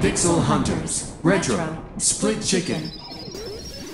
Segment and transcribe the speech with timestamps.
[0.00, 1.56] Pixel Hunters Retro
[1.98, 2.92] Split Chicken.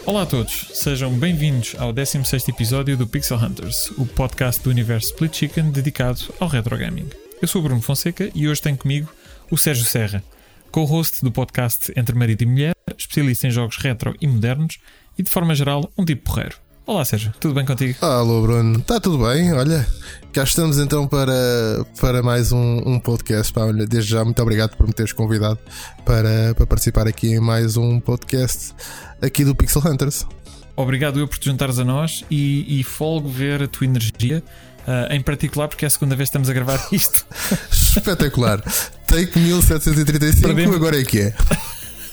[0.05, 5.09] Olá a todos, sejam bem-vindos ao 16 episódio do Pixel Hunters, o podcast do universo
[5.09, 7.09] Split Chicken dedicado ao retro gaming.
[7.41, 9.09] Eu sou o Bruno Fonseca e hoje tenho comigo
[9.51, 10.23] o Sérgio Serra,
[10.71, 14.79] co-host do podcast Entre Marido e Mulher, especialista em jogos retro e modernos
[15.19, 16.57] e, de forma geral, um tipo porreiro.
[16.87, 17.99] Olá Sérgio, tudo bem contigo?
[18.05, 19.53] Alô Bruno, está tudo bem?
[19.53, 19.87] Olha,
[20.33, 23.53] cá estamos então para, para mais um, um podcast.
[23.53, 25.59] Pá, olha, desde já, muito obrigado por me teres convidado
[26.05, 28.75] para, para participar aqui em mais um podcast
[29.21, 30.27] aqui do Pixel Hunters.
[30.75, 34.43] Obrigado eu por te juntares a nós e, e folgo ver a tua energia,
[34.89, 37.27] uh, em particular porque é a segunda vez que estamos a gravar isto.
[37.71, 38.61] Espetacular.
[39.07, 40.77] Take 1735, Perdemos...
[40.77, 41.35] agora é que é.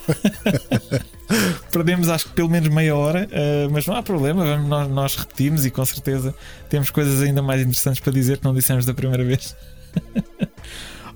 [1.71, 5.15] Perdemos acho que pelo menos meia hora, uh, mas não há problema, vamos, nós, nós
[5.15, 6.35] repetimos e com certeza
[6.69, 9.55] temos coisas ainda mais interessantes para dizer que não dissemos da primeira vez.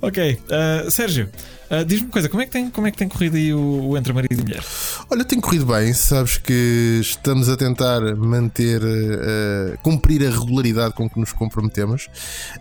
[0.02, 1.30] ok, uh, Sérgio,
[1.70, 3.90] Uh, Diz-me uma coisa, como é que tem, como é que tem corrido aí o,
[3.90, 4.64] o, Entre Marido e Mulher?
[5.08, 11.08] Olha, tem corrido bem, sabes que estamos a tentar manter, uh, cumprir a regularidade com
[11.08, 12.08] que nos comprometemos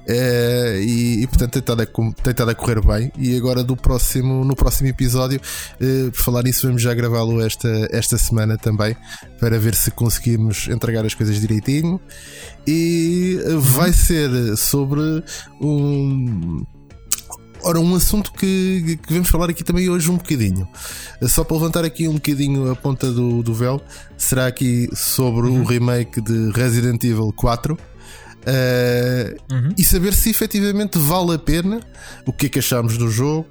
[0.06, 3.10] e, e, portanto tem estado, a, tem estado a correr bem.
[3.16, 5.40] E agora do próximo, no próximo episódio,
[6.12, 8.94] por falar nisso, vamos já gravá-lo esta, esta semana também
[9.40, 11.98] para ver se conseguimos entregar as coisas direitinho.
[12.66, 15.24] E vai ser sobre
[15.60, 16.62] um
[17.68, 20.66] Ora, um assunto que, que vamos falar aqui também hoje um bocadinho.
[21.24, 23.78] Só para levantar aqui um bocadinho a ponta do, do véu,
[24.16, 25.60] será aqui sobre uhum.
[25.60, 27.74] o remake de Resident Evil 4.
[27.74, 27.78] Uh,
[28.46, 29.68] eh, uhum.
[29.76, 31.80] E saber se efetivamente vale a pena
[32.24, 33.46] o que é que achamos do jogo,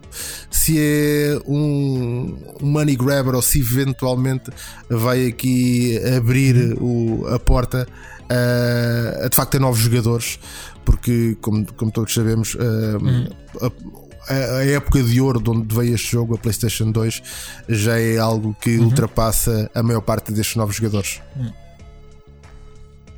[0.49, 4.49] se é um, money grabber ou se eventualmente
[4.89, 7.21] vai aqui abrir uhum.
[7.21, 7.87] o, a porta
[8.31, 10.39] uh, a de facto a novos jogadores,
[10.85, 13.27] porque, como, como todos sabemos, uh, hum.
[13.61, 17.21] a, a, época de ouro de onde veio este jogo, a PlayStation 2,
[17.69, 18.85] já é algo que uhum.
[18.85, 21.21] ultrapassa a maior parte destes novos jogadores.
[21.35, 21.51] Hum.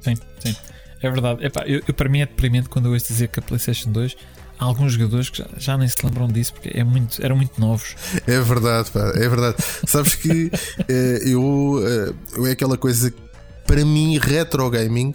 [0.01, 0.55] Sim, sim,
[1.01, 1.45] é verdade.
[1.45, 4.15] Epá, eu, eu, para mim é deprimente quando eu ouço dizer que a PlayStation 2
[4.59, 7.59] há alguns jogadores que já, já, nem se lembram disso porque é muito, eram muito
[7.59, 7.95] novos.
[8.27, 9.57] É verdade, pá, é verdade.
[9.87, 10.51] Sabes que
[10.87, 13.13] eh, eu, eh, é aquela coisa
[13.69, 15.11] para mim, retro gaming,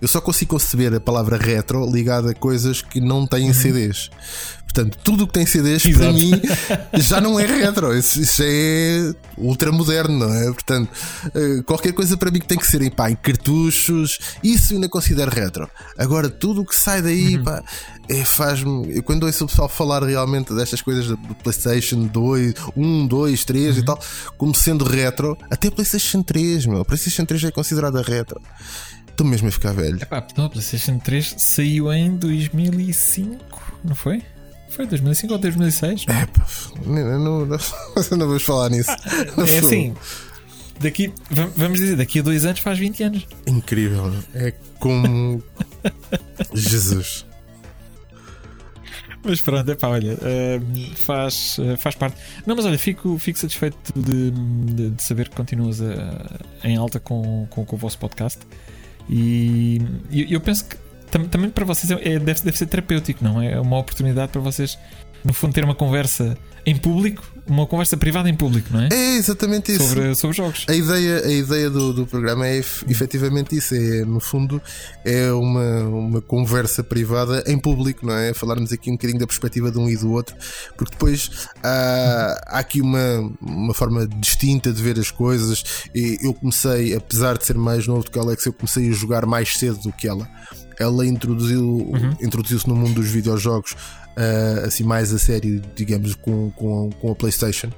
[0.00, 3.52] eu só consigo conceber a palavra retro ligada a coisas que não têm uhum.
[3.54, 4.10] CDs.
[4.72, 6.04] Portanto, tudo o que tem CDs Exato.
[6.04, 6.30] para mim
[7.00, 10.44] já não é retro, isso, isso é ultramoderno, não é?
[10.52, 10.90] Portanto,
[11.34, 14.76] eh, qualquer coisa para mim que tem que ser em, pá, em cartuchos, isso eu
[14.76, 15.68] ainda considero retro.
[15.96, 17.44] Agora, tudo o que sai daí, uhum.
[17.44, 17.64] pá,
[18.08, 19.00] é, faz-me.
[19.02, 23.82] Quando ouço o pessoal falar realmente destas coisas do PlayStation 2, 1, 2, 3 uhum.
[23.82, 24.00] e tal,
[24.36, 28.40] como sendo retro, até PlayStation 3, meu, PlayStation 3 é considerada retro.
[29.08, 29.98] Estou mesmo a ficar velho.
[30.00, 34.22] Epá, não, PlayStation 3 saiu em 2005, não foi?
[34.68, 36.06] Foi 2005 ou 2006?
[36.06, 36.14] Não?
[36.14, 36.46] É, pá,
[36.86, 37.46] não, não, não,
[38.18, 38.90] não vamos falar nisso.
[39.38, 39.94] É assim.
[40.80, 41.12] Daqui,
[41.56, 43.26] vamos dizer, daqui a dois anos faz 20 anos.
[43.46, 44.14] Incrível.
[44.32, 45.42] É como.
[46.54, 47.26] Jesus.
[49.24, 52.16] Mas pronto, é pá, olha, uh, faz, uh, faz parte.
[52.46, 57.00] Não, mas olha, fico, fico satisfeito de, de, de saber que continuas a, em alta
[57.00, 58.38] com, com, com, o vosso podcast.
[59.10, 60.76] E eu, eu penso que
[61.10, 63.40] também para vocês é, é, deve, deve ser terapêutico, não?
[63.40, 64.78] É uma oportunidade para vocês,
[65.24, 66.36] no fundo, ter uma conversa
[66.68, 68.88] em público, uma conversa privada em público, não é?
[68.92, 69.88] É exatamente isso.
[69.88, 70.66] Sobre, sobre jogos.
[70.68, 73.74] A ideia, a ideia do, do programa é efetivamente isso.
[73.74, 74.60] É, no fundo,
[75.02, 78.34] é uma, uma conversa privada em público, não é?
[78.34, 80.36] Falarmos aqui um bocadinho da perspectiva de um e do outro,
[80.76, 85.88] porque depois há, há aqui uma, uma forma distinta de ver as coisas.
[85.94, 88.92] E eu comecei, apesar de ser mais novo do que a Alex, eu comecei a
[88.92, 90.28] jogar mais cedo do que ela
[90.78, 92.16] ela introduziu, uhum.
[92.20, 93.76] introduziu-se no mundo dos videojogos
[94.18, 97.70] uh, assim mais a sério, digamos, com, com, com a PlayStation.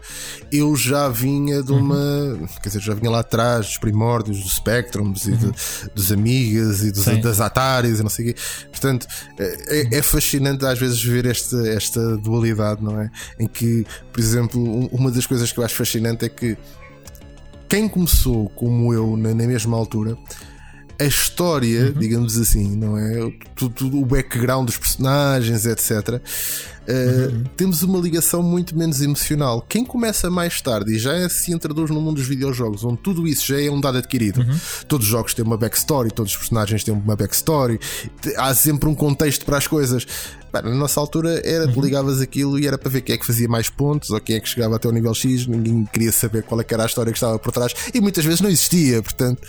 [0.50, 2.46] Eu já vinha de uma, uhum.
[2.62, 5.34] quer dizer, já vinha lá atrás dos primórdios, dos Spectrums uhum.
[5.34, 5.52] e de, uhum.
[5.94, 8.40] dos Amigas e dos, das Ataris e não sei o quê.
[8.70, 9.06] Portanto,
[9.38, 13.10] é, é, é fascinante às vezes ver esta, esta dualidade, não é?
[13.38, 16.56] Em que, por exemplo, uma das coisas que eu acho fascinante é que
[17.68, 20.16] quem começou como eu na, na mesma altura
[21.00, 21.92] a história, uhum.
[21.92, 23.32] digamos assim, não é?
[23.56, 26.20] Tudo, tudo, o background dos personagens, etc.
[26.90, 29.64] Uh, uh, temos uma ligação muito menos emocional.
[29.68, 33.46] Quem começa mais tarde e já se introduz no mundo dos videojogos, onde tudo isso
[33.46, 34.44] já é um dado adquirido,
[34.88, 37.78] todos os jogos têm uma backstory, todos os personagens têm uma backstory,
[38.36, 40.06] há sempre um contexto para as coisas.
[40.52, 41.80] Na nossa altura era uhum.
[41.80, 44.40] ligavas aquilo e era para ver quem é que fazia mais pontos ou quem é
[44.40, 47.16] que chegava até o nível X, ninguém queria saber qual é era a história que
[47.16, 49.46] estava por trás e muitas vezes não existia, portanto.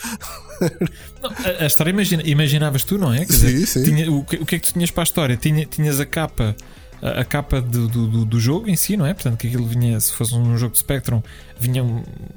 [1.22, 3.26] Não, a, a, história imagina, imaginavas tu, não é?
[3.26, 3.84] Quer sim, dizer, sim.
[3.84, 5.38] Tinha, o, que, o que é que tu tinhas para a história?
[5.38, 6.56] Tinha, tinhas a capa
[7.02, 9.14] a, capa do, do, do, jogo em si, não é?
[9.14, 11.22] Portanto, que aquilo vinha, se fosse um jogo de Spectrum,
[11.62, 11.84] vinha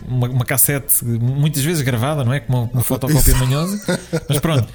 [0.07, 2.41] uma, uma cassete muitas vezes gravada, não é?
[2.41, 3.81] Com uma, uma fotocópia manhosa.
[4.29, 4.69] Mas pronto,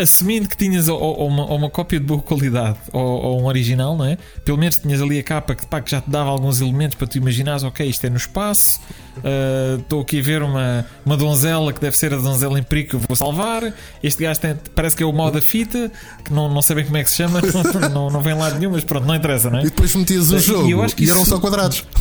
[0.00, 3.96] assumindo que tinhas ou, ou, uma, ou uma, cópia de boa qualidade ou, um original,
[3.96, 4.16] não é?
[4.44, 7.06] Pelo menos tinhas ali a capa que, pá, que já te dava alguns elementos para
[7.06, 8.80] tu imaginares, ok, isto é no espaço,
[9.24, 12.62] ah, estou uh, aqui a ver uma, uma donzela que deve ser a donzela em
[12.62, 13.72] perigo que eu vou salvar.
[14.02, 15.90] Este gajo tem, parece que é o mal da fita,
[16.24, 18.50] que não, não sei bem como é que se chama, não, não, não vem lá
[18.50, 19.62] nenhum, mas pronto, não interessa, não é?
[19.62, 21.84] E depois metias o jogo e, eu acho que e eram só quadrados.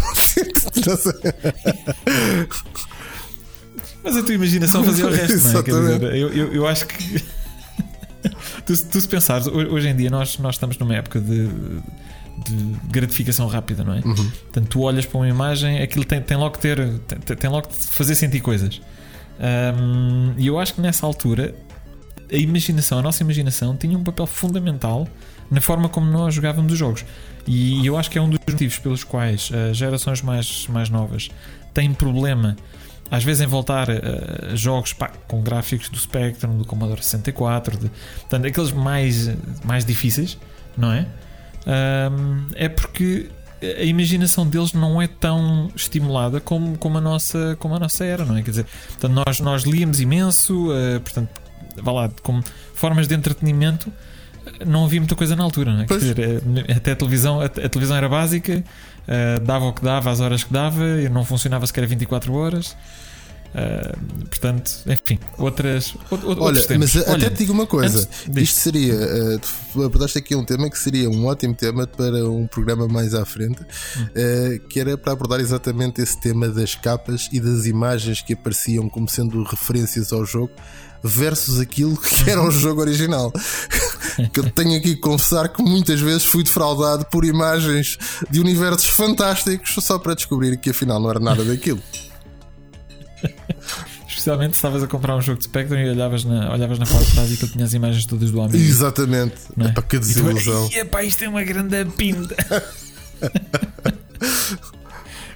[4.03, 5.63] Mas a tua imaginação fazia o resto, não é?
[5.63, 7.23] Dizer, eu, eu, eu, acho que.
[8.65, 13.47] tu, tu, se pensares, hoje em dia nós, nós estamos numa época de, de gratificação
[13.47, 13.97] rápida, não é?
[13.97, 14.15] Uhum.
[14.15, 16.77] Portanto, tu olhas para uma imagem, aquilo tem, tem logo que ter.
[16.99, 18.79] Tem, tem logo que fazer sentir coisas.
[19.39, 21.53] Um, e eu acho que nessa altura
[22.31, 25.07] a imaginação, a nossa imaginação, tinha um papel fundamental
[25.49, 27.05] na forma como nós jogávamos os jogos.
[27.47, 31.29] E eu acho que é um dos motivos pelos quais as gerações mais, mais novas
[31.73, 32.57] têm problema,
[33.09, 37.89] às vezes, em voltar a, jogos pá, com gráficos do Spectrum, do Commodore 64, de,
[38.19, 39.31] portanto, aqueles mais,
[39.63, 40.37] mais difíceis,
[40.75, 41.07] não é?
[42.55, 43.29] É porque
[43.61, 48.23] a imaginação deles não é tão estimulada como, como, a, nossa, como a nossa era,
[48.23, 48.43] não é?
[48.43, 51.29] Quer dizer, portanto, nós, nós líamos imenso, uh, portanto,
[51.77, 52.43] vá lá, como
[52.73, 53.91] formas de entretenimento
[54.65, 55.85] não havia muita coisa na altura, não é?
[55.85, 58.63] Quer dizer, eh, até a televisão, a, a televisão era básica,
[59.07, 62.75] uh, dava o que dava, às horas que dava, e não funcionava sequer 24 horas.
[63.47, 65.95] Uh, portanto, enfim, outras.
[66.11, 68.93] Olha, mas Olha, até te digo uma coisa: isto seria.
[68.93, 69.39] Uh,
[69.71, 73.25] tu abordaste aqui um tema que seria um ótimo tema para um programa mais à
[73.25, 78.33] frente, uh, que era para abordar exatamente esse tema das capas e das imagens que
[78.33, 80.51] apareciam como sendo referências ao jogo
[81.03, 83.31] versus aquilo que era o jogo original.
[84.33, 87.97] que eu tenho aqui que confessar que muitas vezes fui defraudado por imagens
[88.29, 91.81] de universos fantásticos só para descobrir que afinal não era nada daquilo.
[94.07, 97.05] Especialmente se estavas a comprar um jogo de Spectrum e olhavas na, olhavas na parte
[97.05, 98.57] de trás e que tinha as imagens todas do amigo.
[98.57, 99.35] Exatamente.
[99.55, 99.69] Não é?
[99.69, 100.69] Epá, que desilusão.
[100.71, 102.35] E epá, isto é uma grande pinta.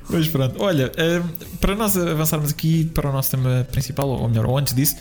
[0.10, 1.22] Mas pronto, olha, eh,
[1.62, 4.98] para nós avançarmos aqui para o nosso tema principal, ou melhor, ou antes disso,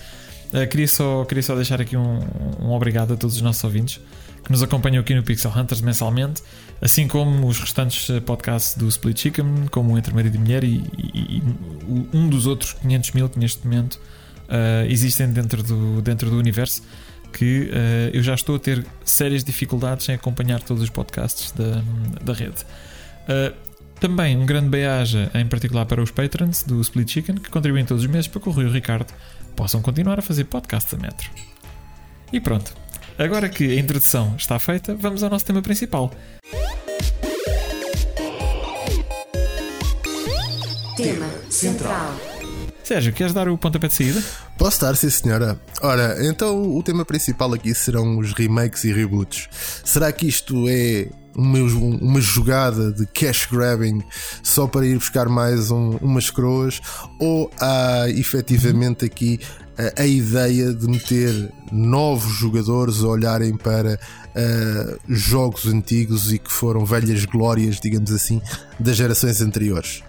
[0.53, 2.19] Uh, queria, só, queria só deixar aqui um,
[2.61, 4.01] um obrigado a todos os nossos ouvintes
[4.45, 6.43] que nos acompanham aqui no Pixel Hunters mensalmente,
[6.81, 10.65] assim como os restantes eh, podcasts do Split Chicken, como o Entre Marido e Mulher
[10.65, 11.43] e, e, e
[12.13, 16.83] um dos outros 500 mil que neste momento uh, existem dentro do, dentro do universo.
[17.33, 21.83] Que uh, eu já estou a ter sérias dificuldades em acompanhar todos os podcasts da,
[22.21, 22.65] da rede.
[24.01, 28.03] também um grande beijo, em particular para os patrons do Split Chicken, que contribuem todos
[28.03, 29.13] os meses para que o Rui Ricardo
[29.57, 31.31] possam continuar a fazer podcast a metro.
[32.33, 32.73] E pronto,
[33.19, 36.11] agora que a introdução está feita, vamos ao nosso tema principal.
[40.97, 42.15] Tema central.
[42.85, 44.23] Sérgio, queres dar o pontapé de saída?
[44.59, 45.61] Posso dar, sim senhora.
[45.81, 49.49] Ora, então o tema principal aqui serão os remakes e reboots.
[49.85, 54.03] Será que isto é uma, jogada de cash grabbing
[54.43, 56.81] só para ir buscar mais um, umas croas?
[57.19, 59.41] Ou há efetivamente aqui
[59.79, 66.53] a, a ideia de meter novos jogadores a olharem para uh, jogos antigos e que
[66.53, 68.41] foram velhas glórias, digamos assim,
[68.79, 70.03] das gerações anteriores?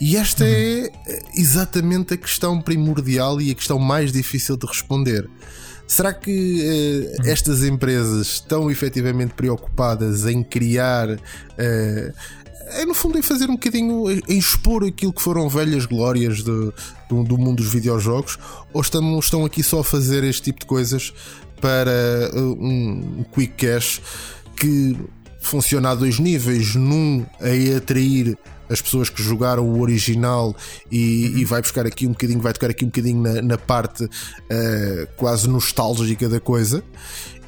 [0.00, 0.90] E esta é
[1.36, 5.30] exatamente a questão primordial e a questão mais difícil de responder.
[5.86, 11.10] Será que uh, estas empresas estão efetivamente preocupadas em criar.
[11.10, 12.12] Uh,
[12.74, 16.72] é no fundo em fazer um bocadinho, em expor aquilo que foram velhas glórias do,
[17.08, 18.38] do, do mundo dos videojogos,
[18.72, 21.12] ou estão, estão aqui só a fazer este tipo de coisas
[21.60, 24.00] para uh, um quick cash
[24.56, 24.96] que
[25.42, 28.38] funciona a dois níveis: num a atrair
[28.72, 30.56] as pessoas que jogaram o original
[30.90, 31.38] e, uhum.
[31.38, 34.08] e vai buscar aqui um bocadinho, vai tocar aqui um bocadinho na, na parte uh,
[35.16, 36.82] quase nostálgica da coisa.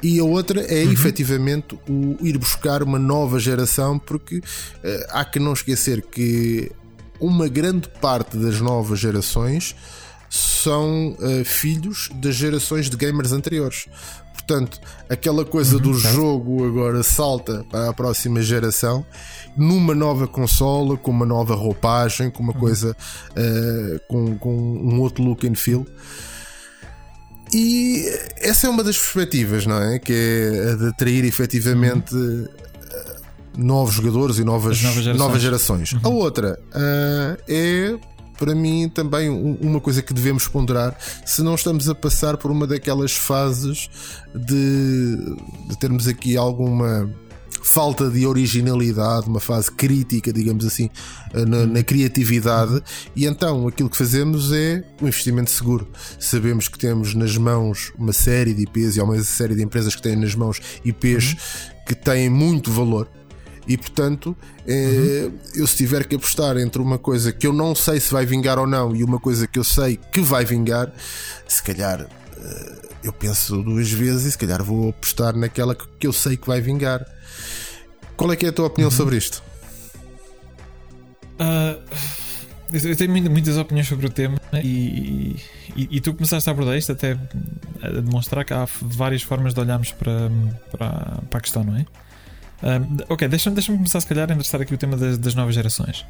[0.03, 0.91] E a outra é uhum.
[0.91, 4.41] efetivamente o ir buscar uma nova geração, porque uh,
[5.09, 6.71] há que não esquecer que
[7.19, 9.75] uma grande parte das novas gerações
[10.29, 13.87] são uh, filhos das gerações de gamers anteriores.
[14.35, 16.15] Portanto, aquela coisa Uhum, do certo.
[16.15, 19.03] jogo agora salta para a próxima geração
[19.57, 22.59] numa nova consola, com uma nova roupagem, com uma Uhum.
[22.59, 22.95] coisa
[23.31, 25.85] uh, com, com um outro look and feel.
[27.53, 28.05] E
[28.37, 29.99] essa é uma das perspectivas, não é?
[29.99, 32.49] Que é a de atrair efetivamente uh,
[33.57, 35.17] novos jogadores e novas, As novas gerações.
[35.19, 35.95] novas gerações.
[36.03, 37.95] A outra uh, é,
[38.37, 42.51] para mim, também um- uma coisa que devemos ponderar se não estamos a passar por
[42.51, 43.89] uma daquelas fases
[44.33, 45.15] de,
[45.69, 47.09] de termos aqui alguma
[47.61, 50.87] falta de originalidade, uma fase crítica, digamos assim,
[51.33, 52.79] eh, na, na criatividade,
[53.15, 55.87] e então aquilo que fazemos é um investimento seguro.
[56.19, 59.95] Sabemos que temos nas mãos uma série de IPs e há uma série de empresas
[59.95, 61.37] que têm nas mãos IPs
[61.87, 63.09] que têm muito valor.
[63.67, 64.35] E portanto,
[64.67, 68.25] eh, eu se tiver que apostar entre uma coisa que eu não sei se vai
[68.25, 70.91] vingar ou não e uma coisa que eu sei que vai vingar,
[71.47, 72.01] se calhar
[72.37, 76.45] eh, eu penso duas vezes e se calhar vou apostar naquela que eu sei que
[76.47, 77.05] vai vingar.
[78.15, 79.43] Qual é que é a tua opinião sobre isto?
[81.39, 81.77] Ah,
[82.71, 85.35] eu tenho muita- muitas opiniões sobre o tema e,
[85.75, 87.17] e, e tu começaste a abordar isto até
[87.81, 90.31] a demonstrar que há várias formas de olharmos para,
[90.71, 91.85] para, para a questão, não é?
[92.61, 95.55] Ah, ok, deixa-me deixa começar se calhar a endereçar aqui o tema das, das novas
[95.55, 96.05] gerações.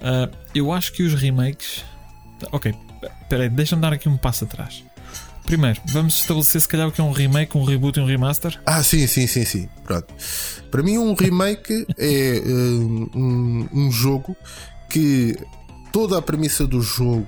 [0.00, 1.84] Ah, eu acho que os remakes.
[2.50, 2.74] Ok,
[3.28, 4.84] peraí, deixa-me dar aqui um passo atrás.
[5.44, 8.60] Primeiro, vamos estabelecer se calhar o que é um remake, um reboot e um remaster.
[8.64, 9.68] Ah, sim, sim, sim, sim.
[9.84, 10.12] Pronto.
[10.70, 14.36] Para mim, um remake é hum, um, um jogo
[14.88, 15.36] que
[15.92, 17.26] toda a premissa do jogo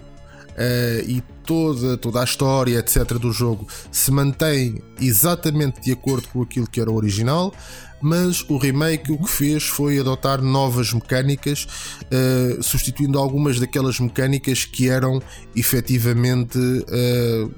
[0.56, 6.42] eh, e toda, toda a história, etc., do jogo se mantém exatamente de acordo com
[6.42, 7.52] aquilo que era o original.
[8.02, 11.66] Mas o remake o que fez foi adotar novas mecânicas,
[12.10, 15.22] eh, substituindo algumas daquelas mecânicas que eram
[15.56, 16.58] efetivamente
[16.88, 17.48] eh,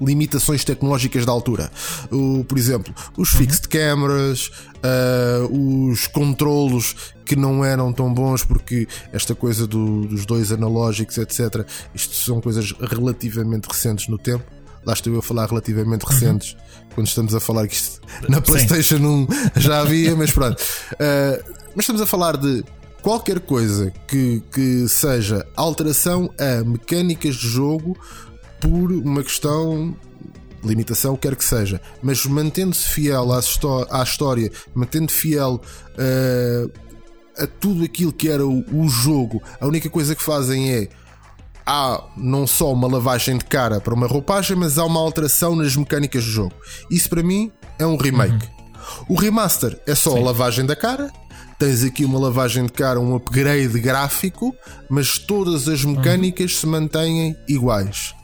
[0.00, 1.70] limitações tecnológicas da altura.
[2.10, 4.50] O, por exemplo, os fixed cameras,
[4.82, 6.94] ah, os controlos
[7.24, 11.66] que não eram tão bons porque esta coisa do- dos dois analógicos, etc.
[11.94, 14.44] Isto são coisas relativamente recentes no tempo.
[14.84, 16.56] Lá estou eu a falar relativamente recentes
[16.96, 20.56] quando estamos a falar que isto na PlayStation 1 já havia, mas pronto.
[20.98, 21.38] Ah,
[21.74, 22.64] mas estamos a falar de
[23.02, 27.96] qualquer coisa que, que seja alteração a mecânicas de jogo
[28.58, 29.94] por uma questão
[30.64, 33.40] limitação, quer que seja, mas mantendo-se fiel à,
[33.90, 35.60] à história, mantendo fiel
[35.96, 36.66] eh,
[37.38, 40.88] a tudo aquilo que era o, o jogo, a única coisa que fazem é
[41.66, 45.74] há não só uma lavagem de cara para uma roupagem, mas há uma alteração nas
[45.76, 46.54] mecânicas do jogo.
[46.90, 48.48] Isso para mim é um remake.
[49.08, 51.12] O remaster é só a lavagem da cara.
[51.58, 54.54] Tens aqui uma lavagem de cara, um upgrade gráfico,
[54.88, 58.14] mas todas as mecânicas se mantêm iguais.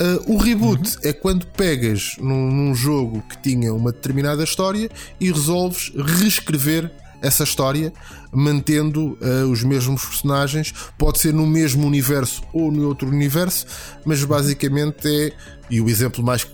[0.00, 5.32] Uh, o reboot é quando pegas num, num jogo que tinha uma determinada história e
[5.32, 7.92] resolves reescrever essa história,
[8.32, 10.74] mantendo uh, os mesmos personagens.
[10.96, 13.66] Pode ser no mesmo universo ou no outro universo,
[14.04, 15.32] mas basicamente é.
[15.70, 16.46] E o exemplo mais,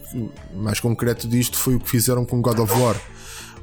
[0.54, 3.00] mais concreto disto foi o que fizeram com God of War.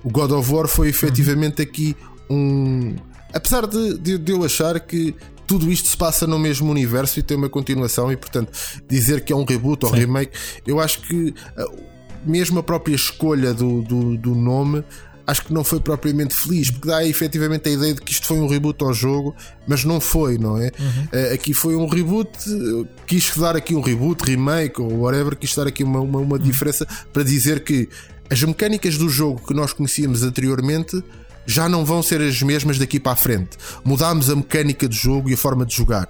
[0.03, 1.96] O God of War foi efetivamente aqui
[2.30, 2.96] um.
[3.34, 5.15] Apesar de, de, de eu achar que
[5.46, 8.51] tudo isto se passa no mesmo universo e tem uma continuação, e portanto
[8.88, 10.32] dizer que é um reboot ou remake,
[10.65, 11.91] eu acho que uh,
[12.25, 14.84] mesmo a própria escolha do, do, do nome.
[15.28, 18.38] Acho que não foi propriamente feliz, porque dá efetivamente a ideia de que isto foi
[18.40, 19.36] um reboot ao jogo,
[19.68, 20.68] mas não foi, não é?
[20.70, 25.56] Uh, aqui foi um reboot, uh, quis dar aqui um reboot, remake ou whatever, quis
[25.56, 27.88] dar aqui uma, uma, uma diferença para dizer que
[28.30, 31.04] as mecânicas do jogo que nós conhecíamos anteriormente
[31.46, 33.58] já não vão ser as mesmas daqui para a frente.
[33.84, 36.08] Mudámos a mecânica do jogo e a forma de jogar,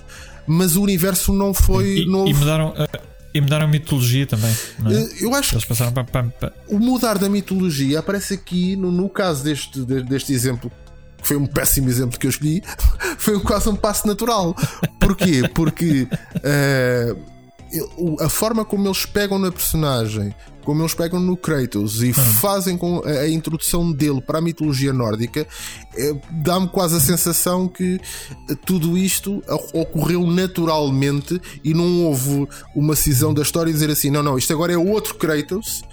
[0.48, 2.30] mas o universo não foi E, novo.
[2.30, 2.88] e mudaram, ah,
[3.34, 4.52] e mudaram a mitologia também.
[4.52, 4.94] É?
[4.94, 9.10] Eh, Eu acho Eles passaram para- para- o mudar da mitologia aparece aqui no, no
[9.10, 10.72] caso deste, de- deste exemplo.
[11.18, 12.64] que Foi um péssimo exemplo que eu escolhi,
[13.20, 14.56] foi quase um passo natural.
[15.00, 15.48] Porquê?
[15.54, 16.08] Porque
[17.98, 20.34] o- a forma como eles pegam na personagem,
[20.64, 24.94] como eles pegam no Kratos e fazem com a, a introdução dele para a mitologia
[24.94, 25.48] nórdica,
[25.98, 28.00] eh, dá-me quase a sensação que
[28.66, 29.42] tudo isto
[29.74, 34.52] ocorreu naturalmente e não houve uma cisão da história e dizer assim: não, não, isto
[34.54, 35.84] agora é outro Kratos,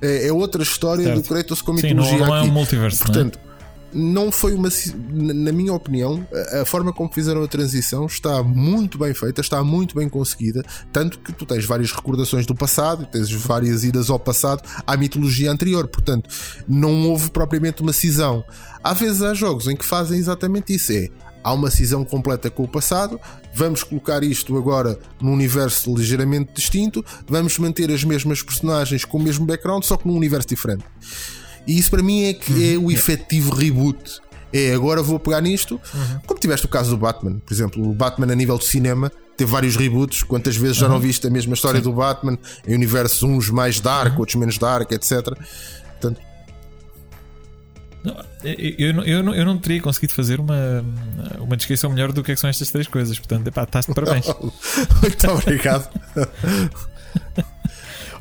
[0.00, 1.22] é, é outra história Certo.
[1.22, 3.04] do Kratos com Sim, não, mitologia não é um multiverso.
[3.18, 3.51] é?
[3.92, 4.68] Não foi uma.
[5.12, 6.26] na minha opinião,
[6.60, 10.64] a forma como fizeram a transição está muito bem feita, está muito bem conseguida.
[10.92, 15.50] Tanto que tu tens várias recordações do passado, tens várias idas ao passado, à mitologia
[15.50, 15.86] anterior.
[15.88, 16.28] Portanto,
[16.68, 18.44] não houve propriamente uma cisão.
[18.82, 21.08] Às vezes há jogos em que fazem exatamente isso: é
[21.42, 23.20] há uma cisão completa com o passado,
[23.54, 29.22] vamos colocar isto agora num universo ligeiramente distinto, vamos manter as mesmas personagens com o
[29.22, 30.84] mesmo background, só que num universo diferente.
[31.66, 34.20] E isso para mim é que é o efetivo reboot.
[34.52, 35.80] É agora vou pegar nisto,
[36.26, 39.50] como tiveste o caso do Batman, por exemplo, o Batman a nível de cinema teve
[39.50, 40.22] vários reboots.
[40.22, 42.38] Quantas vezes já não viste a mesma história do Batman
[42.68, 45.22] em universos uns mais dark, outros menos dark, etc.
[45.92, 46.20] Portanto,
[48.04, 48.14] Não,
[48.44, 50.84] eu, eu, não- eu, não, eu não teria conseguido fazer uma,
[51.40, 53.18] uma descrição melhor do que, é que são estas três coisas.
[53.18, 54.26] Portanto, epá, estás de parabéns.
[55.00, 55.88] muito obrigado.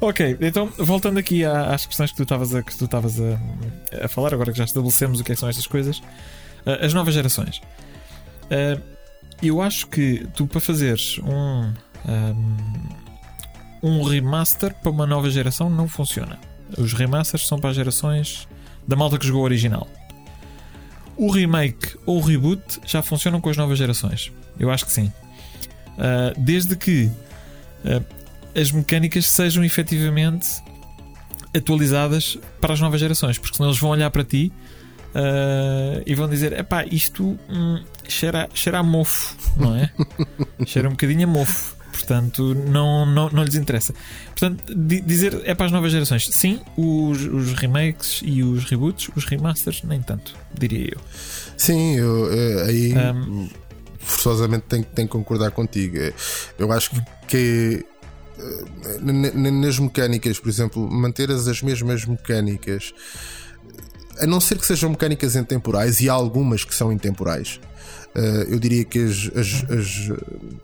[0.02, 4.34] ok, então voltando aqui às questões que tu estavas a, que tu a, a falar,
[4.34, 6.02] agora que já estabelecemos o que, é que são estas coisas,
[6.66, 7.62] ah, as novas gerações.
[8.50, 8.82] Ah,
[9.42, 11.74] eu acho que tu para fazeres um,
[12.08, 12.90] ahm,
[13.82, 16.40] um remaster para uma nova geração não funciona.
[16.78, 18.48] Os remasters são para as gerações
[18.88, 19.88] da malta que jogou o original.
[21.18, 24.32] O remake ou o reboot já funcionam com as novas gerações.
[24.60, 25.12] Eu acho que sim.
[25.98, 27.12] Ah, desde que
[28.56, 30.62] as mecânicas sejam efetivamente
[31.56, 34.52] atualizadas para as novas gerações, porque senão eles vão olhar para ti
[35.14, 39.92] ah, e vão dizer: epá, isto hum, cheira, cheira a mofo, não é?
[40.66, 41.76] cheira um bocadinho a mofo.
[41.92, 43.94] Portanto, não, não, não lhes interessa.
[44.28, 46.26] Portanto, di- dizer é para as novas gerações.
[46.32, 51.00] Sim, os, os remakes e os reboots, os remasters, nem tanto, diria eu.
[51.58, 53.50] Sim, eu, eh, aí Um,
[54.00, 55.98] forçosamente tenho, tenho que concordar contigo.
[56.58, 56.92] Eu acho
[57.28, 57.86] que,
[59.02, 62.94] nas mecânicas, por exemplo, manter as, as mesmas mecânicas,
[64.20, 67.60] a não ser que sejam mecânicas intemporais, e há algumas que são intemporais.
[68.16, 70.12] eh, eu diria que as, as, as,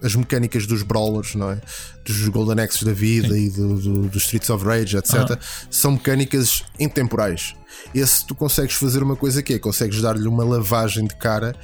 [0.03, 1.61] as mecânicas dos brawlers, não é?
[2.05, 6.63] dos Golden Axes da vida e do, do, dos Streets of Rage, etc., são mecânicas
[6.79, 7.55] intemporais.
[7.93, 11.55] Esse tu consegues fazer uma coisa que é consegues dar-lhe uma lavagem de cara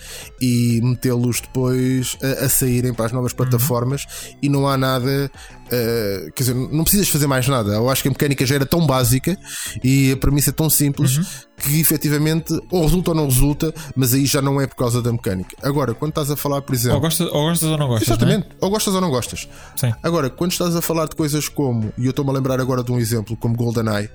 [0.42, 4.06] e metê-los depois a, a saírem para as novas plataformas
[4.42, 5.32] e não há nada.
[5.72, 7.72] eh, quer dizer, não precisas fazer mais nada.
[7.74, 9.38] Eu acho que a mecânica já era tão básica
[9.84, 11.20] e a premissa é tão simples
[11.58, 15.12] que efetivamente ou resulta ou não resulta, mas aí já não é por causa da
[15.12, 15.56] mecânica.
[15.62, 16.96] Agora, quando estás a falar, por exemplo.
[16.96, 18.08] ou, gostas, ou gostas ou não gostas.
[18.08, 18.18] não é?
[18.18, 19.48] Exatamente, ou gostas ou não gostas.
[19.76, 19.94] Sim.
[20.04, 22.92] Agora, quando estás a falar de coisas como, e eu estou-me a lembrar agora de
[22.92, 24.10] um exemplo como GoldenEye,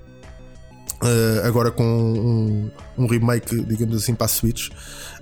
[1.02, 4.70] eh, agora com um, um remake, digamos assim, para a Switch,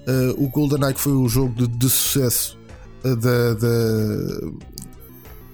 [0.06, 2.59] eh, o GoldenEye que foi o jogo de, de sucesso
[3.04, 3.54] eh, da,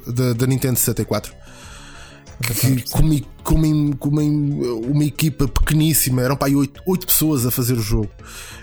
[0.06, 1.34] da, da, Nintendo 64.
[2.60, 7.46] Que, com, uma, com uma- com uma, uma equipa pequeníssima, eram para aí 8, pessoas
[7.46, 8.10] a fazer o jogo.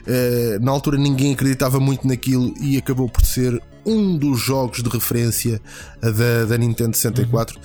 [0.05, 4.89] Eh, na altura ninguém acreditava muito naquilo e acabou por ser um dos jogos de
[4.89, 5.61] referência
[6.01, 7.57] da, da Nintendo 64.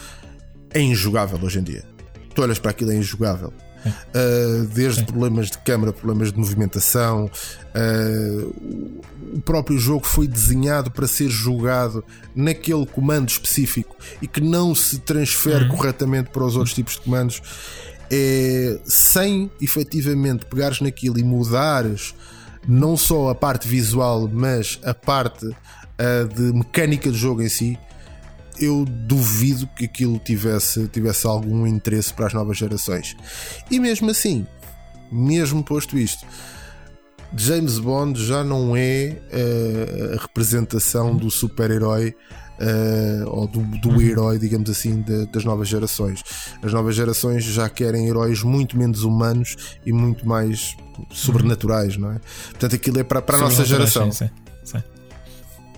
[0.72, 1.84] É injogável hoje em dia.
[2.32, 3.52] Tu olhas para aquilo, é injogável.
[3.86, 7.30] Uh, desde problemas de câmara, problemas de movimentação.
[7.74, 9.02] uh,
[9.34, 14.98] o próprio jogo foi desenhado para ser jogado naquele comando específico e que não se
[15.00, 17.42] transfere corretamente para os outros tipos de comandos.
[18.10, 22.14] É, sem efetivamente pegares naquilo e mudares
[22.66, 27.78] não só a parte visual, mas a parte uh, de mecânica do jogo em si,
[28.58, 33.16] eu duvido que aquilo tivesse, tivesse algum interesse para as novas gerações.
[33.70, 34.46] E mesmo assim,
[35.10, 36.24] mesmo posto isto,
[37.36, 42.14] James Bond já não é uh, a representação do super-herói
[42.60, 46.22] uh, ou do, do herói, digamos assim, de- das novas gerações.
[46.62, 50.76] As novas gerações já querem heróis muito menos humanos e muito mais
[51.10, 52.20] sobrenaturais, não é?
[52.50, 54.12] Portanto, aquilo é para, para a nossa geração.
[54.12, 54.43] Sim, sim, sim.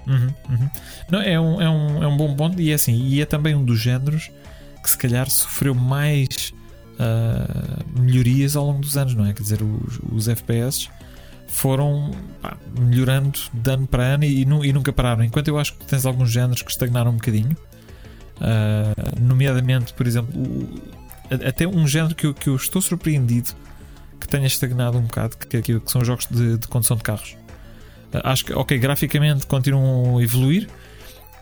[0.07, 0.71] Uhum, uhum.
[1.11, 3.55] Não, é, um, é, um, é um bom ponto e é assim, e é também
[3.55, 4.31] um dos géneros
[4.83, 6.53] que se calhar sofreu mais
[6.99, 9.33] ah, melhorias ao longo dos anos, não é?
[9.33, 10.89] Quer dizer, os, os FPS
[11.49, 15.25] foram pá, melhorando de ano para ano e, e nunca pararam.
[15.25, 17.57] Enquanto eu acho que tens alguns géneros que estagnaram um bocadinho,
[18.41, 20.81] ah, nomeadamente, por exemplo, o-
[21.45, 23.51] até um género que eu, que eu estou surpreendido
[24.21, 27.03] que tenha estagnado um bocado, que, que, que são os jogos de, de condução de
[27.03, 27.37] carros.
[28.13, 30.69] Acho que, ok, graficamente continuam a evoluir,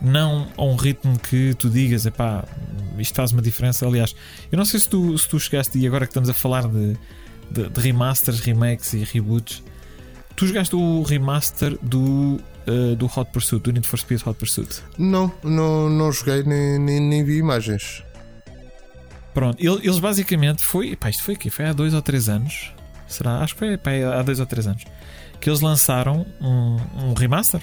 [0.00, 2.44] não a um ritmo que tu digas, epá,
[2.98, 3.86] isto faz uma diferença.
[3.86, 4.14] Aliás,
[4.50, 6.96] eu não sei se tu, se tu chegaste, e agora que estamos a falar de,
[7.50, 9.62] de, de remasters, remakes e reboots,
[10.34, 14.82] tu jogaste o remaster do, ah, do Hot Pursuit, do Need for Speed Hot Pursuit.
[14.98, 18.02] Não, não, não joguei nem, nem, nem vi imagens.
[19.32, 22.72] Pronto, ele- eles basicamente foi, pá, isto foi aqui, foi há dois ou três anos,
[23.06, 23.38] será?
[23.40, 24.84] Acho que foi pá, há dois ou três anos
[25.44, 27.60] que eles lançaram um, um remaster.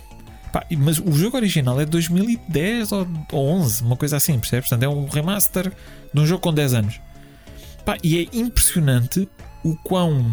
[0.77, 4.69] Mas o jogo original é de 2010 ou, ou 11, uma coisa assim, percebes?
[4.69, 5.73] Portanto, é um remaster
[6.13, 7.01] de um jogo com 10 anos.
[8.03, 9.27] E é impressionante
[9.63, 10.31] o quão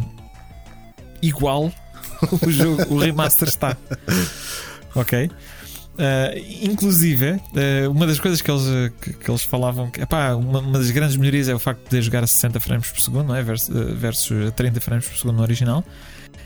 [1.22, 1.72] igual
[2.46, 3.74] o, jogo, o remaster está.
[4.94, 5.30] Ok?
[5.94, 10.58] Uh, inclusive, uh, uma das coisas que eles, que, que eles falavam, que, epá, uma,
[10.58, 13.34] uma, das grandes melhorias é o facto de jogar a 60 frames por segundo, não
[13.34, 13.42] é?
[13.42, 15.82] Versus, uh, versus 30 frames por segundo no original.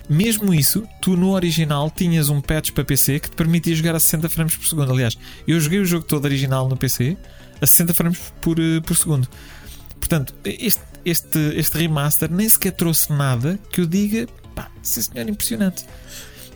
[0.08, 4.00] Mesmo isso, tu no original tinhas um patch para PC que te permitia jogar a
[4.00, 4.92] 60 frames por segundo.
[4.92, 7.16] Aliás, eu joguei o jogo todo original no PC
[7.60, 9.28] a 60 frames por, por segundo.
[9.98, 15.28] Portanto, este, este, este remaster nem sequer trouxe nada que eu diga, pá, sim senhor,
[15.28, 15.86] impressionante.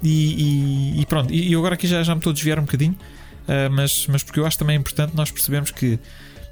[0.02, 2.92] E, e, e pronto, e agora aqui já, já me estou a desviar um bocadinho,
[2.92, 5.98] uh, mas, mas porque eu acho também importante nós percebemos que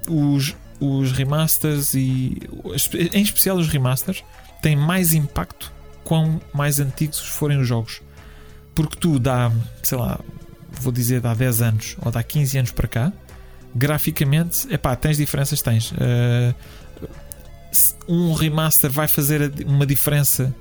[0.09, 2.37] os, os remasters e
[3.13, 4.23] em especial os remasters
[4.61, 5.74] têm mais impacto
[6.05, 8.01] quão mais antigos forem os jogos.
[8.73, 9.51] Porque tu dá,
[9.83, 10.19] sei lá,
[10.71, 13.13] vou dizer, dá 10 anos ou dá 15 anos para cá,
[13.75, 15.91] graficamente, é pá, tens diferenças, tens.
[15.91, 16.55] Uh,
[18.07, 20.55] um remaster vai fazer uma diferença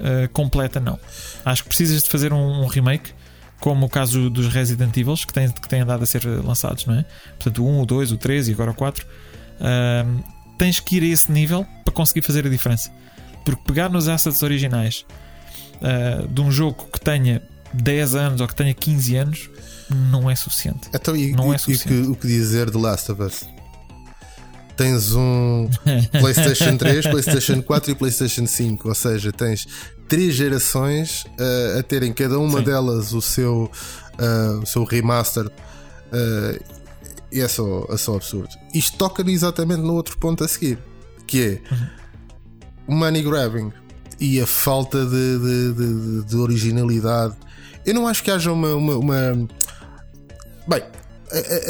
[0.00, 0.98] uh, completa, não.
[1.44, 3.12] Acho que precisas de fazer um, um, remake,
[3.60, 6.94] como o caso dos Resident Evil, que têm, que têm andado a ser lançados, não
[6.94, 7.04] é?
[7.38, 9.06] Portanto, o 1, o 2, o 3 e agora o 4.
[9.06, 10.24] Uh,
[10.58, 12.90] tens que ir a esse nível para conseguir fazer a diferença.
[13.44, 15.04] Porque pegar nos assets originais
[15.76, 17.42] uh, de um jogo que tenha
[17.74, 19.50] 10 anos ou que tenha 15 anos
[20.10, 20.88] não é suficiente.
[20.94, 21.92] Então, e, não é suficiente.
[21.92, 23.44] E que, o que dizer de Last of Us?
[24.76, 25.68] tens um
[26.18, 29.66] PlayStation 3, PlayStation 4 e PlayStation 5, ou seja, tens
[30.08, 32.64] três gerações uh, a terem cada uma Sim.
[32.64, 33.70] delas o seu,
[34.18, 35.46] uh, o seu remaster.
[35.46, 36.82] Uh,
[37.30, 38.50] e é só, é só absurdo.
[38.74, 40.78] Isto toca-me exatamente no outro ponto a seguir,
[41.26, 41.86] que é uhum.
[42.86, 43.72] O money grabbing
[44.20, 47.34] e a falta de, de, de, de, originalidade.
[47.84, 49.48] Eu não acho que haja uma, uma, uma...
[50.66, 50.82] Bem,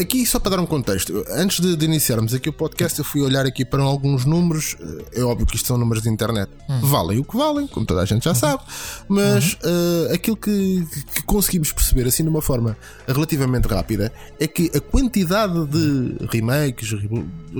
[0.00, 3.20] Aqui, só para dar um contexto, antes de, de, iniciarmos aqui o podcast, eu fui
[3.20, 4.76] olhar aqui para alguns números.
[5.14, 6.80] Eh, é óbvio que isto são números de internet, hum.
[6.80, 8.36] valem o que valem, como toda a gente já uhum.
[8.36, 8.62] sabe,
[9.08, 10.08] mas uhum.
[10.08, 14.80] uh, aquilo que, que, conseguimos perceber assim de uma forma relativamente rápida é que a
[14.80, 16.90] quantidade de remakes,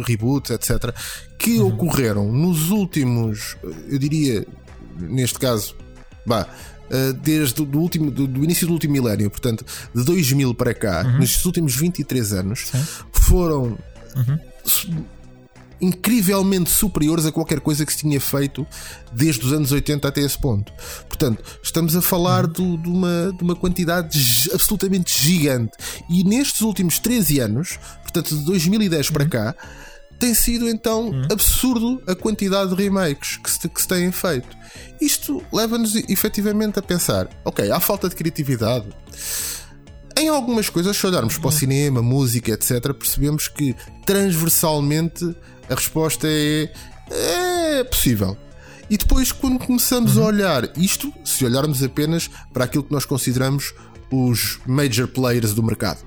[0.05, 0.93] reboots, etc.,
[1.39, 1.69] que uhum.
[1.69, 3.57] ocorreram nos últimos,
[3.89, 4.45] eu diria,
[4.99, 5.77] neste caso,
[6.27, 6.49] bah,
[6.93, 11.21] eh, desde o último, do, início do último milénio, portanto, de 2000 para cá, uhum.
[11.21, 12.85] nestes últimos 23 anos, Sim.
[13.13, 13.79] foram
[14.15, 14.39] uhum.
[15.81, 18.67] incrivelmente superiores a qualquer coisa que se tinha feito
[19.11, 20.71] desde os anos 80 até esse ponto.
[21.09, 22.53] Portanto, estamos a falar uhum.
[22.53, 24.21] do, de, uma, de uma quantidade
[24.53, 25.73] absolutamente gigante.
[26.11, 29.31] E nestes últimos 13 anos, portanto, de 2010 para uhum.
[29.31, 29.55] cá,
[30.23, 31.27] tem sido então uhum.
[31.33, 34.57] absurdo a quantidade de remakes que se, que se têm feito.
[35.01, 38.87] Isto leva-nos efetivamente a pensar: ok, há falta de criatividade.
[40.17, 43.75] Em algumas coisas, se olharmos para o cinema, música, etc., percebemos que
[44.07, 45.35] transversalmente
[45.69, 46.73] a resposta é,
[47.11, 48.37] é possível.
[48.89, 50.23] E depois, quando começamos uhum.
[50.23, 53.75] a olhar isto, se olharmos apenas para aquilo que nós consideramos
[54.09, 55.99] os major players do mercado,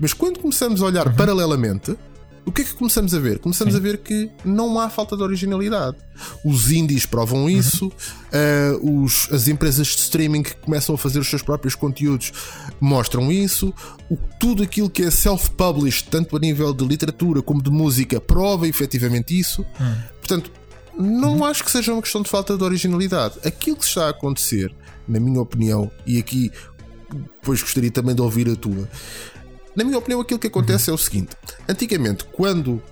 [0.00, 1.14] mas quando começamos a olhar uhum.
[1.14, 1.96] paralelamente,
[2.44, 3.38] o que é que começamos a ver?
[3.38, 3.80] Começamos Sim.
[3.80, 5.96] a ver que não há falta de originalidade.
[6.44, 9.00] Os indies provam isso, uhum.
[9.00, 12.32] uh, os, as empresas de streaming que começam a fazer os seus próprios conteúdos
[12.80, 13.72] mostram isso.
[14.10, 18.66] O, tudo aquilo que é self-published, tanto a nível de literatura como de música, prova
[18.66, 19.64] efetivamente isso.
[19.78, 19.94] Uhum.
[20.18, 20.50] Portanto,
[20.98, 21.44] não uhum.
[21.44, 23.36] acho que seja uma questão de falta de originalidade.
[23.44, 24.74] Aquilo que está a acontecer,
[25.06, 26.50] na minha opinião, e aqui
[27.40, 28.88] depois gostaria também de ouvir a tua
[29.74, 31.36] na minha opinião, aquilo que acontece é o seguinte:
[31.68, 32.82] antigamente, quando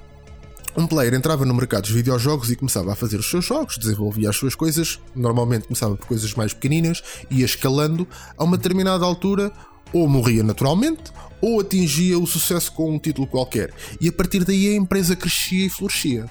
[0.77, 4.31] um player entrava no mercado dos videojogos e começava a fazer os seus jogos, desenvolvia
[4.31, 9.53] as suas coisas, normalmente começava por coisas mais pequeninas, ia escalando, a uma determinada altura,
[9.93, 13.73] ou morria naturalmente, ou atingia o sucesso com um título qualquer.
[14.01, 16.27] E a partir daí a empresa crescia e florescia.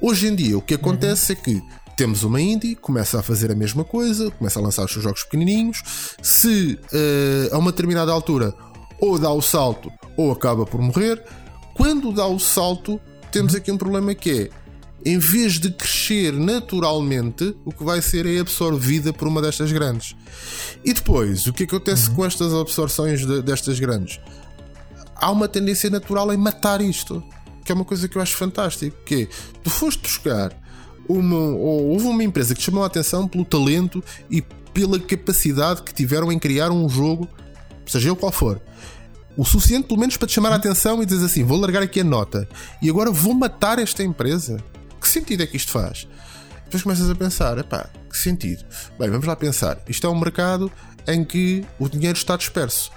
[0.00, 1.60] Hoje em dia, o que acontece é que
[1.96, 5.24] temos uma indie, começa a fazer a mesma coisa, começa a lançar os seus jogos
[5.24, 5.82] pequenininhos.
[6.22, 8.54] Se uh, a uma determinada altura
[9.00, 11.22] ou dá o salto ou acaba por morrer.
[11.74, 14.68] Quando dá o salto, temos aqui um problema que é
[15.04, 20.16] em vez de crescer naturalmente, o que vai ser é absorvida por uma destas grandes.
[20.84, 22.16] E depois, o que acontece uhum.
[22.16, 24.20] com estas absorções de, destas grandes?
[25.14, 27.22] Há uma tendência natural em matar isto,
[27.64, 29.28] que é uma coisa que eu acho fantástico, que é,
[29.62, 30.52] tu foste buscar
[31.08, 34.42] uma, ou houve uma empresa que te chamou a atenção pelo talento e
[34.74, 37.28] pela capacidade que tiveram em criar um jogo
[37.90, 38.60] seja ele qual for,
[39.38, 42.00] o suficiente pelo menos para te chamar a atenção e dizer assim: vou largar aqui
[42.00, 42.48] a nota
[42.82, 44.58] e agora vou matar esta empresa.
[45.00, 46.08] Que sentido é que isto faz?
[46.64, 48.64] Depois começas a pensar: epá, que sentido?
[48.98, 49.78] Bem, vamos lá pensar.
[49.88, 50.70] Isto é um mercado
[51.06, 52.90] em que o dinheiro está disperso.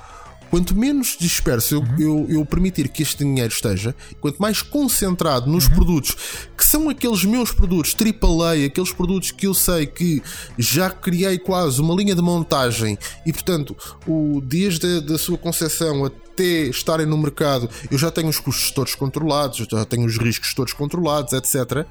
[0.52, 5.66] Quanto menos disperso eu, eu, eu, permitir que este dinheiro esteja, quanto mais concentrado nos
[5.68, 5.76] uhum.
[5.76, 6.16] produtos
[6.58, 10.22] que são aqueles meus produtos AAA, aqueles produtos que eu sei que
[10.58, 16.04] já criei quase uma linha de montagem e, portanto, o, desde a da sua concepção
[16.04, 20.54] até estarem no mercado, eu já tenho os custos todos controlados, já tenho os riscos
[20.54, 21.86] todos controlados, etc.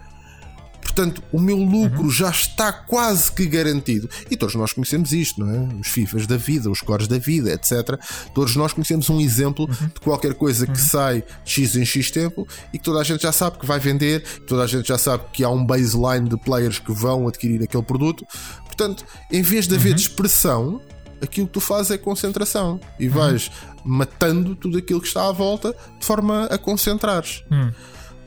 [0.91, 2.11] Portanto, o meu lucro uhum.
[2.11, 4.11] já está quase que garantido.
[4.29, 5.75] E todos nós conhecemos isto, não é?
[5.81, 7.97] Os FIFAs da vida, os cores da vida, etc.
[8.35, 9.87] Todos nós conhecemos um exemplo uhum.
[9.87, 10.89] de qualquer coisa que uhum.
[10.89, 14.25] sai X em X tempo e que toda a gente já sabe que vai vender,
[14.49, 17.85] toda a gente já sabe que há um baseline de players que vão adquirir aquele
[17.85, 18.27] produto.
[18.65, 19.97] Portanto, em vez de haver uhum.
[19.97, 20.81] dispersão,
[21.23, 23.15] aquilo que tu fazes é concentração e uhum.
[23.15, 23.51] vais
[23.85, 27.45] matando tudo aquilo que está à volta de forma a concentrares.
[27.49, 27.71] Uhum.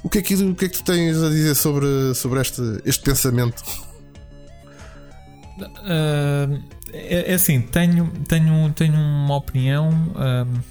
[0.03, 2.61] O que, é que, o que é que tu tens a dizer sobre, sobre este,
[2.83, 3.63] este pensamento?
[5.59, 6.61] Uh,
[6.91, 9.89] é, é, assim, tenho, tenho, tenho uma opinião.
[10.09, 10.61] Uh,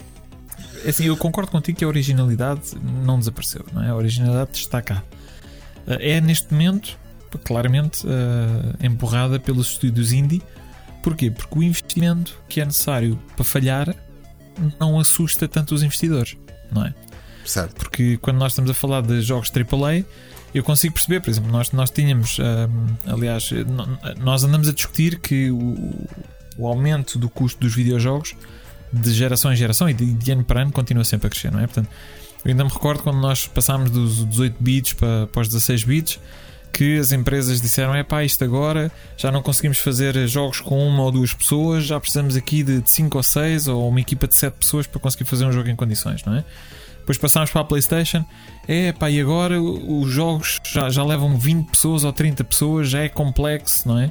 [0.85, 2.73] é assim, eu concordo contigo que a originalidade
[3.05, 3.89] não desapareceu, não é?
[3.89, 5.03] A originalidade está cá.
[5.87, 6.99] Uh, é neste momento,
[7.45, 8.07] claramente,
[8.83, 10.43] empurrada pelos estúdios indie.
[11.03, 11.31] Porquê?
[11.31, 13.97] Porque o investimento que é necessário para falhar
[14.79, 16.37] não assusta tanto os investidores,
[16.71, 16.95] não é?
[17.45, 17.75] Certo.
[17.75, 20.05] Porque quando nós estamos a falar de jogos AAA,
[20.55, 22.39] eu consigo perceber, por exemplo, nós, nós tínhamos,
[23.07, 23.51] aliás,
[24.21, 26.07] nós andamos a discutir que o,
[26.59, 28.35] o aumento do custo dos videojogos
[28.93, 31.61] de geração em geração e de, de ano para ano continua sempre a crescer, não
[31.61, 31.67] é?
[31.67, 31.89] Portanto,
[32.45, 36.21] eu ainda me recordo quando nós passámos dos 18 bits para, para os 16 bits
[36.73, 41.03] que as empresas disseram: é pá, isto agora já não conseguimos fazer jogos com uma
[41.05, 44.55] ou duas pessoas, já precisamos aqui de 5 ou 6 ou uma equipa de 7
[44.55, 46.45] pessoas para conseguir fazer um jogo em condições, não é?
[47.03, 48.25] Depois passámos para a PlayStation.
[48.67, 53.01] É pá, e agora os jogos já, já levam 20 pessoas ou 30 pessoas, já
[53.01, 54.11] é complexo, não é?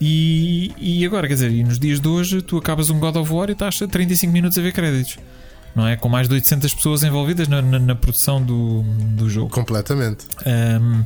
[0.00, 3.32] E, e agora, quer dizer, e nos dias de hoje tu acabas um God of
[3.32, 5.18] War e estás a 35 minutos a ver créditos,
[5.74, 5.96] não é?
[5.96, 9.50] Com mais de 800 pessoas envolvidas na, na, na produção do, do jogo.
[9.50, 10.26] Completamente.
[10.46, 11.04] Um,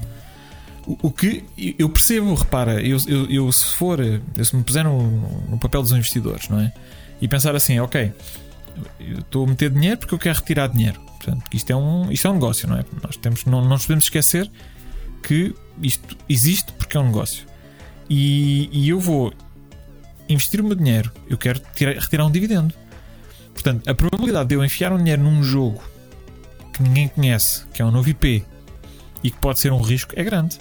[0.86, 1.44] o, que
[1.78, 5.02] eu percebo, repara, eu, eu, eu, se for, eu se me puser no,
[5.48, 6.72] no papel dos investidores, não é?
[7.20, 8.12] E pensar assim, ok,
[9.00, 11.00] estou a meter dinheiro porque eu quero retirar dinheiro.
[11.00, 12.84] Portanto, isto é um, isto é um negócio, não é?
[13.02, 14.50] Nós temos, não, não nos podemos esquecer
[15.22, 17.46] que isto existe porque é um negócio.
[18.08, 19.32] E, e eu vou
[20.28, 22.74] investir o meu dinheiro, eu quero tirar, retirar um dividendo.
[23.52, 25.82] Portanto, a probabilidade de eu enfiar um dinheiro num jogo
[26.72, 28.44] que ninguém conhece, que é um novo IP
[29.22, 30.58] e que pode ser um risco, é grande.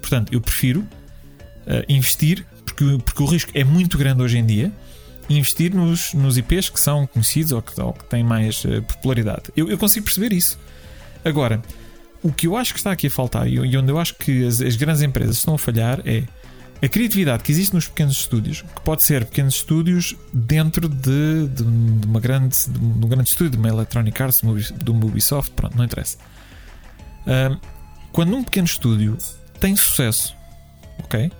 [0.00, 4.72] Portanto, eu prefiro uh, investir porque, porque o risco é muito grande hoje em dia
[5.28, 9.44] investir nos, nos IPs que são conhecidos ou que, ou que têm mais uh, popularidade.
[9.56, 10.58] Eu, eu, consigo perceber isso.
[11.24, 11.62] Agora,
[12.22, 14.60] o que eu acho que está aqui a faltar e, onde eu acho que as,
[14.60, 16.24] as, grandes empresas estão a falhar é
[16.84, 21.62] a criatividade que existe nos pequenos estúdios, que pode ser pequenos estúdios dentro de, de,
[21.64, 25.76] de uma grande, de um grande estúdio, de uma Electronic Arts, de uma Ubisoft, pronto,
[25.76, 26.18] não interessa.
[28.12, 29.16] Quando um pequeno estúdio
[29.60, 30.34] tem sucesso,
[31.04, 31.30] ok?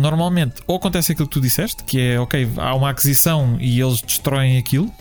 [0.00, 4.00] Normalmente ou acontece aquilo que tu disseste, que é ok, há uma aquisição e eles
[4.00, 4.92] destroem aquilo,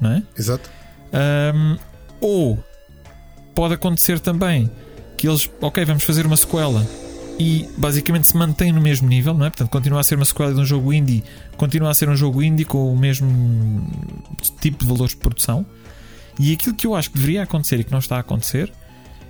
[0.00, 0.22] não é?
[0.36, 0.70] Exato.
[1.12, 1.76] Um,
[2.20, 2.64] ou
[3.54, 4.70] pode acontecer também
[5.16, 6.86] que eles, ok, vamos fazer uma sequela
[7.38, 9.50] e basicamente se mantém no mesmo nível, não é?
[9.50, 11.24] Portanto, continua a ser uma sequela de um jogo indie,
[11.56, 13.86] continua a ser um jogo indie com o mesmo
[14.60, 15.66] tipo de valores de produção.
[16.38, 18.72] E aquilo que eu acho que deveria acontecer e que não está a acontecer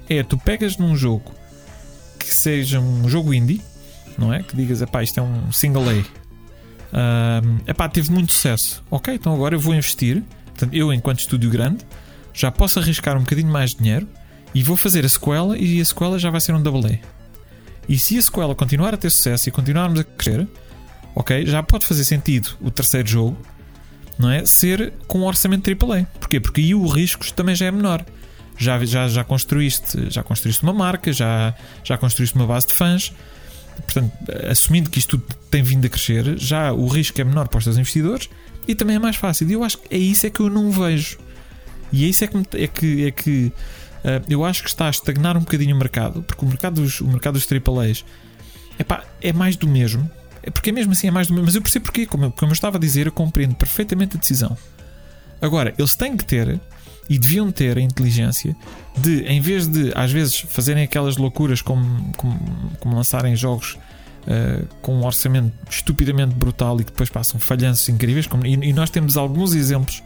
[0.09, 1.33] é tu pegas num jogo
[2.19, 3.61] que seja um jogo indie
[4.19, 4.43] não é?
[4.43, 6.25] Que digas, epá, isto é um single A.
[6.95, 8.83] Um, epá, teve muito sucesso.
[8.91, 10.23] Ok, então agora eu vou investir.
[10.47, 11.85] Portanto, eu, enquanto estúdio grande,
[12.33, 14.09] já posso arriscar um bocadinho mais de dinheiro
[14.55, 15.59] e vou fazer a sequela.
[15.59, 16.99] E a sequela já vai ser um double A.
[17.89, 20.47] E se a sequela continuar a ter sucesso e continuarmos a crescer,
[21.15, 23.37] ok, já pode fazer sentido o terceiro jogo,
[24.19, 24.45] não é?
[24.45, 26.07] Ser com um orçamento AAA.
[26.19, 26.41] Porquê?
[26.41, 28.05] Porque aí o risco também já é menor.
[28.57, 33.13] Já, já, já construíste já construíste uma marca, já, já construíste uma base de fãs,
[33.83, 34.13] Portanto,
[34.51, 37.65] assumindo que isto tudo tem vindo a crescer, já o risco é menor para os
[37.65, 38.29] teus investidores
[38.67, 39.49] e também é mais fácil.
[39.49, 41.19] E eu acho que é isso é que eu não vejo.
[41.93, 43.53] E é isso é que, é que, é que
[44.05, 47.01] uh, eu acho que está a estagnar um bocadinho o mercado, porque o mercado dos,
[47.01, 48.05] o mercado dos AAAs
[48.79, 50.11] epá, é mais do mesmo.
[50.43, 51.47] É porque mesmo assim é mais do mesmo.
[51.47, 52.07] Mas eu percebo porquê.
[52.07, 54.57] Como como eu estava a dizer, eu compreendo perfeitamente a decisão.
[55.41, 56.61] Agora, eles têm que ter
[57.09, 58.57] e deviam ter a inteligência
[58.97, 63.77] de, em vez de às vezes fazerem aquelas loucuras como, como, como lançarem jogos
[64.27, 68.73] uh, com um orçamento estupidamente brutal e que depois passam falhanços incríveis, como, e, e,
[68.73, 70.03] nós temos alguns exemplos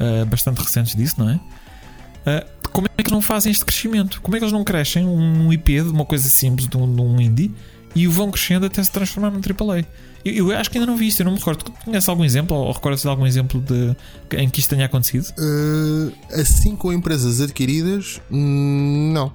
[0.00, 1.34] uh, bastante recentes disso, não é?
[1.34, 4.20] Uh, como é que não fazem este crescimento?
[4.20, 7.00] Como é que eles não crescem um IP de uma coisa simples, de um, de
[7.00, 7.50] um indie,
[7.94, 9.84] e o vão crescendo até se transformar num AAA?
[10.24, 11.70] Eu, eu acho que ainda não vi isto, eu não me recordo.
[11.84, 13.96] Conhece algum exemplo ou recordas de algum exemplo de,
[14.36, 15.26] em que isto tenha acontecido?
[15.38, 19.32] Uh, assim com empresas adquiridas, hum, não.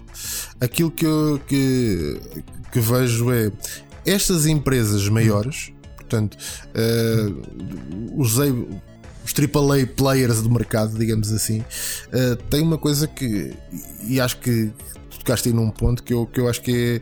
[0.60, 2.20] Aquilo que, eu, que,
[2.72, 3.52] que vejo é
[4.06, 6.38] estas empresas maiores, portanto,
[6.76, 13.54] uh, usei os AAA players do mercado, digamos assim, uh, tem uma coisa que,
[14.06, 14.72] e acho que
[15.24, 17.02] tocaste aí num ponto que eu, que eu acho que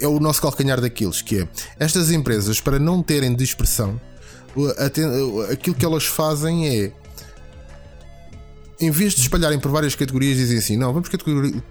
[0.00, 4.00] é o nosso calcanhar daqueles, que é estas empresas, para não terem dispersão,
[5.50, 6.92] aquilo que elas fazem é
[8.80, 11.08] em vez de espalharem por várias categorias, dizem assim: não, vamos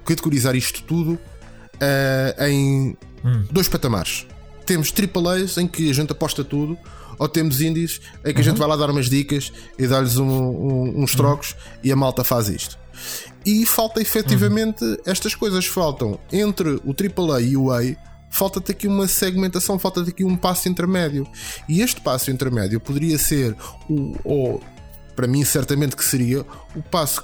[0.05, 3.45] categorizar isto tudo uh, em hum.
[3.51, 4.25] dois patamares.
[4.65, 6.77] Temos AAAs em que a gente aposta tudo,
[7.19, 8.39] ou temos indies em que uhum.
[8.39, 8.59] a gente uhum.
[8.59, 11.57] vai lá dar umas dicas e dar-lhes um, um, uns trocos uhum.
[11.83, 12.77] e a malta faz isto.
[13.45, 14.97] E falta efetivamente uhum.
[15.05, 17.81] estas coisas faltam entre o AAA e o A.
[18.33, 21.27] Falta-te aqui uma segmentação, falta-te aqui um passo intermédio.
[21.69, 23.55] E este passo intermédio poderia ser
[23.87, 24.63] o, ou
[25.15, 26.43] para mim certamente que seria
[26.75, 27.23] o passo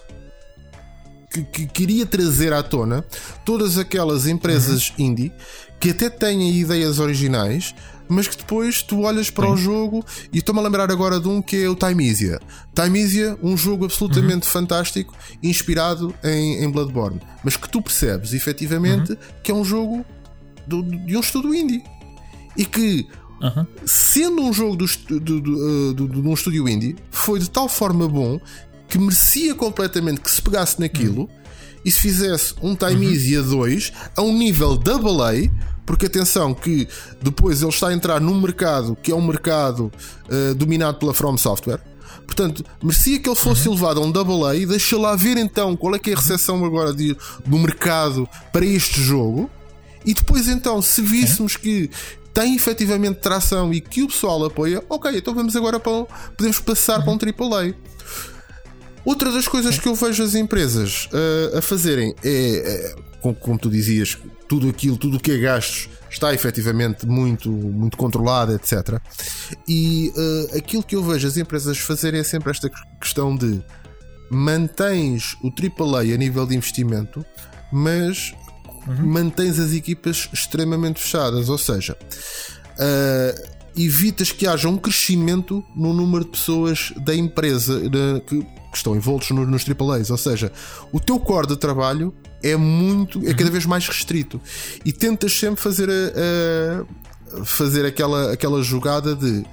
[1.32, 3.04] que, que queria trazer à tona
[3.44, 5.06] todas aquelas empresas uhum.
[5.06, 5.34] indie
[5.80, 7.74] que até têm ideias originais,
[8.08, 9.54] mas que depois tu olhas para Sim.
[9.54, 12.40] o jogo e estou-me a lembrar agora de um que é o Timeisia.
[12.76, 14.54] Timeisia, um jogo absolutamente uhum.
[14.54, 19.18] fantástico, inspirado em, em, Bloodborne, mas que tu percebes efetivamente uhum.
[19.42, 20.06] que é um jogo
[20.70, 21.84] do, de um estudo indie
[22.56, 23.08] e que
[23.42, 23.66] Uhum.
[23.86, 28.08] Sendo um jogo do, do, do, do, de um estúdio indie, foi de tal forma
[28.08, 28.40] bom
[28.88, 31.30] que merecia completamente que se pegasse naquilo uhum.
[31.86, 33.14] e se fizesse um Time uhum.
[33.14, 35.50] Easy a 2 a um nível double A,
[35.86, 36.88] porque atenção que
[37.22, 39.92] depois ele está a entrar num mercado que é um mercado
[40.28, 41.80] uh, dominado pela From Software.
[42.26, 43.74] Portanto, merecia que ele fosse uhum.
[43.74, 44.68] elevado a um double A.
[44.68, 48.66] Deixa lá ver então qual é que é a recepção agora de, do mercado para
[48.66, 49.50] este jogo.
[50.06, 51.90] E depois então, se víssemos que
[52.34, 56.06] tem efetivamente tração e que o pessoal apoia, ok, então vamos agora para.
[56.38, 57.18] Podemos passar uhum.
[57.18, 57.74] para um AAA.
[59.04, 59.82] Outra das coisas Sim.
[59.82, 64.70] que eu vejo as empresas uh, a fazerem é, é como, como, tu dizias, tudo
[64.70, 69.00] aquilo, tudo o que é gastos está efetivamente muito, muito controlado, etc.
[69.68, 73.62] E uh, aquilo que eu vejo as empresas fazerem é sempre esta questão de
[74.30, 77.26] mantens o AAA a nível de investimento,
[77.72, 78.34] mas
[78.90, 79.06] uhum.
[79.06, 81.98] mantens as equipas extremamente fechadas, ou seja,
[82.76, 88.78] uh, evitas que haja um crescimento no número de pessoas da empresa de, que, que,
[88.78, 90.52] estão envoltos no, nos AAAs, ou seja,
[90.92, 93.52] o teu core de trabalho é muito, é cada uhum.
[93.52, 94.42] vez mais restrito
[94.84, 99.46] e tentas sempre fazer a, a fazer aquela, aquela jogada de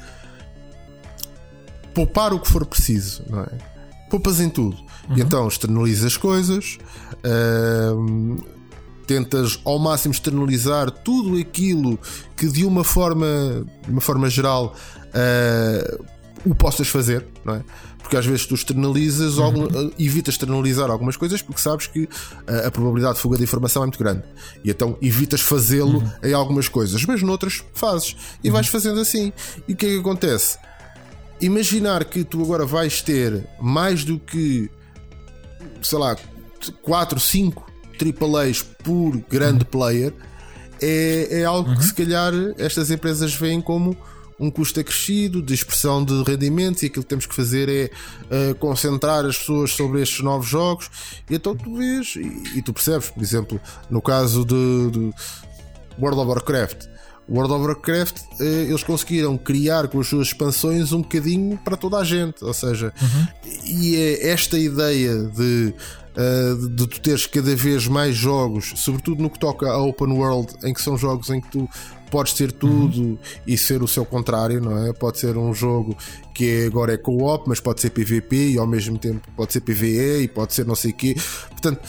[1.93, 3.77] poupar o que for preciso, não é?
[4.11, 4.77] Poupas em tudo.
[5.09, 5.17] Uhum.
[5.17, 6.79] E então externalizas coisas,
[7.25, 8.56] uh,
[9.07, 11.99] tentas ao máximo externalizar tudo aquilo
[12.37, 14.75] que de uma forma, de uma forma geral
[15.09, 16.05] uh,
[16.45, 17.65] o possas fazer, não é?
[17.99, 19.45] Porque às vezes tu externalizas, uhum.
[19.45, 23.43] algum, uh, evitas externalizar algumas coisas porque sabes que uh, a probabilidade de fuga de
[23.43, 24.23] informação é muito grande
[24.65, 26.13] e então evitas fazê-lo uhum.
[26.23, 28.55] em algumas coisas, mas noutras fazes e uhum.
[28.55, 29.33] vais fazendo assim.
[29.67, 30.59] E o que é que acontece?
[31.41, 34.71] Imaginar que tu agora vais ter mais do que
[35.83, 36.17] sei lá
[36.83, 37.66] 4, 5
[37.97, 39.71] AAAs por grande uhum.
[39.71, 40.15] player
[40.81, 41.77] é, é algo uhum.
[41.77, 43.97] que se calhar estas empresas veem como
[44.39, 47.91] um custo acrescido, de expressão de rendimentos, e aquilo que temos que fazer é
[48.51, 50.91] uh, concentrar as pessoas sobre estes novos jogos.
[51.31, 55.13] E então tu vês, e, e tu percebes, por exemplo, no caso de, de
[55.99, 56.87] World of Warcraft.
[57.29, 61.97] World of Warcraft, uh, eles conseguiram criar com as suas expansões um bocadinho para toda
[61.97, 63.27] a gente, ou seja, uhum.
[63.65, 65.75] e é esta ideia de
[66.17, 70.53] uh, de tu teres cada vez mais jogos, sobretudo no que toca a open world,
[70.65, 71.69] em que são jogos em que tu
[72.11, 73.19] podes ter tudo uhum.
[73.47, 74.93] e ser o seu contrário, não é?
[74.93, 75.97] Pode ser um jogo
[76.35, 79.61] que é, agora é co-op, mas pode ser PVP e ao mesmo tempo pode ser
[79.61, 81.17] PVE e pode ser não sei o quê.
[81.51, 81.81] Portanto,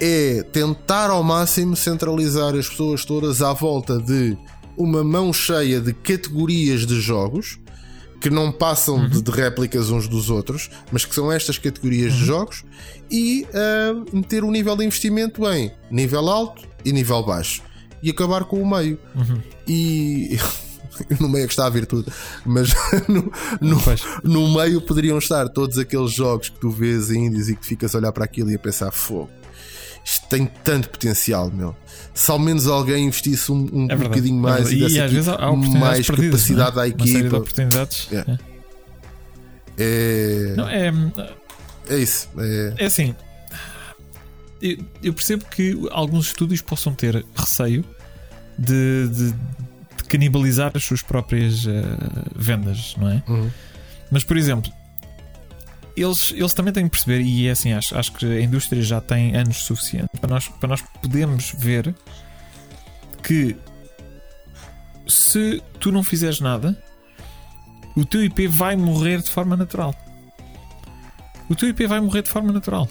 [0.00, 4.36] é tentar ao máximo centralizar as pessoas todas à volta de
[4.76, 7.58] uma mão cheia de categorias de jogos
[8.24, 9.06] que não passam uhum.
[9.06, 12.18] de, de, réplicas uns dos outros, mas que são estas categorias uhum.
[12.18, 12.64] de jogos,
[13.10, 17.60] e uh, meter o um nível de investimento em nível alto e nível baixo,
[18.02, 18.98] e acabar com o meio.
[19.14, 19.42] Uhum.
[19.68, 20.38] E.
[21.20, 22.10] no meio é que está a virtude,
[22.46, 22.72] mas
[23.06, 23.78] no, no,
[24.22, 27.98] no, meio poderiam estar todos aqueles jogos que tu vês indies e que ficas a
[27.98, 29.28] olhar para aquilo e a pensar: fogo,
[30.04, 31.74] isto tem tanto potencial, meu.
[32.12, 35.10] Se ao menos alguém investisse um, um é bocadinho é mais é e, e às
[35.10, 37.04] vezes há mais capacidade à equipa.
[37.04, 38.08] Uma série de oportunidades.
[38.12, 38.38] É.
[39.78, 40.54] É...
[40.56, 40.92] Não, é...
[41.88, 42.28] é isso.
[42.38, 43.14] É, é assim.
[44.60, 47.84] Eu, eu, percebo que alguns estúdios possam ter receio
[48.58, 51.70] de, de, de canibalizar as suas próprias uh,
[52.36, 53.22] vendas, não é?
[53.28, 53.50] Uhum.
[54.10, 54.72] Mas, por exemplo,
[55.96, 59.00] eles, eles também têm que perceber, e é assim, acho, acho que a indústria já
[59.00, 61.94] tem anos suficientes para nós, para nós podermos ver
[63.22, 63.56] que
[65.06, 66.76] se tu não fizeres nada,
[67.96, 69.94] o teu IP vai morrer de forma natural.
[71.48, 72.88] O teu IP vai morrer de forma natural.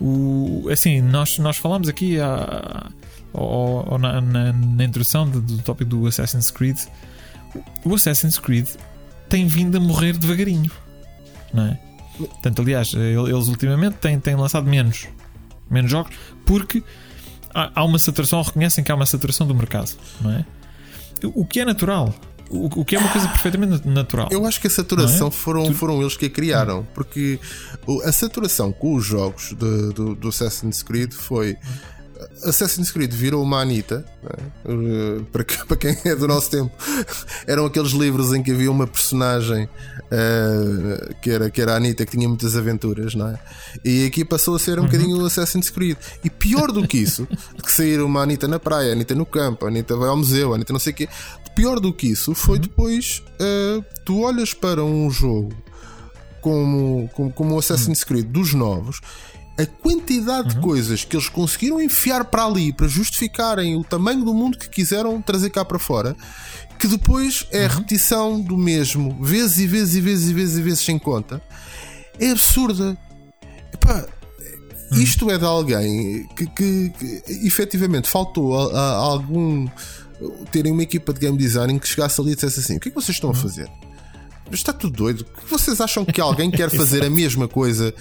[0.00, 2.90] O, assim, nós, nós falamos aqui a,
[3.34, 6.78] a, a na, na, na, introdução do, do tópico do Assassin's Creed.
[7.84, 8.68] O Assassin's Creed
[9.28, 10.70] tem vindo a morrer devagarinho,
[11.52, 11.87] não é?
[12.18, 15.06] Portanto, aliás, eles ultimamente têm, têm lançado menos,
[15.70, 16.14] menos jogos
[16.44, 16.82] porque
[17.54, 19.90] há, uma saturação, reconhecem que há uma saturação do mercado,
[20.20, 20.44] não é?
[21.22, 22.14] O que é natural.
[22.50, 24.28] O, que é uma coisa perfeitamente natural.
[24.30, 25.30] Eu acho que a saturação é?
[25.30, 25.74] foram, tu...
[25.74, 27.38] foram eles que a criaram, porque
[28.04, 31.58] a saturação com os jogos de, do, do Assassin's Creed foi
[32.44, 35.22] Assassin's Creed virou uma Anitta, é?
[35.32, 36.72] para, para quem é do nosso tempo,
[37.46, 42.04] eram aqueles livros em que havia uma personagem uh, que, era, que era a Anitta
[42.04, 43.38] que tinha muitas aventuras, não é?
[43.84, 44.86] E aqui passou a ser um uhum.
[44.86, 45.96] bocadinho o Assassin's Creed.
[46.24, 47.26] E pior do que isso,
[47.62, 50.80] que sair uma Anitta na praia, Anitta no campo, Anitta vai ao museu, Anitta não
[50.80, 51.08] sei o quê.
[51.54, 52.62] Pior do que isso foi uhum.
[52.62, 55.52] depois uh, tu olhas para um jogo
[56.40, 59.00] como, como, como o Assassin's Creed dos novos
[59.58, 60.54] a quantidade uhum.
[60.54, 64.68] de coisas que eles conseguiram enfiar para ali para justificarem o tamanho do mundo que
[64.68, 66.16] quiseram trazer cá para fora,
[66.78, 67.74] que depois é a uhum.
[67.74, 71.42] repetição do mesmo, vezes e vezes e vezes e vezes e vezes sem conta,
[72.20, 72.96] é absurda.
[73.74, 74.06] Epá,
[74.92, 74.98] uhum.
[75.00, 79.66] isto é de alguém que, que, que efetivamente faltou a, a, algum
[80.52, 82.90] terem uma equipa de game design que chegasse ali e dissesse assim: o que é
[82.92, 83.40] que vocês estão a uhum.
[83.40, 83.68] fazer?
[84.52, 85.26] Está tudo doido.
[85.50, 87.92] Vocês acham que alguém quer fazer a mesma coisa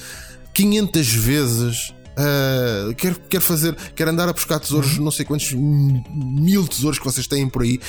[0.57, 1.93] 500 vezes.
[2.17, 5.03] Uh, quer, quer fazer, quer andar a buscar tesouros, uhum.
[5.03, 7.79] não sei quantos mil tesouros que vocês têm por aí.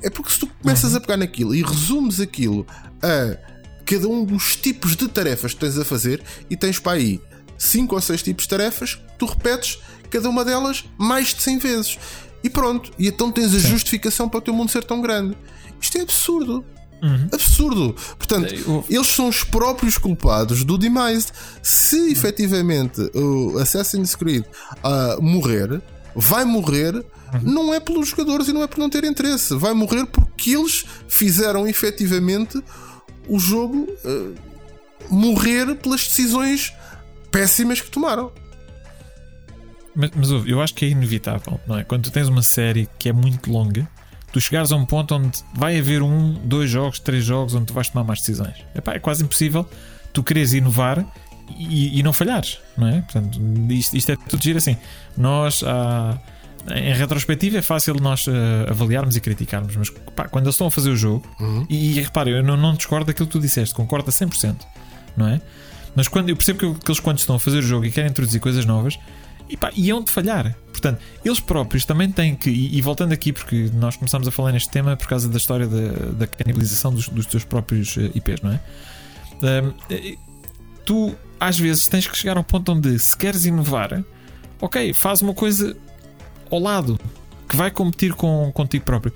[0.00, 0.96] É porque se tu começas uhum.
[0.96, 2.66] a pegar naquilo e resumes aquilo
[3.02, 3.36] a
[3.84, 7.20] cada um dos tipos de tarefas que tens a fazer e tens para aí
[7.58, 9.78] 5 ou 6 tipos de tarefas, tu repetes
[10.08, 11.98] cada uma delas mais de 100 vezes.
[12.42, 13.68] E pronto, e então tens a Sim.
[13.68, 15.36] justificação para o teu mundo ser tão grande.
[15.78, 16.64] Isto é absurdo.
[17.02, 17.28] Uhum.
[17.32, 17.96] Absurdo.
[18.16, 18.54] Portanto,
[18.88, 21.32] eles são os próprios culpados do demise.
[21.62, 22.08] Se uhum.
[22.08, 25.82] efetivamente o Assassin's Creed uh, morrer,
[26.14, 26.94] vai morrer.
[26.94, 27.40] Uhum.
[27.42, 30.84] Não é pelos jogadores e não é por não ter interesse, vai morrer porque eles
[31.08, 32.62] fizeram efetivamente
[33.26, 34.34] o jogo uh,
[35.08, 36.72] morrer pelas decisões
[37.30, 38.30] péssimas que tomaram.
[39.94, 41.84] Mas, mas eu acho que é inevitável, não é?
[41.84, 43.88] Quando tu tens uma série que é muito longa,
[44.32, 47.74] tu chegares a um ponto onde vai haver um, dois jogos, três jogos onde tu
[47.74, 48.56] vais tomar mais decisões.
[48.74, 49.68] Epá, é quase impossível
[50.12, 51.04] tu queres inovar
[51.56, 53.00] e, e não falhares, não é?
[53.02, 54.76] Portanto, isto, isto é tudo giro assim.
[55.16, 56.18] Nós, ah,
[56.74, 58.32] em retrospectiva, é fácil nós uh,
[58.68, 61.66] avaliarmos e criticarmos, mas pá, quando eles estão a fazer o jogo, uhum.
[61.68, 64.56] e, e repare, eu não, não discordo daquilo que tu disseste, concordo a 100%,
[65.16, 65.40] não é?
[65.94, 68.10] Mas quando eu percebo que, que eles, quando estão a fazer o jogo e querem
[68.10, 68.98] introduzir coisas novas,
[69.52, 70.56] e pá, iam de falhar.
[70.70, 74.50] Portanto, eles próprios também têm que, e, e, voltando aqui, porque nós começamos a falar
[74.50, 78.40] neste tema por causa da história da, da canibalização dos, dos teus próprios uh, IPs,
[78.40, 78.60] não é?
[79.42, 80.18] Uh,
[80.86, 84.02] tu, às vezes, tens que chegar ao ponto onde, se queres inovar,
[84.58, 85.76] ok, faz uma coisa
[86.50, 86.98] ao lado
[87.46, 89.12] que vai competir com, contigo próprio.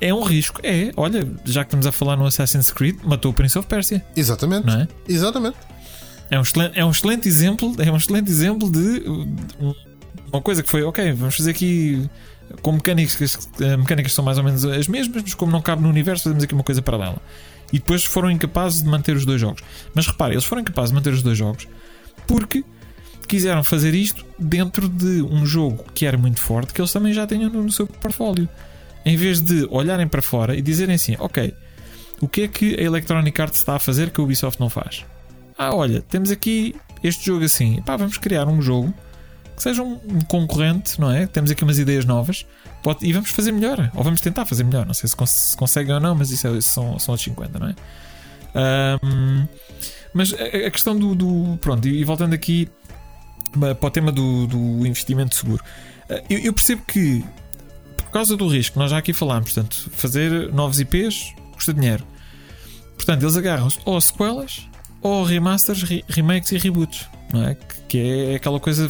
[0.00, 0.92] É um risco, é.
[0.96, 4.02] Olha, já que estamos a falar no Assassin's Creed, matou o Prince of Persia.
[4.16, 4.66] Exatamente.
[4.66, 4.88] Não é?
[5.08, 5.56] Exatamente.
[6.30, 9.02] É um excelente, é um excelente exemplo, é um excelente exemplo de
[10.32, 12.08] uma coisa que foi, ok, vamos fazer aqui
[12.62, 15.82] com mecânicas, eh, mecânicas que são mais ou menos as mesmas, mas como não cabe
[15.82, 17.20] no universo, fazemos aqui uma coisa paralela.
[17.72, 19.62] E depois foram incapazes de manter os dois jogos.
[19.94, 21.66] Mas repare, eles foram incapazes de manter os dois jogos
[22.26, 22.64] porque
[23.26, 27.26] quiseram fazer isto dentro de um jogo que era muito forte, que eles também já
[27.26, 28.48] tinham no seu portfólio.
[29.04, 31.54] Em vez de olharem para fora e dizerem assim, ok,
[32.20, 35.04] o que é que a Electronic Arts está a fazer que a Ubisoft não faz?
[35.62, 38.94] Ah, olha, temos aqui este jogo assim, pá, vamos criar um jogo
[39.54, 41.26] que seja um, concorrente, não é?
[41.26, 42.46] Temos aqui umas ideias novas
[42.82, 44.86] pode, e vamos fazer melhor, ou vamos tentar fazer melhor.
[44.86, 47.58] Não sei se, cons se conseguem ou não, mas isso, é, são, são os 50,
[47.58, 47.74] não é?
[49.04, 49.46] Um,
[50.14, 52.66] mas a, a questão do, do, Pronto, e, voltando aqui
[53.52, 55.62] para o tema do, do investimento seguro,
[56.08, 57.22] ah, eu, eu, percebo que
[57.98, 62.02] por causa do risco, nós já aqui falámos, portanto, fazer novos IPs custa dinheiro.
[62.96, 64.69] Portanto, eles agarram-se ou a sequelas
[65.02, 67.56] ou remasters, re remakes e reboots, não é?
[67.88, 68.88] Que é aquela coisa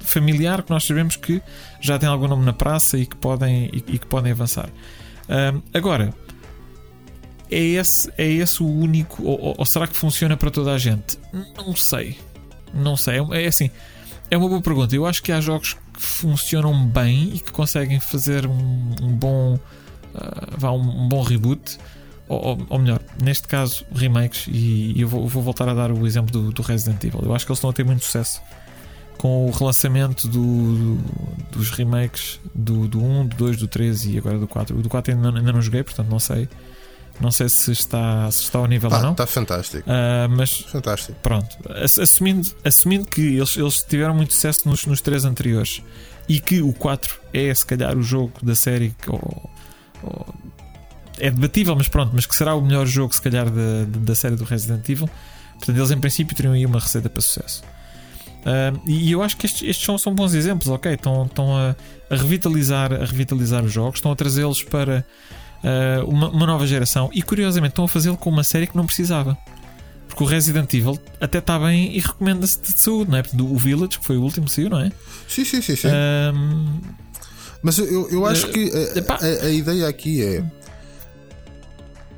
[0.00, 1.42] familiar que nós sabemos que
[1.80, 4.68] já tem algum nome na praça e que podem, e, e que podem avançar.
[5.28, 6.14] Um, agora,
[7.50, 11.18] é esse, é esse o único, ou, ou, será que funciona para toda a gente?
[11.56, 12.18] Não sei,
[12.72, 13.16] não sei.
[13.32, 13.70] É, é assim,
[14.30, 14.94] é uma boa pergunta.
[14.94, 19.58] Eu acho que há jogos que funcionam bem e que conseguem fazer um, um bom
[20.14, 21.78] uh, vá um, um, bom reboot,
[22.28, 24.46] ou, ou, melhor, neste caso, remakes.
[24.48, 27.20] E, e eu vou, vou, voltar a dar o exemplo do, do, Resident Evil.
[27.22, 28.40] Eu acho que eles estão a ter muito sucesso
[29.16, 30.98] com o relançamento do, do,
[31.52, 34.78] dos remakes do, do 1, do 2, do 3 e agora do 4.
[34.78, 36.48] O do 4 ainda não, ainda não joguei, portanto não sei.
[37.20, 39.10] Não sei se está, se está ao nível ah, ou não.
[39.12, 39.88] Está fantástico.
[39.88, 41.18] Uh, mas fantástico.
[41.22, 41.54] Pronto,
[42.00, 45.82] assumindo, assumindo que eles, eles tiveram muito sucesso nos, nos três anteriores
[46.26, 49.50] e que o 4 é se calhar o jogo da série ou,
[50.02, 50.34] ou,
[51.18, 54.36] é debatível, mas pronto, mas que será o melhor jogo se calhar da, da série
[54.36, 55.08] do Resident Evil.
[55.58, 57.62] Portanto, eles em princípio teriam aí uma receita para sucesso.
[58.40, 60.94] Uh, e eu acho que estes, estes são, são, bons exemplos, ok?
[60.94, 61.76] Estão, estão a,
[62.08, 65.04] a, revitalizar, a revitalizar os jogos, estão a trazê-los para
[65.62, 68.86] uh, uma, uma, nova geração e curiosamente estão a fazê-lo com uma série que não
[68.86, 69.36] precisava.
[70.08, 73.22] Porque o Resident Evil até está bem e recomenda-se de saúde, não é?
[73.38, 74.90] O Village, que foi o último saiu, não é?
[75.28, 75.76] Sim, sim, sim.
[75.76, 75.88] sim.
[77.62, 80.42] Mas eu, eu acho uh, que a, a, a, ideia aqui é.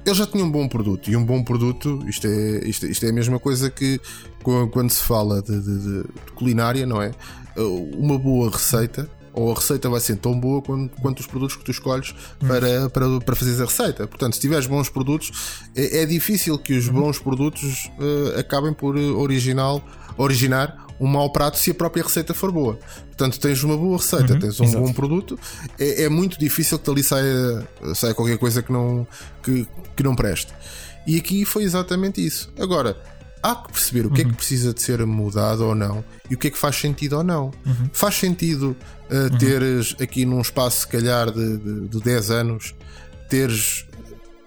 [0.05, 3.11] Ele já tinha um bom produto e um bom produto, isto é, isto, isto é
[3.11, 4.00] a mesma coisa que
[4.42, 7.12] quando se fala de, de, de culinária, não é?
[7.96, 11.64] Uma boa receita ou a receita vai ser tão boa quanto, quanto os produtos que
[11.64, 14.07] tu escolhes para, para, para fazer a receita.
[14.07, 18.96] Portanto, se tiveres bons produtos, é, é difícil que os bons produtos uh, acabem por
[18.96, 19.82] original,
[20.18, 22.78] originar um mau prato se a própria receita for boa.
[23.22, 24.84] Portanto, tens uma boa receita, uhum, tens um exato.
[24.84, 25.38] bom produto,
[25.78, 29.06] é, é, muito difícil que dali saia, saia qualquer coisa que não,
[29.40, 29.64] que,
[29.94, 30.52] que não preste.
[31.06, 32.52] E aqui foi exatamente isso.
[32.58, 33.00] Agora,
[33.40, 34.20] há que perceber o que uhum.
[34.20, 34.36] é que uhum.
[34.36, 37.52] precisa de ser mudado ou não e o que é que faz sentido ou não.
[37.64, 37.90] Uhum.
[37.92, 38.76] Faz sentido
[39.08, 42.74] uh, teres aqui num espaço, se calhar, de, de, de 10 anos,
[43.28, 43.86] teres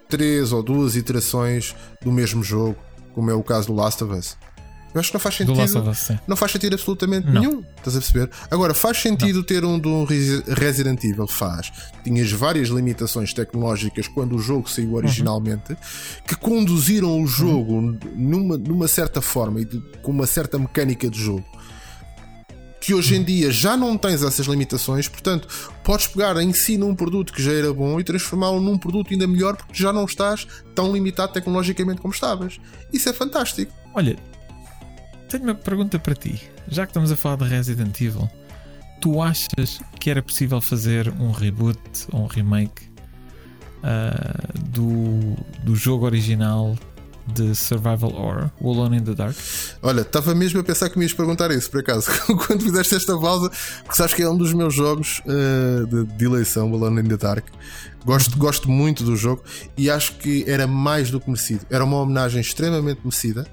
[0.10, 2.76] três ou duas iterações do mesmo jogo,
[3.14, 4.38] como é o caso do Last of Us.
[4.96, 5.62] Eu acho que não faz sentido.
[5.62, 7.42] Us, não faz sentido absolutamente não.
[7.42, 7.64] nenhum.
[7.78, 8.30] Estás a perceber?
[8.50, 9.44] Agora, faz sentido não.
[9.44, 10.06] ter um um
[10.48, 11.28] Resident Evil?
[11.28, 11.70] Faz.
[12.02, 14.96] Tinhas várias limitações tecnológicas quando o jogo saiu uhum.
[14.96, 15.78] originalmente uhum.
[16.26, 18.00] que conduziram o jogo uhum.
[18.16, 21.46] numa, numa certa forma e de, com uma certa mecânica de jogo
[22.80, 25.48] que hoje em dia já não tens essas limitações, portanto,
[25.84, 29.26] podes pegar em si num produto que já era bom e transformá-lo num produto ainda
[29.26, 32.60] melhor porque já não estás tão limitado tecnologicamente como estavas.
[32.94, 33.74] Isso é fantástico.
[33.92, 34.16] Olha,
[35.40, 36.42] tenho uma pergunta para ti.
[36.68, 38.30] Já que estamos a falar de Resident Evil,
[39.02, 41.80] tu achas que era possível fazer um reboot
[42.12, 42.84] ou um remake
[43.84, 46.76] uh, do, do jogo original
[47.28, 49.36] de Survival Horror, o Alone in the Dark?
[49.82, 52.08] Olha, estava mesmo a pensar que me ias perguntar isso, por acaso,
[52.46, 56.26] quando fizeste esta pausa, porque sabes que é um dos meus jogos uh, de, de
[56.26, 57.46] eleição, o Alone in the Dark.
[58.06, 59.44] Gosto, gosto muito do jogo
[59.76, 61.66] e acho que era mais do que merecido.
[61.72, 63.48] Era uma homenagem extremamente merecida.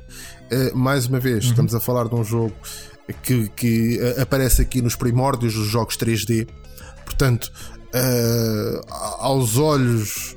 [0.52, 1.50] Uh, mais uma vez, uhum.
[1.50, 2.54] estamos a falar de um jogo
[3.22, 6.46] que, que uh, aparece aqui nos primórdios dos jogos 3D.
[7.04, 7.50] Portanto,
[7.94, 10.36] uh, aos olhos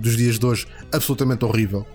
[0.00, 1.86] dos dias de hoje, absolutamente horrível.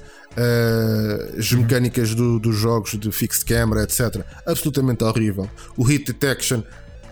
[1.38, 1.62] as uhum.
[1.62, 5.50] mecânicas do, dos jogos de fixed camera, etc., absolutamente horrível.
[5.78, 6.64] O hit detection,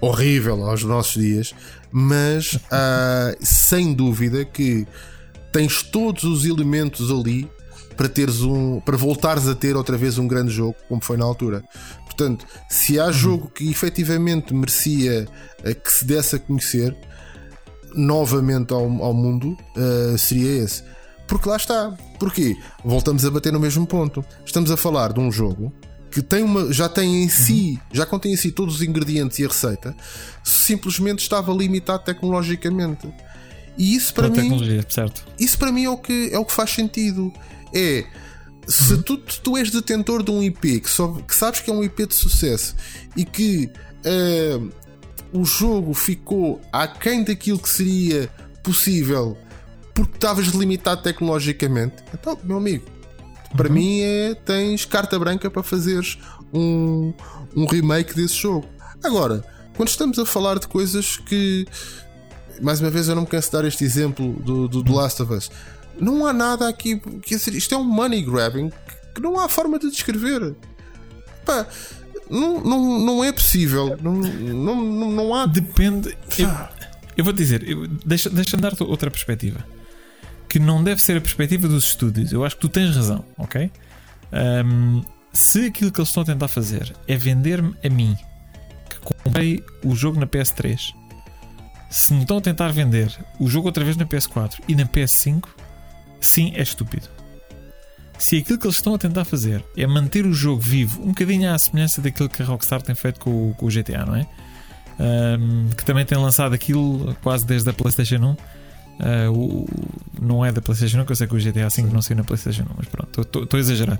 [0.01, 1.55] horrível aos nossos dias
[1.97, 4.85] mas uh, sem dúvida que
[5.53, 7.49] tens todos os elementos ali
[7.95, 11.25] para teres um para voltares a ter outra vez um grande jogo como foi na
[11.25, 11.63] altura.
[12.05, 15.27] Portanto, se há jogo que efetivamente merecia
[15.83, 16.95] que se desse a conhecer
[17.93, 20.83] novamente ao, ao mundo, uh, seria esse.
[21.27, 21.95] Porque lá está.
[22.19, 22.55] Porquê?
[22.83, 24.23] Voltamos a bater no mesmo ponto.
[24.45, 25.73] Estamos a falar de um jogo
[26.11, 29.43] que tem uma, já tem em si, já contém em si todos os ingredientes e
[29.43, 29.93] a receita,
[30.41, 33.13] simplesmente estava limitado tecnologicamente.
[33.77, 35.25] E isso para mim, certo.
[35.37, 37.33] isso para mim é o que é o que faz sentido.
[37.73, 38.05] É
[38.67, 39.01] se uhum.
[39.03, 42.07] tu, tu és detentor de um IP que, só, que sabes que é um IP
[42.07, 42.75] de sucesso
[43.15, 43.69] e que
[44.05, 44.71] uh,
[45.31, 48.29] o jogo ficou aquém daquilo que seria
[48.63, 49.37] possível
[49.93, 52.85] porque estavas limitado tecnologicamente, então, meu amigo,
[53.55, 53.73] para uhum.
[53.73, 56.17] mim é tens carta branca para fazeres
[56.53, 57.13] um,
[57.55, 58.67] um remake desse jogo.
[59.03, 59.45] Agora,
[59.77, 61.65] quando estamos a falar de coisas que
[62.61, 65.21] mais uma vez eu não me canso de dar este exemplo do, do, do Last
[65.21, 65.49] of Us.
[65.99, 66.99] Não há nada aqui.
[67.21, 68.71] Quer dizer, isto é um money grabbing
[69.13, 70.55] que não há forma de descrever.
[71.45, 71.65] Pá,
[72.29, 73.97] não, não, não é possível.
[74.01, 75.45] Não, não, não há.
[75.45, 76.17] Depende.
[76.37, 76.49] Eu,
[77.17, 79.63] eu vou dizer, eu, deixa, deixa-me dar outra perspectiva
[80.47, 82.31] que não deve ser a perspectiva dos estúdios.
[82.31, 83.69] Eu acho que tu tens razão, ok?
[84.65, 88.17] Um, se aquilo que eles estão a tentar fazer é vender-me a mim
[88.89, 90.93] que comprei o jogo na PS3,
[91.89, 95.43] se me estão a tentar vender o jogo outra vez na PS4 e na PS5,
[96.19, 97.07] sim, é estúpido.
[98.17, 101.53] Se aquilo que eles estão a tentar fazer é manter o jogo vivo, um bocadinho
[101.53, 104.25] à semelhança daquilo que a Rockstar tem feito com, com o GTA, não é?
[104.97, 108.55] Um, que também tem lançado aquilo quase desde a PlayStation 1
[108.95, 109.67] Uh, o,
[110.21, 112.23] não é da PlayStation 1, que eu sei que o GTA V não saiu na
[112.23, 113.99] PlayStation 1, mas pronto, estou a exagerar.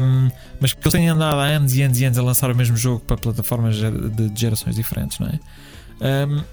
[0.00, 0.30] Um,
[0.60, 2.76] mas que eles têm andado há anos e anos e anos a lançar o mesmo
[2.76, 5.40] jogo para plataformas de, de gerações diferentes, não é?
[6.26, 6.44] Um,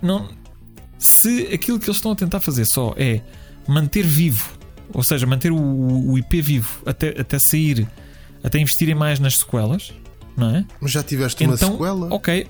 [0.00, 0.28] não,
[0.98, 3.20] se aquilo que eles estão a tentar fazer só é
[3.66, 4.50] manter vivo,
[4.92, 7.88] ou seja, manter o, o IP vivo até, até sair,
[8.42, 9.92] até investirem mais nas sequelas,
[10.36, 10.64] não é?
[10.80, 12.14] Mas já tiveste uma então, sequela?
[12.14, 12.46] Ok,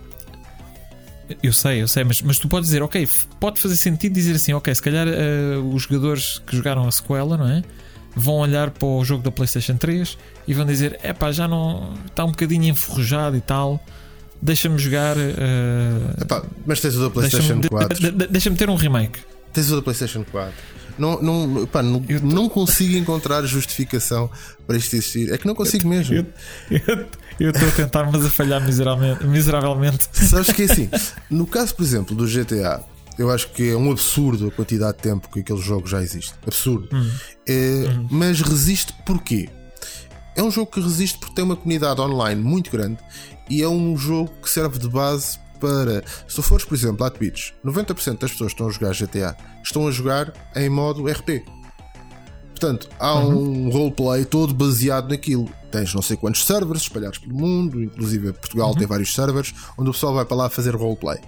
[1.42, 3.08] eu sei, eu sei, mas, mas tu podes dizer, ok,
[3.38, 7.36] pode fazer sentido dizer assim, ok, se calhar uh, os jogadores que jogaram a sequela,
[7.36, 7.62] não é?
[8.14, 11.94] Vão olhar para o jogo da PlayStation 3 e vão dizer, é pá, já não
[12.06, 13.82] está um bocadinho enferrujado e tal,
[14.40, 15.16] deixa-me jogar.
[15.16, 18.00] Uh, Epá, mas tens o da PlayStation deixa 4.
[18.00, 19.20] De, de, deixa-me ter um remake.
[19.52, 20.52] Tens o da PlayStation 4.
[20.99, 22.12] Não, não, pá, não, tô...
[22.22, 24.30] não consigo encontrar justificação
[24.66, 25.32] para isto existir.
[25.32, 26.26] É que não consigo mesmo.
[27.40, 29.26] Eu estou a tentar, mas a falhar miseravelmente.
[29.26, 30.09] miseravelmente.
[30.12, 30.88] Sabes que é assim,
[31.30, 32.84] no caso, por exemplo, do GTA,
[33.18, 36.34] eu acho que é um absurdo a quantidade de tempo que aquele jogo já existe.
[36.47, 36.88] Absurdo.
[37.47, 37.84] É.
[38.11, 39.49] Mas resiste porquê?
[40.34, 42.99] É um jogo que resiste porque tem uma comunidade online muito grande
[43.51, 46.02] e é um jogo que serve de base para.
[46.26, 49.36] Se tu fores, por exemplo, à Twitch, 90% das pessoas que estão a jogar GTA
[49.62, 51.44] estão a jogar em modo RP.
[52.50, 53.66] Portanto, há uhum.
[53.66, 55.48] um roleplay todo baseado naquilo.
[55.70, 58.74] Tens não sei quantos servers espalhados pelo mundo, inclusive Portugal uhum.
[58.74, 61.18] tem vários servers, onde o pessoal vai para lá fazer roleplay.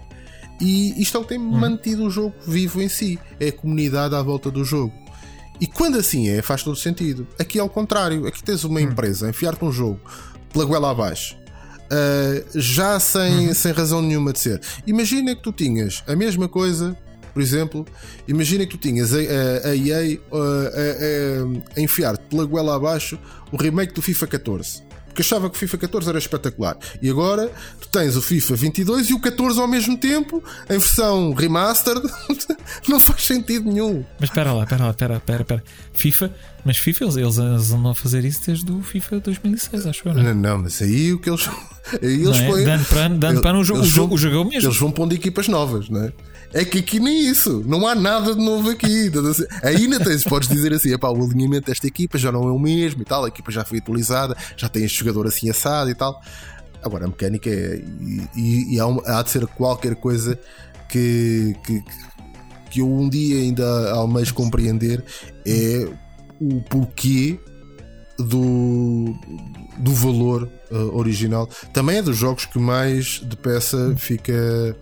[0.60, 1.58] E isto é o que tem uhum.
[1.58, 4.92] mantido o jogo vivo em si, é a comunidade à volta do jogo.
[5.60, 7.26] E quando assim é, faz todo sentido.
[7.38, 8.86] Aqui é o contrário, aqui tens uma uhum.
[8.86, 10.00] empresa a enfiar-te um jogo
[10.52, 11.36] pela goela abaixo.
[11.84, 13.54] Uh, já sem, uhum.
[13.54, 14.60] sem razão nenhuma de ser.
[14.86, 16.96] Imagina que tu tinhas a mesma coisa
[17.34, 17.84] por exemplo,
[18.28, 23.18] imagina que tu tinhas a, a, a EA a, a, a enfiar-te pela goela abaixo
[23.50, 24.84] o remake do FIFA 14
[25.14, 26.76] porque achava que o FIFA 14 era espetacular.
[27.00, 27.48] E agora
[27.80, 32.02] tu tens o FIFA 22 e o 14 ao mesmo tempo, em versão remastered,
[32.88, 34.04] não faz sentido nenhum.
[34.18, 35.64] Mas espera lá, espera lá, espera, espera, espera.
[35.92, 36.34] FIFA,
[36.64, 40.14] mas FIFA eles, eles andam a fazer isso desde o FIFA 2006, acho eu.
[40.14, 40.24] Não, é?
[40.24, 41.48] não, não mas aí o que eles.
[42.02, 42.46] Aí eles é?
[42.46, 42.64] põem.
[42.64, 44.70] Dando para, dando para no jogo, o jogo, o jogo é o mesmo.
[44.70, 46.12] Eles vão pondo equipas novas, não é?
[46.54, 49.10] É que aqui nem isso, não há nada de novo aqui.
[49.64, 53.02] Ainda tens, podes dizer assim: epá, o alinhamento desta equipa já não é o mesmo
[53.02, 56.22] e tal, a equipa já foi atualizada, já tem este jogador assim assado e tal.
[56.80, 57.82] Agora a mecânica é.
[58.00, 58.84] E, e, e há,
[59.18, 60.38] há, de ser qualquer coisa
[60.88, 61.82] que, que,
[62.70, 65.04] que eu um dia ainda almejo compreender
[65.44, 65.88] é
[66.40, 67.36] o porquê
[68.16, 69.12] do,
[69.78, 71.48] do valor uh, original.
[71.72, 74.76] Também é dos jogos que mais depressa fica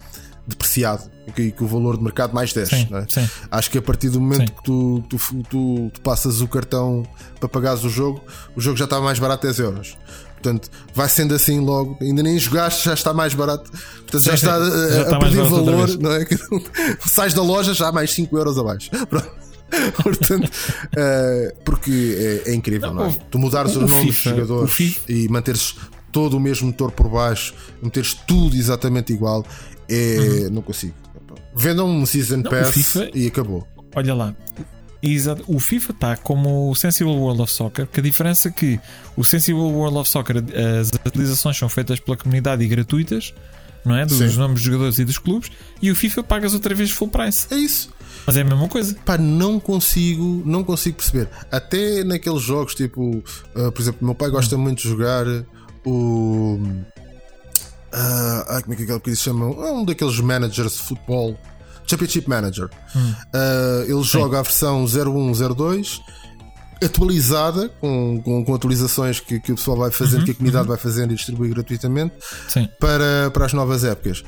[0.46, 2.76] depreciado que, que o valor de mercado mais desce.
[2.76, 3.04] Sim, é?
[3.08, 3.28] sim.
[3.50, 4.54] Acho que a partir do momento sim.
[4.56, 5.16] que tu, tu,
[5.48, 7.04] tu, tu, passas o cartão
[7.38, 8.22] para pagares o jogo,
[8.56, 9.96] o jogo já está mais barato 10 euros.
[10.42, 13.70] Portanto, vai sendo assim logo, ainda nem jogaste, já está mais barato.
[13.70, 16.26] Portanto, já está, a, já está a perder valor, não é?
[17.06, 18.90] Sais da loja já mais 5 euros abaixo.
[19.08, 19.30] Pronto.
[20.02, 23.16] Portanto, uh, porque é, é incrível, não, não é?
[23.30, 25.76] Tu mudares os nomes dos jogadores e manteres
[26.10, 29.46] todo o mesmo motor por baixo, meteres tudo exatamente igual,
[29.88, 30.50] é, uhum.
[30.50, 30.94] não consigo.
[31.54, 33.66] Vendam um Season não, Pass FIFA, e acabou.
[33.94, 34.34] Olha lá.
[35.02, 35.44] Exato.
[35.48, 38.78] O FIFA está como o Sensible World of Soccer, que a diferença é que
[39.16, 40.36] o Sensible World of Soccer,
[40.80, 43.34] as atualizações são feitas pela comunidade e gratuitas,
[43.84, 44.06] não é?
[44.06, 44.38] Dos Sim.
[44.38, 47.48] nomes dos jogadores e dos clubes, e o FIFA pagas outra vez full price.
[47.50, 47.92] É isso.
[48.24, 48.94] Mas é a mesma coisa.
[49.04, 51.28] Pá, não consigo, não consigo perceber.
[51.50, 53.24] Até naqueles jogos, tipo,
[53.56, 54.60] uh, por exemplo, meu pai gosta hum.
[54.60, 55.26] muito de jogar
[55.84, 56.60] o
[57.92, 59.52] Uh, como é que, é que eles chamam?
[59.64, 61.38] É um daqueles managers de futebol,
[61.86, 62.70] Championship Manager.
[62.96, 63.12] Hum.
[63.34, 64.04] Uh, ele Sim.
[64.04, 66.00] joga a versão 0102
[66.82, 70.64] atualizada com, com, com, atualizações que, que o pessoal vai fazendo, uhum, que a comunidade
[70.64, 70.70] uhum.
[70.70, 72.12] vai fazendo e distribui gratuitamente
[72.80, 74.24] para, para as novas épocas.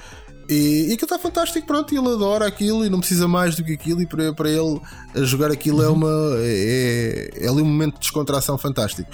[0.49, 3.73] E, e aquilo está fantástico, pronto, ele adora aquilo e não precisa mais do que
[3.73, 4.81] aquilo, e para, para ele
[5.25, 5.95] jogar aquilo é uhum.
[5.95, 9.11] é uma é, é ali um momento de descontração fantástico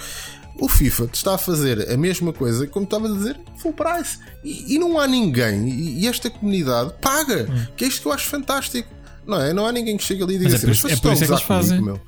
[0.61, 4.19] o FIFA está a fazer a mesma coisa, como estava a dizer, full price.
[4.43, 7.65] E, e não há ninguém, e, e esta comunidade paga, hum.
[7.75, 8.87] que é isto que eu acho fantástico.
[9.25, 9.53] Não é?
[9.53, 11.33] Não há ninguém que chegue ali e diga assim, mas é por isso é que
[11.33, 11.81] eles fazem.
[11.81, 11.99] Meu.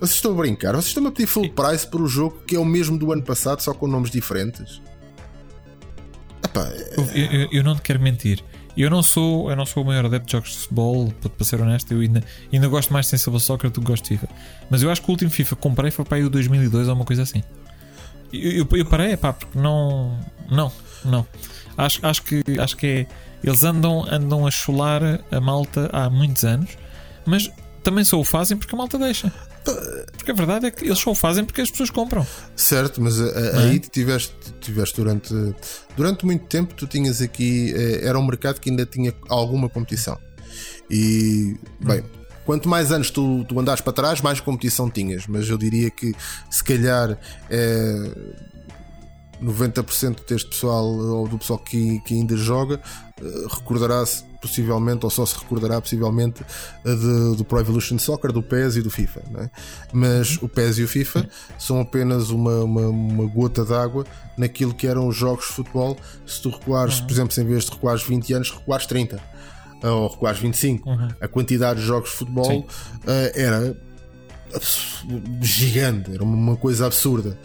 [0.00, 2.58] Vocês estão a brincar, vocês estão a pedir full price para o jogo que é
[2.58, 4.80] o mesmo do ano passado, só com nomes diferentes.
[6.42, 6.94] Epá, é...
[6.96, 8.42] eu, eu, eu, não te quero mentir.
[8.74, 11.60] Eu não sou, eu não sou o maior adepto de jogos de futebol, para ser
[11.60, 14.28] honesto, eu ainda, ainda gosto mais de Sensible Soccer do que gosto de FIFA.
[14.70, 16.94] Mas eu acho que o último FIFA que comprei foi para aí o 2002 ou
[16.94, 17.42] uma coisa assim.
[18.32, 20.18] Eu, eu, eu parei, pá, porque não.
[20.50, 20.72] Não,
[21.04, 21.26] não.
[21.76, 23.06] Acho, acho, que, acho que é.
[23.42, 26.76] Eles andam, andam a chular a malta há muitos anos,
[27.24, 27.48] mas
[27.84, 29.32] também só o fazem porque a malta deixa.
[30.16, 32.26] Porque a verdade é que eles só o fazem porque as pessoas compram.
[32.56, 33.78] Certo, mas a, a, aí é?
[33.78, 35.34] tiveste, tiveste durante,
[35.96, 37.72] durante muito tempo, tu tinhas aqui.
[37.76, 40.18] Eh, era um mercado que ainda tinha alguma competição.
[40.90, 42.02] E, bem,
[42.48, 45.26] quanto mais anos tu, tu andares para trás, mais competição tinhas.
[45.26, 46.14] Mas eu diria que
[46.48, 47.18] se calhar
[47.50, 48.10] é,
[49.42, 52.80] 90% deste pessoal ou do pessoal que, que ainda joga
[53.20, 56.42] eh, recordará-se possivelmente, ou só se recordará possivelmente
[56.82, 59.22] de, do Pro Evolution Soccer, do PES e do FIFA.
[59.42, 59.50] É?
[59.92, 61.28] Mas o PES e o FIFA
[61.58, 64.06] são apenas uma, uma, uma gota d'água
[64.38, 65.98] naquilo que eram os jogos de futebol.
[66.26, 69.20] Se tu recuares, por exemplo, se em vez de recuares 20 anos, recuares 30
[69.82, 71.08] ou recuares 25, uhum.
[71.20, 72.66] a quantidade de jogos de futebol uh,
[73.34, 73.76] era
[75.42, 77.38] gigante, era uma coisa absurda.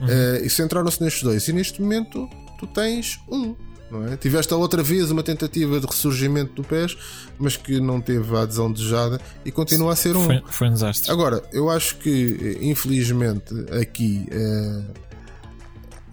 [0.00, 0.06] Uhum.
[0.06, 1.46] Uh, e centraram-se nestes dois.
[1.48, 2.28] E neste momento
[2.58, 3.54] tu tens um
[3.90, 4.16] não é?
[4.16, 6.96] Tiveste a outra vez uma tentativa de ressurgimento do PES,
[7.38, 10.24] mas que não teve a adesão desejada e continua a ser um.
[10.24, 11.10] Foi, foi um desastre.
[11.10, 14.26] Agora, eu acho que, infelizmente, aqui.
[14.30, 15.07] Eh,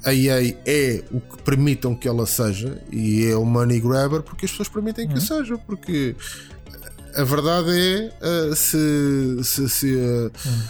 [0.06, 4.46] a EA é o que permitam que ela seja e é o money grabber porque
[4.46, 5.22] as pessoas permitem que uhum.
[5.22, 6.16] seja, porque
[7.16, 10.62] a verdade é uh, se, se, se, uh, uhum.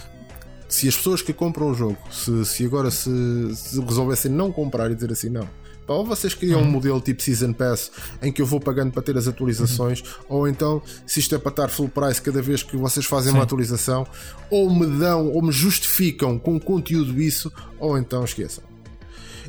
[0.68, 3.10] se, as pessoas que compram o jogo, se, se agora se,
[3.54, 5.46] se resolvessem não comprar e dizer assim, não,
[5.86, 6.66] ou vocês criam uhum.
[6.66, 7.90] um modelo tipo Season Pass
[8.22, 10.06] em que eu vou pagando para ter as atualizações, uhum.
[10.28, 13.38] ou então, se isto é para estar full price cada vez que vocês fazem Sim.
[13.38, 14.06] uma atualização,
[14.50, 18.64] ou me dão ou me justificam com conteúdo isso, ou então esqueçam.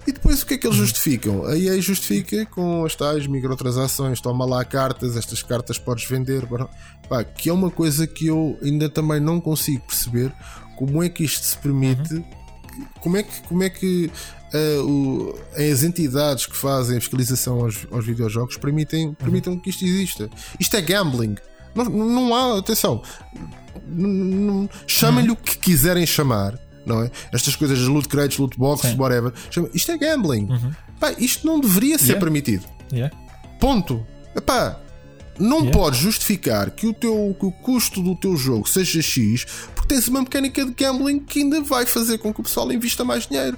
[0.07, 0.85] E depois o que é que eles uhum.
[0.85, 1.45] justificam?
[1.45, 6.47] A EA justifica com as tais microtransações, toma lá cartas, estas cartas podes vender,
[7.09, 10.33] pá, que é uma coisa que eu ainda também não consigo perceber
[10.77, 12.23] como é que isto se permite, uhum.
[13.01, 14.09] como é que, como é que
[14.53, 20.29] uh, o, as entidades que fazem fiscalização aos, aos videojogos permitem, permitem que isto exista.
[20.57, 21.35] Isto é gambling.
[21.75, 23.03] Não, não há, atenção,
[24.87, 27.11] chamem-lhe o que quiserem chamar, não é?
[27.31, 28.97] Estas coisas loot crates, loot boxes, Sim.
[28.97, 29.33] whatever.
[29.51, 30.45] Chama, isto é gambling.
[30.49, 30.71] Uhum.
[30.99, 32.19] Pá, isto não deveria ser yeah.
[32.19, 32.65] permitido.
[32.91, 33.15] Yeah.
[33.59, 34.05] Ponto.
[34.35, 34.79] Epá,
[35.39, 35.77] não yeah.
[35.77, 40.07] podes justificar que o, teu, que o custo do teu jogo seja X porque tens
[40.07, 43.57] uma mecânica de gambling que ainda vai fazer com que o pessoal invista mais dinheiro.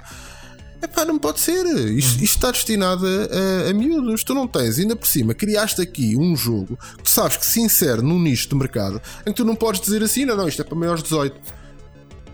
[0.82, 1.66] Epá, não pode ser.
[1.66, 4.24] Isto, isto está destinado a, a, a, miúdos.
[4.24, 8.00] Tu não tens, ainda por cima, criaste aqui um jogo que sabes que se insere
[8.00, 10.64] num nicho de mercado em que tu não podes dizer assim, não, não, isto é
[10.64, 11.59] para maiores 18.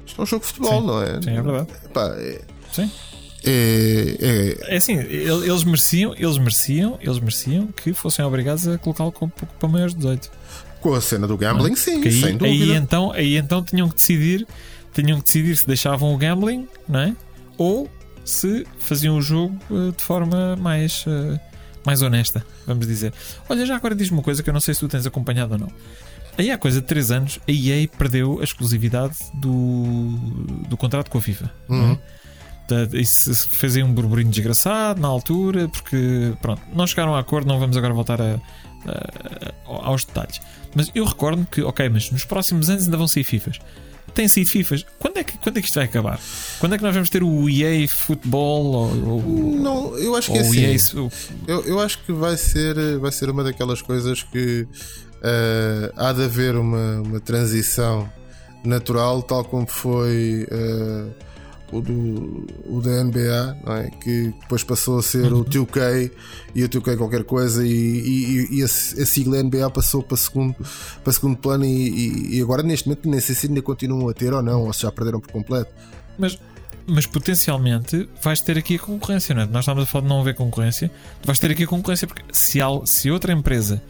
[0.07, 0.87] Isto é um jogo de futebol, Sim.
[0.87, 1.23] não é?
[1.23, 1.69] Sim, é verdade.
[1.85, 2.41] Epá, é,
[2.73, 2.91] Sim.
[3.45, 4.75] É, é...
[4.75, 9.13] é assim, eles mereciam, eles mereciam, eles mereciam que fossem obrigados a colocá-lo
[9.59, 10.31] para maiores 18.
[10.81, 11.77] Com a cena do gambling, é?
[11.77, 12.47] sim, aí, sem dúvida.
[12.47, 14.47] Aí então, aí então tinham que decidir,
[14.93, 17.17] tinham que decidir se deixavam o gambling, não é?
[17.57, 17.89] Ou
[18.25, 21.39] se faziam o jogo uh, de forma mais, uh,
[21.85, 23.13] mais honesta, vamos dizer.
[23.49, 25.61] Olha, já agora diz-me uma coisa que eu não sei se tu tens acompanhado ou
[25.61, 25.69] não.
[26.39, 30.11] Aí há coisa de 3 anos a EA perdeu a exclusividade do,
[30.69, 31.53] do contrato com a FIFA.
[31.69, 31.73] É?
[31.73, 31.99] Uhum.
[32.95, 37.61] Isso fez aí um burburinho desgraçado na altura, porque pronto, não chegaram a acordo, não
[37.61, 38.41] vamos agora voltar a,
[38.87, 40.41] a, aos detalhes.
[40.75, 43.61] Mas eu recordo que, ok, mas nos próximos anos ainda vão sair FIFAs
[44.17, 44.77] tem sido FIFA.
[44.99, 46.19] Quando é, que, quando é que isto vai acabar?
[46.59, 48.65] Quando é que nós vamos ter o EA Futebol?
[48.65, 51.01] Ou, ou, não, eu acho que é assim.
[51.01, 51.11] EA...
[51.47, 54.67] Eu, eu acho que vai ser, vai ser uma daquelas coisas que
[55.27, 58.09] uh, há de haver uma, uma transição
[58.65, 60.47] natural, tal como foi.
[60.51, 61.27] Uh,
[61.73, 63.91] o, do, o da NBA, é?
[64.03, 65.41] que depois passou a ser uhum.
[65.41, 66.11] o 2K
[66.55, 70.55] e o 2K qualquer coisa, e, e, e a, sigla NBA passou para segundo,
[71.03, 71.65] para segundo plano.
[71.65, 74.73] E, e, agora, neste momento, nem sei se ainda continuam a ter ou não, ou
[74.73, 75.73] se já perderam por completo.
[76.19, 76.39] Mas,
[76.87, 79.47] mas potencialmente vais ter aqui a concorrência, não é?
[79.47, 80.91] Nós estamos a falar de não haver concorrência,
[81.25, 83.83] vais ter aqui a concorrência porque se, há, se outra empresa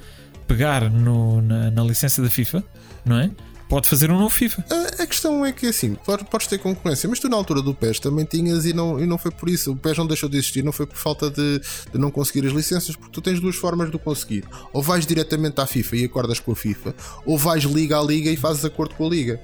[0.47, 2.65] pegar no, na, na licença da FIFA,
[3.05, 3.31] não é?
[3.69, 4.65] pode fazer um novo FIFA.
[4.71, 5.97] A, a questão é que assim,
[6.31, 9.19] podes ter concorrência, mas tu na altura do PES também tinhas e não, e não
[9.19, 9.73] foi por isso.
[9.73, 11.61] O PES não deixou de existir, não foi por falta de,
[11.93, 14.45] de não conseguir as licenças, porque tu tens duas formas de o conseguir.
[14.73, 16.95] Ou vais diretamente à FIFA e acordas com a FIFA,
[17.25, 19.41] ou vais liga à liga e fazes acordo com a liga.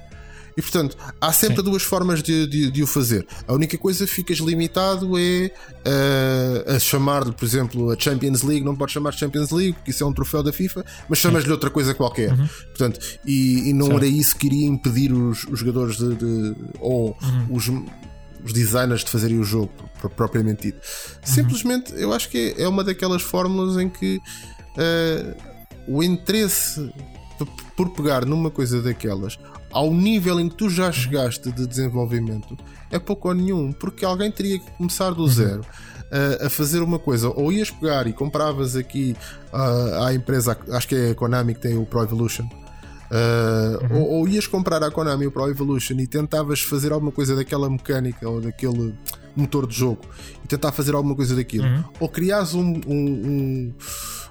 [0.55, 1.63] E portanto, há sempre Sim.
[1.63, 3.25] duas formas de, de, de, o fazer.
[3.47, 5.51] A única coisa que ficas limitado é
[5.85, 8.63] uh, a chamar-lhe, por exemplo, a Champions League.
[8.63, 11.69] Não podes chamar Champions League, porque isso é um troféu da FIFA, mas chamas-lhe outra
[11.69, 12.31] coisa qualquer.
[12.31, 12.47] Uhum.
[12.47, 13.97] Portanto, e, e não certo.
[13.97, 17.55] era isso que iria impedir os, os jogadores de, de ou uhum.
[17.55, 17.69] os
[18.43, 19.71] os designers de fazerem o jogo
[20.17, 20.75] propriamente dito.
[20.75, 21.33] Uhum.
[21.33, 25.53] Simplesmente eu acho que é uma daquelas fórmulas em que uh,
[25.87, 26.91] o interesse
[27.75, 29.39] por pegar numa coisa daquelas
[29.73, 32.57] ao nível em que tu já chegaste de desenvolvimento
[32.91, 35.27] é pouco ou nenhum, porque alguém teria que começar do uhum.
[35.27, 35.65] zero.
[36.11, 39.15] A, a fazer uma coisa, ou ias pegar e compravas aqui
[39.51, 42.47] uh, à empresa, acho que é a Konami que tem o Pro Evolution,
[43.13, 44.01] Uh, uhum.
[44.01, 47.69] ou, ou, ias comprar a Konami o Pro Evolution e tentavas fazer alguma coisa daquela
[47.69, 48.95] mecânica ou daquele
[49.35, 50.01] motor de jogo
[50.43, 51.83] e tentar fazer alguma coisa daquilo, uhum.
[51.99, 53.73] ou crias um, um, um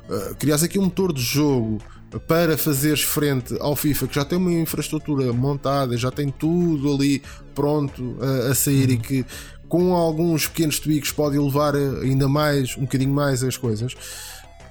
[0.08, 1.78] uh, crias aqui um motor de jogo
[2.20, 7.22] para fazeres frente ao FIFA, que já tem uma infraestrutura montada, já tem tudo ali
[7.54, 9.24] pronto a, a sair e que
[9.68, 13.94] com alguns pequenos tweaks pode elevar ainda mais, um bocadinho mais as coisas.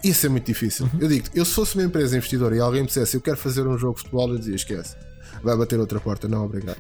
[0.04, 0.90] Isso é muito difícil.
[1.00, 3.68] Eu digo eu se fosse uma empresa investidora e alguém me dissesse eu quero fazer
[3.68, 4.96] um jogo de futebol, eu dizia esquece,
[5.44, 6.80] vai bater outra porta, não, obrigado.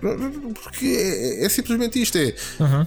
[0.00, 2.86] Porque é, é simplesmente isto: é Uhum.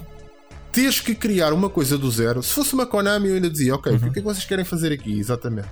[0.72, 2.42] teres que criar uma coisa do zero.
[2.42, 4.92] Se fosse uma Konami, eu ainda dizia, ok, o que é que vocês querem fazer
[4.92, 5.20] aqui?
[5.20, 5.68] Exatamente.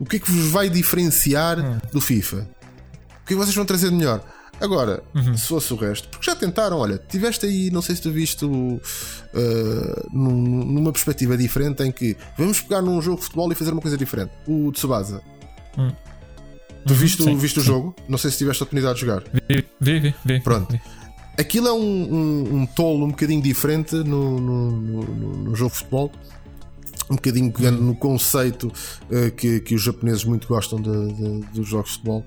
[0.00, 2.38] O que é que vos vai diferenciar do FIFA?
[2.38, 4.22] O que é que vocês vão trazer de melhor?
[4.60, 5.02] Agora,
[5.36, 8.44] se fosse o resto, porque já tentaram, olha, tiveste aí, não sei se tu viste
[8.44, 8.80] uh,
[10.12, 13.80] num- numa perspectiva diferente em que vamos pegar num jogo de futebol e fazer uma
[13.82, 14.30] coisa diferente.
[14.46, 15.20] O Tsubasa.
[16.86, 17.66] Tu viste, o- Sim, viste o sim.
[17.68, 17.94] jogo?
[18.08, 19.22] Não sei se tiveste a oportunidade de jogar.
[19.48, 20.14] Vê, vê, vê.
[20.24, 20.40] vê.
[20.40, 20.70] Pronto.
[20.72, 20.80] Vê.
[21.38, 21.78] Aquilo é um,
[22.14, 26.12] um, um tolo um bocadinho diferente no, no- no- no jogo de futebol.
[27.10, 28.72] Um bocadinho pegando no conceito
[29.10, 32.24] eh, que, que os japoneses muito gostam de- de- dos jogos de futebol.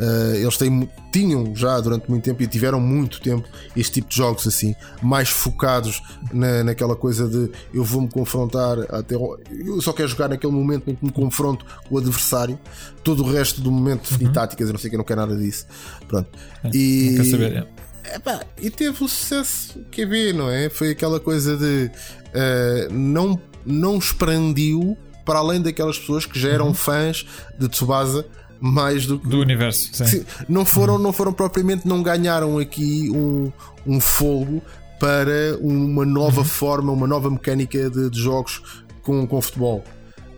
[0.00, 4.16] Eh, eles têm, tinham já durante muito tempo e tiveram muito tempo este tipo de
[4.16, 6.00] jogos assim, mais focados
[6.32, 9.16] na, naquela coisa de eu vou-me confrontar até.
[9.16, 12.56] Eu só quero jogar naquele momento em que me confronto com o adversário.
[13.02, 15.36] Todo o resto do momento definir táticas, eu não sei que eu não quero nada
[15.36, 15.66] disso.
[16.06, 16.28] Pronto.
[16.72, 17.52] E, Não quer saber.
[17.56, 17.88] é.
[18.16, 20.70] Epá, e teve o sucesso que vê, não é?
[20.70, 21.90] Foi aquela coisa de
[22.32, 23.38] eh, não,
[23.68, 27.26] não expandiu para além daquelas pessoas que já eram fãs
[27.58, 28.26] de Tsubasa
[28.60, 29.28] mais do que.
[29.28, 29.90] Do universo.
[29.92, 30.04] Sim.
[30.06, 33.52] Sim, não foram, não foram propriamente, não ganharam aqui um,
[33.86, 34.62] um fogo
[34.98, 39.84] para uma nova forma, uma nova mecânica de, de jogos com, com futebol.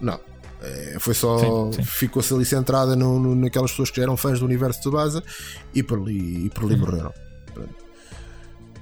[0.03, 0.21] Não.
[0.63, 1.39] Eh, foi só.
[1.83, 5.23] Ficou-se ali centrada no, no- naquelas pessoas que já eram fãs do universo de Tsubasa
[5.75, 7.15] e por ali, e por ali morreram.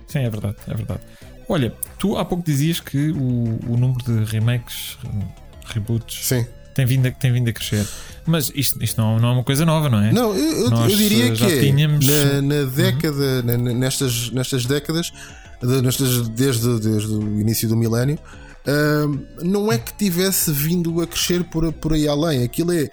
[0.09, 1.01] Sim, é verdade, é verdade.
[1.49, 4.99] Olha, tu há pouco dizias que o, o número de remakes,
[5.67, 6.45] reboots, Sim.
[6.75, 7.87] tem vindo a, tem vindo a crescer.
[8.27, 10.13] Mas isto, isto não, não é uma coisa nova, não é?
[10.13, 14.31] Não, eu, Nós, eu diria eh, que é, tínhamos- na, na década, na- na- nestas,
[14.31, 15.11] nestas décadas,
[15.63, 18.19] de- nestas, desde, desde o início do milénio,
[18.67, 22.45] ahm, não é que tivesse vindo a crescer por, por aí além.
[22.45, 22.91] Aquilo é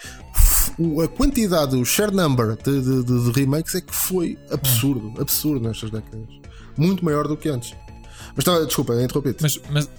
[1.03, 5.67] a quantidade, o share number de, de- de- de remakes é que foi absurdo, absurdo
[5.67, 6.27] nestas décadas.
[6.77, 7.73] Muito maior do que antes.
[8.35, 9.41] Mas tá, desculpa, interrompi-te.
[9.41, 9.89] Mas, mas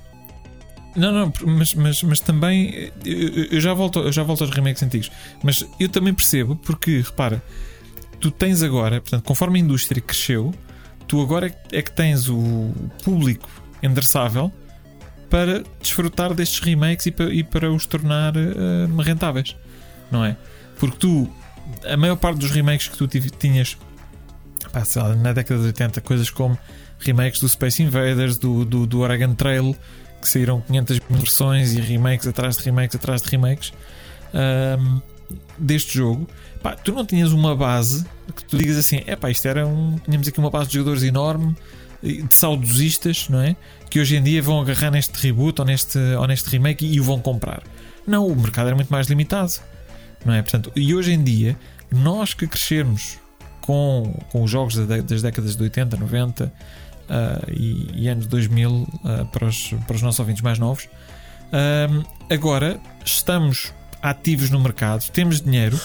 [0.97, 4.83] não, não, mas, mas, mas também eu, eu já volto, eu já volto aos remakes
[4.83, 5.11] antigos.
[5.43, 7.43] Mas eu também percebo porque, repara,
[8.19, 10.55] tu tens agora, portanto, conforme a indústria cresceu,
[11.07, 12.73] tu agora é que tens o
[13.05, 13.49] público
[13.83, 14.51] endereçável
[15.29, 19.57] para desfrutar destes remakes e para, e para os tornar eh, rentáveis,
[20.11, 20.37] não é?
[20.79, 21.29] Porque tu,
[21.85, 23.77] a maior parte dos remakes que tu tinhas
[24.73, 26.57] pá, lá, na década de 80, coisas como
[26.99, 29.77] remakes do Space Invaders, do, do, do Oregon Trail,
[30.21, 33.73] que saíram 500 mil versões e remakes atrás de remakes atrás de remakes
[34.35, 35.01] ahm,
[35.59, 36.29] deste jogo.
[36.63, 39.99] Pá, tu não tinhas uma base que tu digas assim: é pá, isto era um.
[40.05, 41.55] Tínhamos aqui uma base de jogadores enorme,
[42.03, 43.55] de saudosistas, não é?
[43.89, 47.05] Que hoje em dia vão agarrar neste reboot ou neste, ou neste remake e o
[47.05, 47.63] vão comprar.
[48.07, 49.53] Não, o mercado era muito mais limitado,
[50.25, 50.43] não é?
[50.43, 51.57] Portanto, e hoje em dia,
[51.91, 53.19] nós que crescermos
[53.61, 56.86] com, com os jogos da- das décadas de 80, 90 ah,
[57.53, 60.89] e, e anos 2000 ah, para, os, para os nossos ouvintes mais novos,
[61.53, 61.89] ah,
[62.33, 65.81] agora estamos ativos no mercado, temos dinheiro,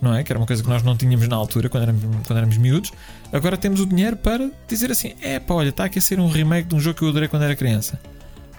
[0.00, 0.22] não é?
[0.24, 2.92] Que era uma coisa que nós não tínhamos na altura, quando éramos, quando éramos miúdos.
[3.32, 6.28] Agora temos o dinheiro para dizer assim: é pá, olha, está aqui a ser um
[6.28, 8.00] remake de um jogo que eu adorei quando era criança.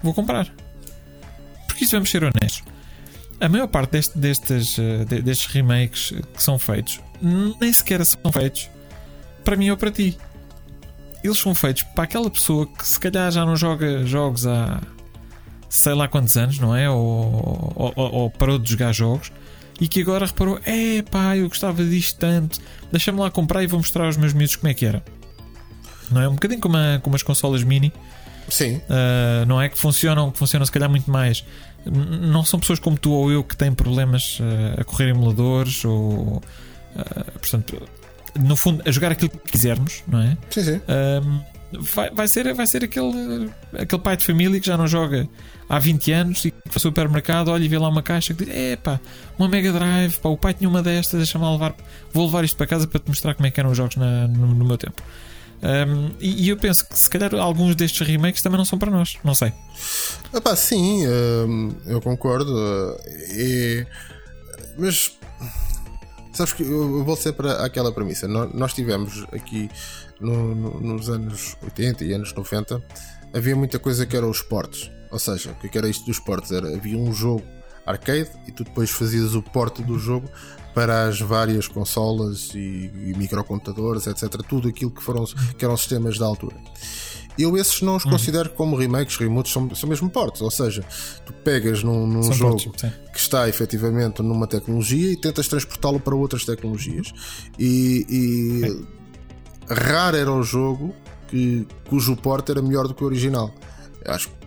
[0.02, 0.48] Vou comprar.
[1.66, 2.62] Porque isso vamos ser honestos.
[3.40, 4.76] A maior parte deste- destes,
[5.08, 7.00] de- destes remakes que são feitos
[7.60, 8.70] nem sequer são feitos
[9.44, 10.16] para mim ou para ti.
[11.24, 14.80] Eles são feitos para aquela pessoa que se calhar já não joga jogos há
[15.70, 16.88] sei lá quantos anos, não é?
[16.88, 19.32] Ou, ou- ou- ou parou de jogar jogos
[19.80, 22.60] e que agora reparou: é pá, eu gostava disto tanto,
[22.92, 25.02] deixa-me lá comprar e vou mostrar aos meus miúdos como é que era.
[26.10, 26.28] Não é?
[26.28, 27.92] Um bocadinho como, a- como as consolas mini,
[28.46, 31.42] Sim, Uh, não é que funcionam, que funcionam se calhar muito mais.
[31.86, 36.36] Não são pessoas como tu ou eu que têm problemas uh, a correr emuladores ou,
[36.36, 36.42] uh,
[37.40, 37.82] portanto,
[38.38, 40.36] no fundo, a jogar aquilo que quisermos, não é?
[40.50, 40.80] sim, sim.
[40.88, 41.40] Um,
[41.94, 45.28] vai, vai ser, vai ser aquele, aquele pai de família que já não joga
[45.68, 48.44] há 20 anos e que vai ao supermercado, olha e vê lá uma caixa que
[48.44, 49.00] diz: Epá,
[49.38, 51.74] uma Mega Drive, pá, o pai tinha uma destas, deixa-me levar,
[52.12, 54.28] vou levar isto para casa para te mostrar como é que eram os jogos na-
[54.28, 55.02] no, no meu tempo.
[55.62, 58.90] Um, e, e eu penso que se calhar alguns destes remakes também não são para
[58.90, 59.50] nós, não sei.
[60.34, 62.52] Epá, sim, hum, eu concordo.
[62.54, 62.96] uh,
[63.30, 63.86] é-
[64.76, 65.16] mas
[66.34, 68.26] sabes que eu vou sempre àquela premissa.
[68.28, 69.70] Nó- Nós tivemos aqui
[70.20, 72.82] no- no- nos anos 80 e anos 90
[73.32, 74.90] havia muita coisa que era os esportes.
[75.10, 76.50] Ou seja, o que é que era isto dos esportes?
[76.52, 77.42] Era, havia um jogo
[77.86, 80.28] arcade e tu depois fazias o porte do jogo
[80.74, 82.58] para as várias consolas e,
[82.92, 84.28] e microcomputadores, etc.
[84.48, 85.24] Tudo aquilo que, foram,
[85.56, 86.56] que eram sistemas da altura.
[87.38, 90.40] Eu esses não os considero como remakes, remotes, são, são mesmo portes.
[90.40, 90.84] Ou seja,
[91.26, 92.92] tu pegas num, num jogo portes, sim.
[93.12, 97.12] que está efetivamente numa tecnologia e tentas transportá-lo para outras tecnologias.
[97.58, 98.86] E, e
[99.72, 100.94] raro era o jogo
[101.28, 103.52] que, cujo porte era melhor do que o original.
[104.04, 104.44] Acho que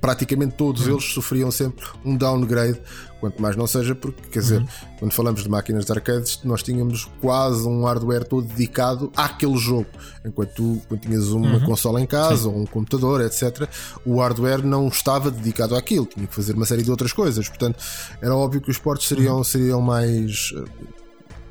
[0.00, 2.80] praticamente todos eles sofriam sempre um downgrade,
[3.20, 4.64] quanto mais não seja, porque, quer dizer,
[4.98, 9.86] quando falamos de máquinas de arcades, nós tínhamos quase um hardware todo dedicado àquele jogo.
[10.24, 13.68] Enquanto tu, quando tinhas uma consola em casa ou um computador, etc.,
[14.04, 17.48] o hardware não estava dedicado àquilo, tinha que fazer uma série de outras coisas.
[17.48, 17.78] Portanto,
[18.20, 20.52] era óbvio que os portes seriam, seriam mais.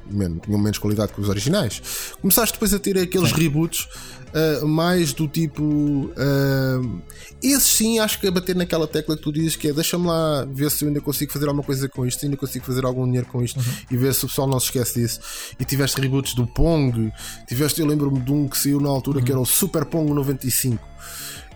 [0.10, 1.82] Menos, tinham menos qualidade que os originais.
[2.22, 3.88] Começaste depois a ter aqueles reboots
[4.34, 5.64] uh, mais do tipo.
[5.64, 7.01] Uh,
[7.41, 10.45] esses sim, acho que a bater naquela tecla que tu dizes que é deixa-me lá
[10.45, 13.05] ver se eu ainda consigo fazer alguma coisa com isto, se ainda consigo fazer algum
[13.05, 13.60] dinheiro com isto
[13.91, 15.20] e ver se o pessoal não se esquece disso.
[15.60, 17.12] E tiveste reboots do Pong,
[17.47, 20.84] tiveste, eu lembro-me de um que saiu na altura que era o Super Pong 95,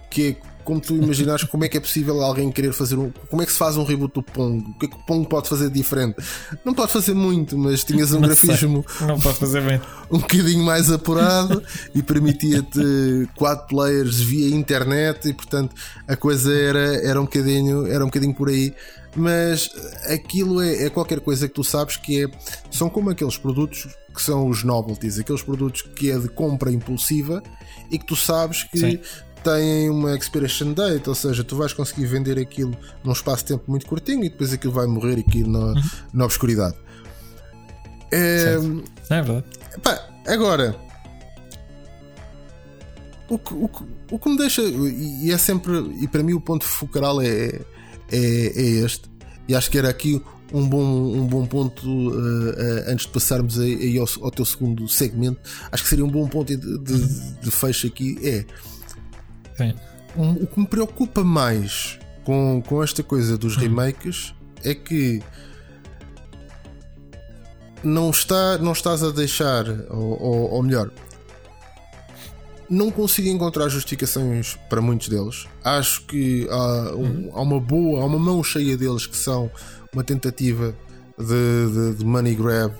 [0.09, 3.11] que é como tu imaginas como é que é possível alguém querer fazer um.
[3.29, 4.63] Como é que se faz um reboot do Pong?
[4.69, 6.15] O que é que o Pong pode fazer diferente?
[6.63, 8.47] Não pode fazer muito, mas tinhas um Não sei.
[8.47, 9.81] grafismo Não pode fazer bem.
[10.11, 11.63] um bocadinho mais apurado
[11.95, 15.75] e permitia-te quatro players via internet e portanto
[16.07, 18.73] a coisa era, era um bocadinho era um bocadinho por aí
[19.15, 19.69] mas
[20.09, 22.27] aquilo é, é qualquer coisa que tu sabes que é
[22.69, 27.41] são como aqueles produtos que são os novelties aqueles produtos que é de compra impulsiva
[27.89, 28.99] e que tu sabes que Sim.
[29.43, 33.63] Têm uma expiration date, ou seja, tu vais conseguir vender aquilo num espaço de tempo
[33.67, 35.73] muito curtinho e depois aquilo vai morrer aqui na,
[36.13, 36.75] na obscuridade.
[38.11, 38.57] É,
[39.09, 39.45] é verdade?
[39.81, 40.75] Pá, agora
[43.29, 46.41] o que, o, que, o que me deixa e é sempre e para mim o
[46.41, 47.61] ponto focal é,
[48.11, 49.09] é, é este
[49.47, 50.21] e acho que era aqui
[50.53, 54.43] um bom, um bom ponto eh, eh, antes de passarmos aí, aí ao, ao teu
[54.43, 55.39] segundo segmento
[55.71, 58.45] acho que seria um bom ponto de, de, de fecho aqui é
[59.57, 59.73] Sim.
[60.15, 64.33] um- o que me preocupa mais com, com esta coisa dos remakes
[64.63, 65.21] é que
[67.83, 70.91] não, está, não estás a deixar, ou, ou- ou melhor,
[72.69, 75.45] não consigo encontrar justificações para muitos deles.
[75.63, 79.49] Acho que há, um- há uma boa, há uma mão cheia deles que são
[79.93, 80.73] uma tentativa
[81.17, 82.73] de, de- de money grab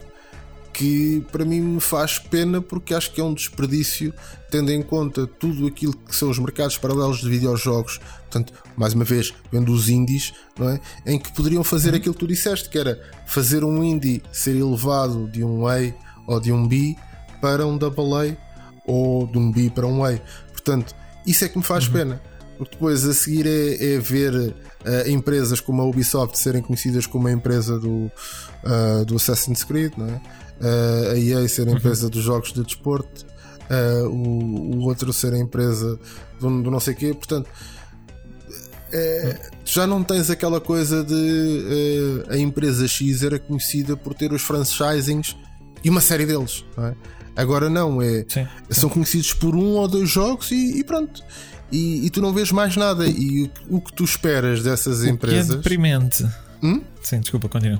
[0.74, 4.14] que para mim me faz pena porque acho que é um desperdício
[4.50, 9.06] tendo em conta tudo aquilo que são os mercados paralelos de videojogos, portanto, mais uma
[9.06, 10.80] vez, vendo os indies, não é?
[11.06, 15.30] em que poderiam fazer aquilo que tu disseste, que era fazer um indie ser elevado
[15.30, 15.78] de um A
[16.28, 16.96] ou de um B
[17.42, 18.38] para um double A
[18.86, 20.18] ou de um B para um A.
[20.52, 20.94] Portanto,
[21.26, 22.22] isso é que me faz pena.
[22.58, 24.54] Porque depois a seguir é, é ver
[24.86, 28.12] eh, empresas como a Ubisoft serem conhecidas como a empresa do,
[28.64, 30.22] ah, do Assassin's Creed, não é?
[30.62, 33.26] Ah, a EA ser a empresa dos jogos de desporto,
[33.70, 36.00] ah, o, o outro ser a empresa
[36.40, 37.14] do, do não sei quê.
[37.14, 37.50] Portanto,
[38.94, 44.34] eh, já não tens aquela coisa de eh, a empresa X era conhecida por ter
[44.34, 45.36] os franchisings
[45.84, 46.64] e uma série deles.
[46.78, 46.96] não é?
[47.36, 48.46] Agora não, é, Sim.
[48.70, 51.24] são conhecidos por um ou dois jogos e, e pronto.
[51.72, 53.08] E, e tu não vês mais nada.
[53.08, 55.56] E o, o que tu esperas dessas Que é empresas.
[55.56, 56.28] deprimente.
[56.62, 56.82] Hum?
[57.02, 57.80] Sim, desculpa, continua.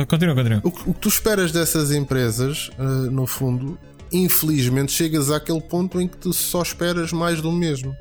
[0.00, 0.60] Con- Continua, continua.
[0.64, 3.78] O, que- o que tu esperas dessas empresas, ah, no fundo,
[4.12, 7.94] infelizmente chegas àquele ponto em que tu só esperas mais do mesmo.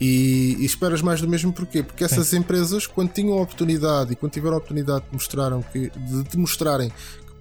[0.00, 1.82] E, e esperas mais do mesmo porquê?
[1.82, 5.90] Porque essas empresas, quando tinham a oportunidade e quando tiveram a oportunidade de, mostraram que,
[5.90, 6.94] de te mostrarem que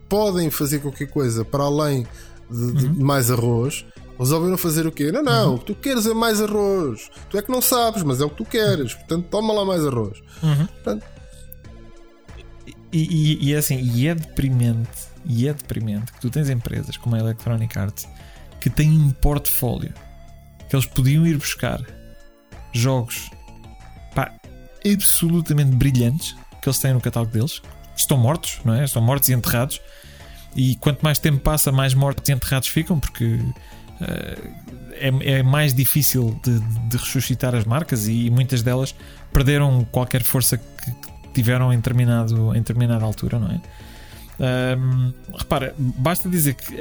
[0.08, 2.06] podem fazer qualquer coisa para além
[2.50, 3.84] de, de mais arroz,
[4.20, 5.12] resolveram fazer o quê?
[5.12, 7.10] Não, não, o que tu queres é mais arroz.
[7.30, 8.94] Tu é que não sabes, mas é o que tu queres.
[8.94, 10.22] Portanto, toma lá mais arroz.
[10.68, 11.04] Portanto,
[12.94, 13.00] E,
[13.42, 14.90] e- e é assim, e é deprimente,
[15.26, 18.08] e é deprimente que tu tens empresas como a Electronic Arts
[18.62, 19.94] que têm um portfólio
[20.70, 21.82] que eles podiam ir buscar
[22.72, 23.30] jogos
[24.16, 24.32] pá,
[24.90, 27.62] absolutamente brilhantes que eles têm no catálogo deles,
[27.96, 28.86] estão mortos, não é?
[28.86, 29.82] Estão mortos e enterrados.
[30.56, 33.40] E quanto mais tempo passa, mais mortos e enterrados ficam, porque
[34.00, 34.38] eh,
[34.94, 38.96] é, é mais difícil de, de ressuscitar as marcas e muitas delas
[39.34, 40.92] perderam qualquer força que
[41.34, 43.62] tiveram em, determinado, em determinada altura, não é?
[44.40, 46.76] Ahm, repara, basta dizer que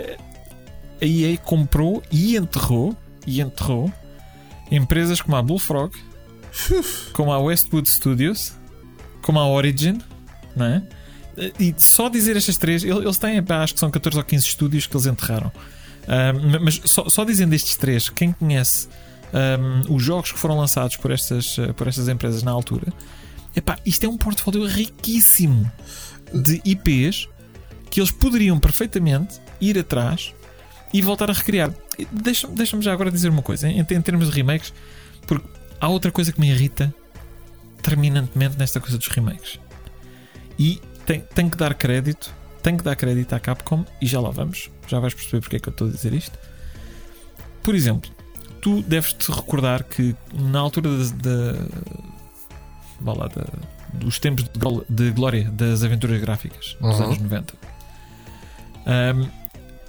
[1.00, 2.96] a EA comprou e enterrou
[3.26, 3.92] e enterrou
[4.70, 5.92] empresas como a Bullfrog,
[7.12, 8.52] como a Westwood Studios,
[9.22, 10.00] como a Origin,
[10.56, 10.82] não é?
[11.58, 14.86] E só dizer estas três, ele- eles têm, acho que são 14 ou 15 estúdios
[14.86, 15.50] que eles enterraram.
[16.06, 18.88] Ahm, mas só, só dizendo estes três, quem conhece
[19.32, 22.92] ahm, os jogos que foram lançados por estas, por estas empresas na altura,
[23.54, 25.70] epá, isto é um portfólio riquíssimo
[26.32, 27.28] de IPs
[27.90, 30.34] que eles poderiam perfeitamente ir atrás
[30.92, 31.72] e voltar a recriar.
[32.10, 34.72] Deixa-me deixa já agora dizer uma coisa, em, em termos de remakes,
[35.26, 35.46] porque
[35.80, 36.94] há outra coisa que me irrita
[37.82, 39.58] terminantemente nesta coisa dos remakes.
[40.58, 42.32] E tem, tenho que dar crédito,
[42.62, 44.70] tenho que dar crédito à Capcom e já lá vamos.
[44.86, 46.38] Já vais perceber porque é que eu estou a dizer isto.
[47.62, 48.10] Por exemplo,
[48.60, 52.21] tu deves te recordar que na altura da, lá,
[53.02, 53.44] da,
[53.92, 54.44] dos tempos
[54.88, 57.04] de, glória das aventuras gráficas, nos uhum.
[57.04, 57.54] anos 90,
[58.86, 59.28] um,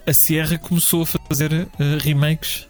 [0.05, 1.68] a Sierra começou a fazer uh,
[1.99, 2.68] remakes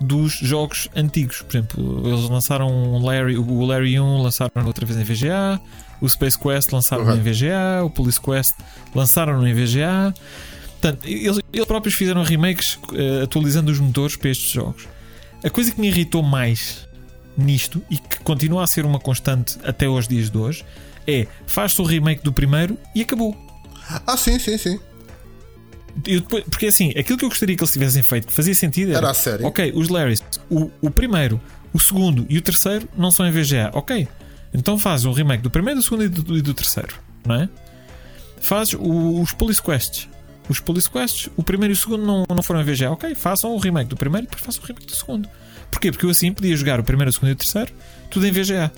[0.00, 1.42] dos jogos antigos.
[1.42, 5.60] Por exemplo, eles lançaram o Larry, o Larry 1 lançaram outra vez em VGA,
[6.00, 7.16] o Space Quest lançaram uhum.
[7.16, 8.54] em VGA, o Police Quest
[8.94, 10.12] lançaram em VGA.
[10.72, 14.86] Portanto, eles, eles próprios fizeram remakes uh, atualizando os motores para estes jogos.
[15.42, 16.85] A coisa que me irritou mais
[17.36, 20.64] nisto e que continua a ser uma constante até aos dias de hoje
[21.06, 23.36] é faz-se o remake do primeiro e acabou.
[24.06, 24.80] Ah, sim, sim, sim.
[25.96, 28.98] Depois, porque assim, aquilo que eu gostaria que eles tivessem feito que fazia sentido era,
[28.98, 29.44] era a série.
[29.44, 31.40] Ok, os Larrys, o, o primeiro,
[31.72, 33.70] o segundo e o terceiro não são em VGA.
[33.72, 34.06] Ok,
[34.52, 37.48] então faz um remake do primeiro, do segundo e do, e do terceiro, não é?
[38.40, 40.08] Faz o, os Police Quests.
[40.48, 42.90] Os Police Quests, o primeiro e o segundo não, não foram em VGA.
[42.90, 45.28] Ok, façam o remake do primeiro e depois façam o remake do segundo.
[45.70, 45.90] Porquê?
[45.90, 47.72] Porque eu assim podia jogar o primeiro, o segundo e o terceiro,
[48.10, 48.72] tudo em VGA.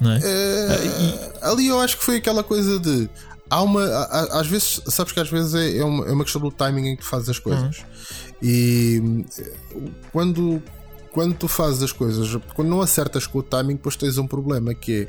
[0.00, 0.20] Não é?
[0.22, 1.44] é e...
[1.46, 3.08] Ali eu acho que foi aquela coisa de
[3.48, 3.84] há uma.
[4.32, 6.96] Às vezes, sabes que às vezes é, é uma, é uma questão do timing em
[6.96, 7.78] que tu fazes as coisas.
[7.78, 7.84] Uhum.
[8.42, 9.24] E
[10.12, 10.62] quando,
[11.12, 14.74] quando tu fazes as coisas, quando não acertas com o timing, depois tens um problema
[14.74, 15.08] que é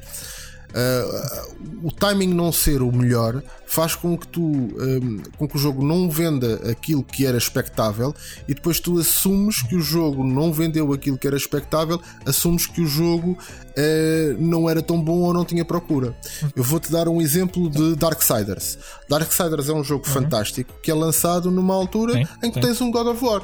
[0.75, 5.59] uh, o timing não ser o melhor faz com que tu um, com que o
[5.59, 8.13] jogo não venda aquilo que era expectável
[8.47, 12.81] e depois tu assumes que o jogo não vendeu aquilo que era expectável, assumes que
[12.81, 16.15] o jogo uh, não era tão bom ou não tinha procura.
[16.55, 18.77] Eu vou-te dar um exemplo de Darksiders.
[19.09, 20.13] Darksiders é um jogo uhum.
[20.13, 22.67] fantástico que é lançado numa altura sim, em que sim.
[22.67, 23.41] tens um God of War.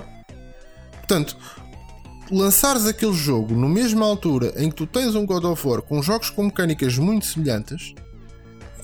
[0.98, 1.36] Portanto,
[2.32, 6.02] lançares aquele jogo no mesma altura em que tu tens um God of War com
[6.02, 7.94] jogos com mecânicas muito semelhantes,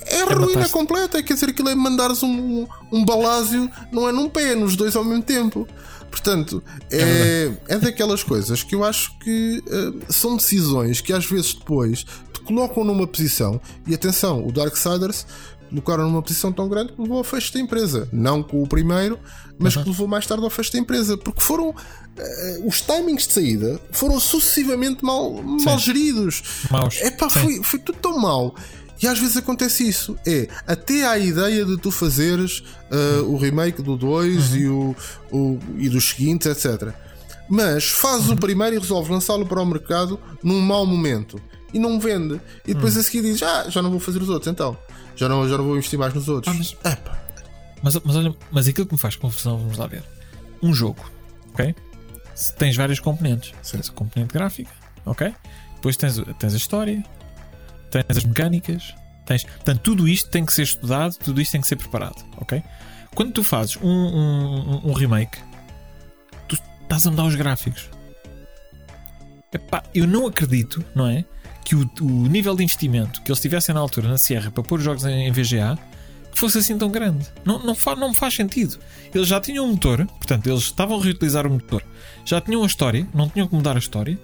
[0.06, 1.22] é, é ruína completa.
[1.22, 5.04] Quer dizer, aquilo é mandares um, um balásio, não é num pé, nos dois ao
[5.04, 5.68] mesmo tempo.
[6.10, 11.26] Portanto, é, é, é daquelas coisas que eu acho que uh, são decisões que às
[11.26, 13.60] vezes depois te colocam numa posição.
[13.86, 15.26] E atenção, o Darksiders
[15.70, 18.08] colocaram numa posição tão grande que levou ao fecho da empresa.
[18.12, 19.20] Não com o primeiro,
[19.58, 19.84] mas uhum.
[19.84, 21.18] que levou mais tarde ao fecho da empresa.
[21.18, 21.70] Porque foram.
[21.70, 26.42] Uh, os timings de saída foram sucessivamente mal, mal geridos.
[26.72, 27.00] Maus.
[27.02, 28.56] Epá, foi, foi tudo tão mal.
[29.02, 30.18] E às vezes acontece isso.
[30.26, 34.58] É até a ideia de tu fazeres uh, o remake do 2 uhum.
[34.58, 34.96] e, o,
[35.32, 36.94] o, e dos seguintes, etc.
[37.48, 38.34] Mas fazes uhum.
[38.34, 41.40] o primeiro e resolves lançá-lo para o mercado num mau momento
[41.74, 42.42] e não vende.
[42.66, 43.02] E depois uhum.
[43.02, 44.78] a seguir dizes: Ah, já não vou fazer os outros então.
[45.18, 46.56] Já não, já não vou investir mais nos outros.
[46.56, 46.78] Ah, mas,
[47.82, 50.04] mas, mas, olha, mas aquilo que me faz confusão, vamos lá ver.
[50.62, 51.04] Um jogo,
[51.50, 51.76] ok?
[52.58, 53.54] Tens várias componentes.
[53.62, 53.78] Sim.
[53.78, 54.72] Tens a componente gráfica,
[55.06, 55.34] ok?
[55.76, 57.04] Depois tens, tens a história,
[57.90, 58.96] tens as mecânicas,
[59.26, 59.44] tens.
[59.44, 62.64] Portanto, tudo isto tem que ser estudado, tudo isto tem que ser preparado, ok?
[63.16, 65.40] Quando tu fazes um, um, um remake,
[66.48, 67.90] tu estás a mudar os gráficos.
[69.52, 71.26] Epá, eu não acredito, não é?
[71.68, 74.80] Que o, o, nível de investimento que eles tivessem na altura na Sierra para pôr
[74.80, 75.78] os jogos em, em VGA
[76.32, 77.28] fosse assim tão grande.
[77.44, 78.80] Não, não, fa, não faz sentido.
[79.14, 81.84] Eles já tinham um motor, portanto, eles estavam a reutilizar o motor,
[82.24, 84.18] já tinham a história, não tinham que mudar a história,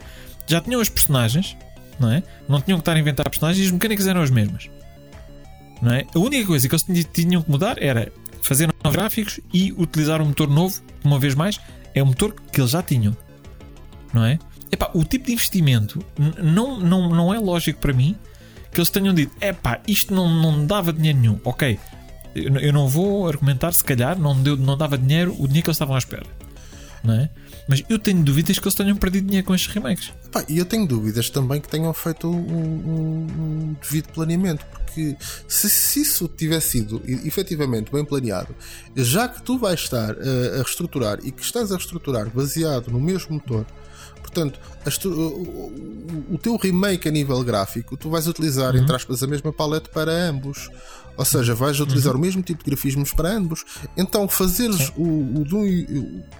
[0.47, 1.57] já tinham os personagens,
[1.99, 2.23] não é?
[2.47, 4.69] Não tinham que estar a inventar personagens e as mecânicas eram as mesmas.
[5.81, 6.05] Não é?
[6.15, 8.09] A única coisa que eles tinham que mudar era
[8.41, 11.59] fazer novos gráficos e utilizar um motor novo, uma vez mais,
[11.93, 13.17] é o motor que eles já tinham.
[14.13, 14.39] Não é?
[14.73, 16.03] Epá, o tipo de investimento
[16.41, 18.17] não, não, não é lógico para mim
[18.71, 21.39] que eles tenham dito: epá, isto não, não dava dinheiro nenhum.
[21.43, 21.79] Ok,
[22.33, 25.75] eu, não vou argumentar, se calhar não, deu, não dava dinheiro o dinheiro que eles
[25.75, 26.25] estavam à espera.
[27.03, 27.29] Não é?
[27.67, 30.11] Mas eu tenho dúvidas que eles tenham perdido dinheiro com estes remakes.
[30.49, 35.15] E eu tenho dúvidas também que tenham feito um, um, um devido planeamento, porque
[35.47, 38.55] se, se, isso tivesse sido efetivamente bem planeado,
[38.95, 42.99] já que tu vais estar a, a reestruturar e que estás a reestruturar baseado no
[42.99, 43.67] mesmo motor
[44.23, 44.59] Portanto,
[45.05, 48.81] o, o teu remake a nível gráfico, tu vais utilizar, uhum.
[48.81, 50.69] entre aspas, a mesma paleta para ambos.
[51.15, 52.19] Ou seja, vais utilizar uhum.
[52.19, 53.63] o mesmo tipo de grafismos para ambos.
[53.95, 55.59] Então, fazeres o, o, do,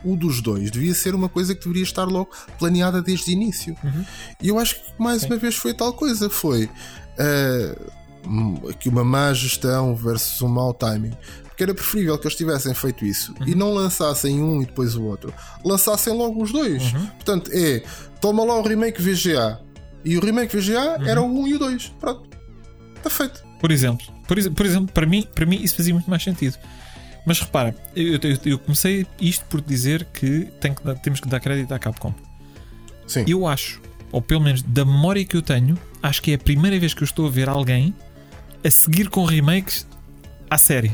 [0.03, 3.75] o, dos dois devia ser uma coisa que deveria estar logo planeada desde o início.
[3.83, 4.05] Uhum.
[4.41, 5.27] E eu acho que mais Sim.
[5.27, 6.27] uma vez foi tal coisa.
[6.27, 11.13] Foi uh, aqui uma má gestão versus um mau timing
[11.65, 13.47] que era preferível que eles tivessem feito isso uhum.
[13.47, 15.33] e não lançassem um e depois o outro,
[15.63, 16.91] lançassem logo os dois.
[16.93, 17.05] Uhum.
[17.07, 17.83] Portanto, é
[18.19, 19.59] toma lá o remake VGA
[20.03, 21.07] e o remake VGA uhum.
[21.07, 21.93] era o 1 e o 2.
[21.99, 22.29] Pronto.
[22.97, 23.43] Está feito.
[23.59, 26.57] Por exemplo, por, por exemplo, para mim, para mim isso fazia muito mais sentido.
[27.25, 31.27] Mas repara, eu, eu- eu comecei isto por dizer que, tem que dar- temos que
[31.29, 32.13] dar crédito à Capcom.
[33.07, 33.23] Sim.
[33.27, 33.81] Eu acho,
[34.11, 37.01] ou pelo menos da memória que eu tenho, acho que é a primeira vez que
[37.01, 37.95] eu estou a ver alguém
[38.63, 39.87] a seguir com remakes
[40.49, 40.91] à série.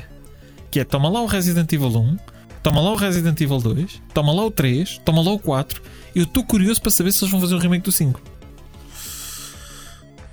[0.72, 2.18] Que é toma lá o Resident Evil 1,
[2.62, 5.82] toma lá o Resident Evil 2, toma lá o 3, toma lá o 4.
[6.16, 8.22] Eu estou curioso para saber se eles vão fazer o remake do 5.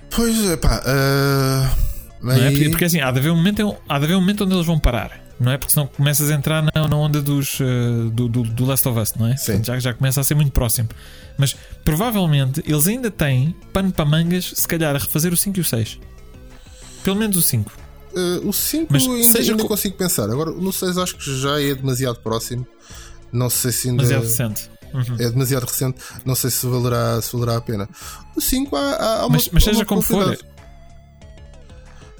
[0.09, 0.81] Pois é, pá.
[0.85, 1.71] ah,
[2.21, 2.49] Não é?
[2.49, 4.65] Porque, porque assim, há de, haver um momento, há de haver um momento onde eles
[4.65, 5.25] vão parar.
[5.39, 5.57] Não é?
[5.57, 8.99] Porque senão começas a entrar na, na onda dos, eh, do, do, do Last of
[8.99, 9.37] Us, não é?
[9.37, 9.63] Sim.
[9.63, 10.89] Já, já começa a ser muito próximo.
[11.37, 11.55] Mas
[11.85, 15.63] provavelmente eles ainda têm pano para mangas, se calhar, a refazer o 5 e o
[15.63, 15.99] 6.
[17.03, 17.71] Pelo menos o 5.
[18.15, 20.29] Ah, o 5 Mas ainda, seja ainda co- consigo pensar.
[20.29, 22.65] Agora, no 6 acho que já é demasiado próximo.
[23.31, 24.03] Não sei se ainda.
[24.03, 24.69] Mas é recente.
[24.93, 25.15] Uhum.
[25.19, 25.99] é demasiado recente.
[26.25, 27.89] Não sei se valerá, se valerá a pena.
[28.35, 29.29] O 5 há, há, uma.
[29.31, 30.37] Mas, mas seja uma como for.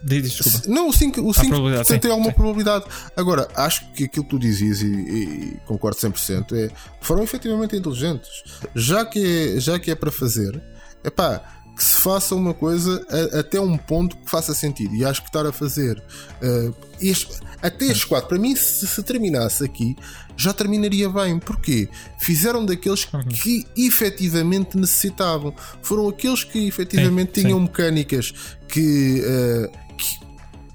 [0.04, 0.62] desculpa.
[0.68, 2.36] Não, o 5, o 5 probabilidade, tem sim, alguma sim.
[2.36, 2.86] probabilidade.
[3.16, 6.70] Agora, acho que aquilo que tu dizias, e, e concordo 100%, é
[7.02, 8.30] foram efetivamente inteligentes.
[8.76, 10.62] Já que é, já que é para fazer,
[11.04, 14.96] é pá, que se faça uma coisa a- até um ponto que faça sentido.
[14.96, 16.02] E acho que estar a fazer
[16.42, 19.96] eh, este- até estes quatro, para mim, se, se terminasse aqui,
[20.36, 21.38] já terminaria bem.
[21.40, 21.88] Porquê?
[22.20, 23.24] Fizeram daqueles Uhum.
[23.26, 25.54] que efetivamente necessitavam.
[25.82, 27.64] Foram aqueles que efetivamente Sim, tinham sim.
[27.66, 28.34] mecânicas
[28.68, 30.20] que, eh, que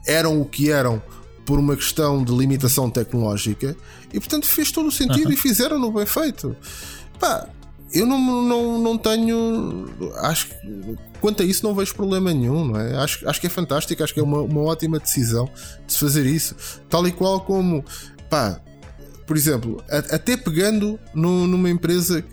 [0.07, 1.03] eram o que eram
[1.45, 3.77] por uma questão de limitação tecnológica
[4.13, 5.33] e portanto fez todo o sentido Uhum.
[5.33, 6.57] e fizeram-no bem feito.
[7.19, 7.49] Pá,
[7.93, 9.89] eu não, não, não tenho.
[10.19, 12.97] Acho que quanto a isso não vejo problema nenhum, não é?
[12.97, 15.49] Acho, acho que é fantástico, acho que é uma, uma ótima decisão
[15.87, 16.55] de se fazer isso.
[16.89, 17.85] Tal e qual como,
[18.31, 18.61] pá,
[19.27, 22.25] por exemplo, a- até pegando no- numa empresa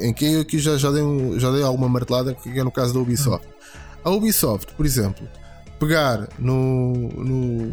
[0.00, 2.70] em quem eu aqui já, já, dei um- já dei alguma martelada, que é no
[2.70, 3.46] caso da Ubisoft.
[4.04, 5.26] A Ubisoft, por exemplo,
[5.80, 7.72] pegar no, no,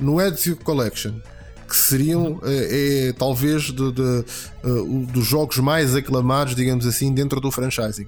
[0.00, 1.14] no Ezio Collection,
[1.66, 4.24] que seriam é, é, talvez de, de,
[4.64, 8.06] eh, o- dos jogos mais aclamados, digamos assim, dentro do franchising,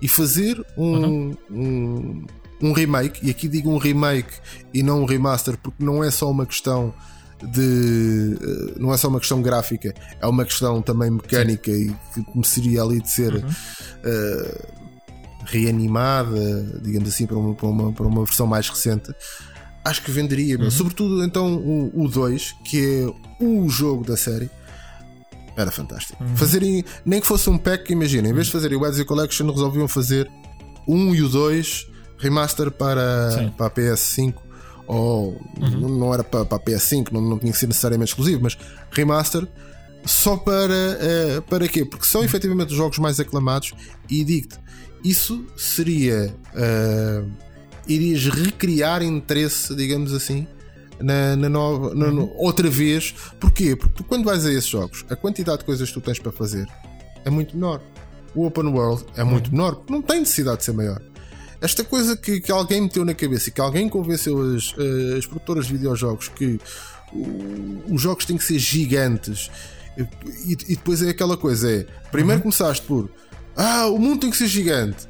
[0.00, 2.24] e fazer um, um,
[2.62, 4.32] um remake, e aqui digo um remake
[4.72, 6.94] e não um remaster, porque não é só uma questão
[7.42, 12.22] de eh, não é só uma questão gráfica, é uma questão também mecânica e que
[12.24, 13.42] começaria ali de ser
[14.04, 14.68] eh,
[15.44, 19.12] reanimada, digamos assim, para uma, para, uma, para uma versão mais recente,
[19.84, 20.70] acho que venderia, meu.
[20.70, 24.50] sobretudo então o 2, que é o jogo da série.
[25.56, 26.22] Era fantástico.
[26.36, 29.88] Fazerem, nem que fosse um pack, imagina, em vez de fazerem o Ezio Collection, resolviam
[29.88, 30.30] fazer
[30.86, 31.86] o 1 e o 2
[32.18, 33.50] remaster para, Sim.
[33.56, 34.34] para a PS5
[34.86, 38.42] ou não, não era para, para a PS5, não, não tinha que ser necessariamente exclusivo,
[38.42, 38.58] mas
[38.90, 39.46] remaster
[40.04, 41.84] só para, eh, para quê?
[41.84, 43.72] Porque são efetivamente os jogos mais aclamados
[44.08, 44.58] e digo-te,
[45.04, 47.24] isso seria eh,
[47.86, 50.46] irias recriar interesse, digamos assim,
[51.00, 53.14] na, na nova, na- no- outra vez.
[53.38, 53.74] Porquê?
[53.76, 56.32] Porque tu, quando vais a esses jogos, a quantidade de coisas que tu tens para
[56.32, 56.66] fazer
[57.24, 57.80] é muito menor.
[58.34, 61.00] O open world é muito menor, porque não tem necessidade de ser maior.
[61.60, 65.26] Esta coisa que, que alguém meteu na cabeça e que alguém convenceu as, eh, as
[65.26, 66.58] produtoras de videojogos que
[67.90, 69.50] os jogos têm que ser gigantes
[70.46, 73.10] e, e depois é aquela coisa: é primeiro começaste por
[73.56, 75.06] ah, o mundo tem que ser gigante,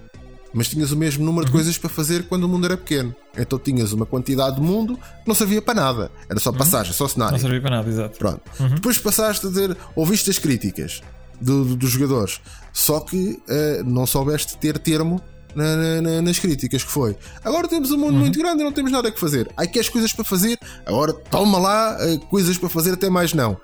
[0.52, 3.14] mas tinhas o mesmo número de coisas para fazer quando o mundo era pequeno.
[3.36, 7.06] Então tinhas uma quantidade de mundo que não servia para nada, era só passagem, só
[7.08, 7.32] cenário.
[7.34, 8.18] Não servia para nada, exato.
[8.18, 8.40] Pronto.
[8.74, 11.00] Depois passaste a dizer, ouviste as críticas
[11.40, 12.40] do- do- dos jogadores,
[12.72, 15.20] só que eh, não soubeste ter termo
[15.54, 17.16] na- na- na- nas críticas que foi.
[17.44, 19.48] Agora temos um mundo muito grande e não temos nada que fazer.
[19.56, 23.56] Aí queres coisas para fazer, agora toma lá eh, coisas para fazer até mais não.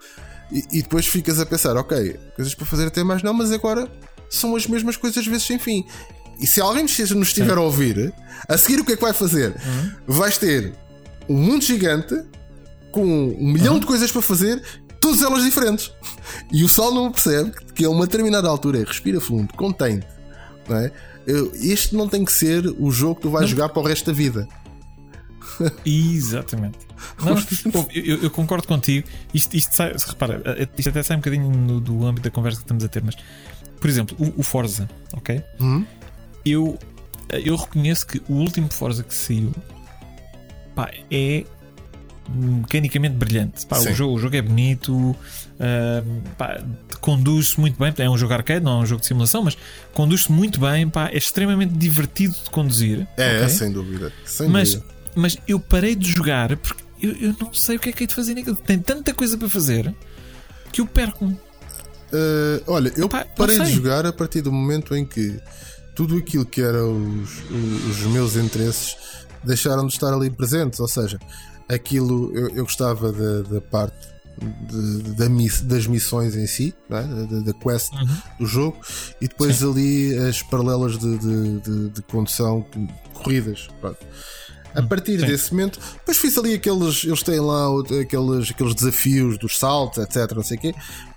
[0.51, 3.89] E, e depois ficas a pensar, ok, coisas para fazer até mais não, mas agora
[4.31, 5.85] são as mesmas coisas vezes sem fim.
[6.39, 6.99] E se alguém nos
[7.29, 8.13] estiver a ouvir,
[8.49, 9.55] a seguir o que é que vai fazer?
[10.07, 10.73] Vais ter
[11.29, 12.15] um mundo gigante
[12.93, 14.63] com um milhão de coisas para fazer,
[15.01, 15.93] todas elas diferentes.
[16.53, 20.07] E o sol não percebe que a uma determinada altura respira fundo, contente.
[20.69, 20.93] Não é?
[21.55, 24.13] Este não tem que ser o jogo que tu vais jogar para o resto da
[24.13, 24.47] vida.
[25.85, 26.79] Exatamente.
[27.23, 27.37] Não,
[27.95, 29.07] eu, eu concordo contigo.
[29.33, 30.43] Isto, isto sai, repara,
[30.77, 33.17] isto até sai um bocadinho no- do âmbito da conversa que estamos a ter, mas
[33.81, 35.43] por exemplo, o, o Forza, ok?
[35.61, 35.85] Uhum.
[36.47, 36.79] Eu,
[37.45, 39.53] eu reconheço que o último Forza que saiu
[40.75, 41.45] pá, é
[42.29, 43.67] mecanicamente brilhante.
[43.67, 45.17] Pá, o, jogo, o jogo é bonito,
[46.37, 46.63] pá,
[47.01, 47.93] conduz-se muito bem.
[47.99, 49.57] É um jogo arcade, não é um jogo de simulação, mas
[49.93, 50.89] conduz-se muito bem.
[50.89, 53.07] Pá, é extremamente divertido de conduzir.
[53.17, 53.49] É, ok?
[53.49, 54.13] sem dúvida.
[54.25, 54.95] Sem mas, dúvida.
[55.15, 58.07] mas eu parei de jogar porque eu, eu não sei o que é que é
[58.07, 58.57] de fazer naquilo.
[58.57, 59.95] Tem tanta coisa para fazer
[60.73, 61.33] que eu perco-me.
[62.13, 65.41] Uh, olha, eu Epá, parei de jogar a partir do momento em que
[65.97, 67.31] tudo aquilo que era os,
[67.91, 68.97] os meus interesses
[69.43, 70.79] deixaram de estar ali presentes.
[70.79, 71.19] Ou seja,
[71.69, 73.97] aquilo eu, eu gostava da, parte
[74.39, 77.03] de, da miss, das missões em si, é?
[77.03, 78.19] da, da, quest uhum.
[78.39, 78.79] do jogo,
[79.21, 79.71] e depois Sim.
[79.71, 82.65] ali as paralelas de, de, de condução,
[83.15, 83.69] corridas.
[83.81, 83.99] Pronto.
[84.75, 85.27] A hum, partir Sim.
[85.27, 87.03] desse momento, depois fiz ali aqueles.
[87.05, 90.33] Eles têm lá aqueles, aqueles desafios dos saltos, etc.
[90.37, 90.75] Não sei o quê.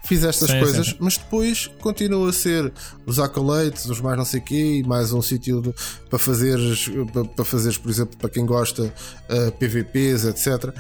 [0.10, 0.96] Fiz estas sim, coisas, sim.
[1.00, 2.74] mas depois continua a ser
[3.06, 5.62] os acolates, os mais não sei quê, e mais um sítio
[6.10, 6.90] para fazeres,
[7.36, 10.74] para fazeres, por exemplo, para quem gosta, uh, PVPs, etc.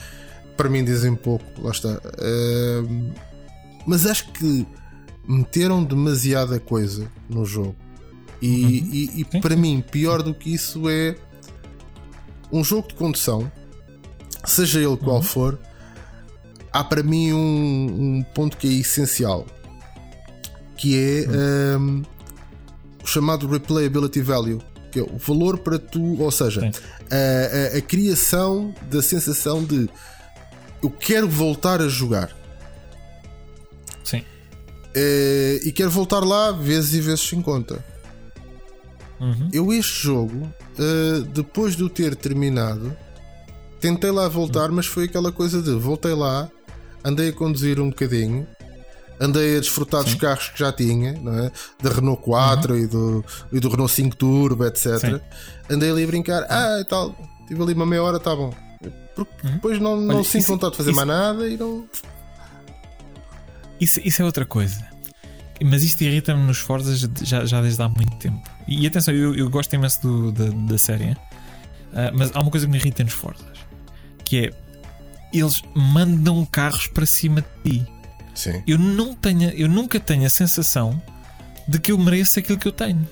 [0.58, 2.02] Para mim dizem pouco, lá está.
[2.18, 3.14] Uh,
[3.86, 4.66] mas acho que
[5.28, 7.76] meteram demasiada coisa no jogo.
[8.42, 8.90] E, uhum.
[8.92, 11.16] e, e para mim, pior do que isso é
[12.52, 13.52] um jogo de condução,
[14.44, 15.22] seja ele qual uhum.
[15.22, 15.60] for,
[16.72, 19.46] há para mim um, um, ponto que é essencial,
[20.78, 22.04] que é um,
[23.04, 26.72] o chamado replayability value, que é o valor para tu, ou seja,
[27.12, 29.90] a, a, a, criação da sensação de
[30.82, 32.36] eu quero voltar a jogar.
[34.04, 34.24] Sim.
[34.96, 37.84] É, e quero voltar lá vezes e vezes sem conta.
[39.20, 39.50] Uhum.
[39.52, 42.96] Eu, este jogo, uh, depois de o ter terminado,
[43.80, 44.78] tentei lá voltar, uhum.
[44.78, 46.50] mas foi aquela coisa de voltei lá,
[47.04, 48.48] andei a conduzir um bocadinho,
[49.20, 50.12] andei a desfrutar Sim.
[50.12, 51.52] dos carros que já tinha, não é?
[51.82, 52.80] da Renault 4 uhum.
[52.80, 55.00] e, do, e do Renault 5 Turbo, etc.
[55.00, 55.20] Sim.
[55.70, 57.16] Andei ali a brincar, ah, e tal,
[57.48, 58.54] tive ali uma meia hora, tá bom.
[59.16, 59.54] Porque uhum.
[59.54, 61.86] depois não, não Olha, sinto isso, vontade de fazer isso, mais nada e não.
[63.80, 64.88] Isso, isso é outra coisa.
[65.62, 68.42] Mas isto irrita-me nos Forzas já, já desde há muito tempo.
[68.66, 71.18] E atenção, eu, eu gosto imenso do, da, da série, uh,
[72.14, 73.60] mas há uma coisa que me irrita nos Forzas
[74.30, 74.52] que é
[75.34, 77.88] eles mandam carros para cima de ti.
[78.34, 78.64] Sim.
[78.66, 81.02] Eu, não tenho, eu nunca tenho a sensação
[81.68, 83.08] de que eu mereço aquilo que eu tenho.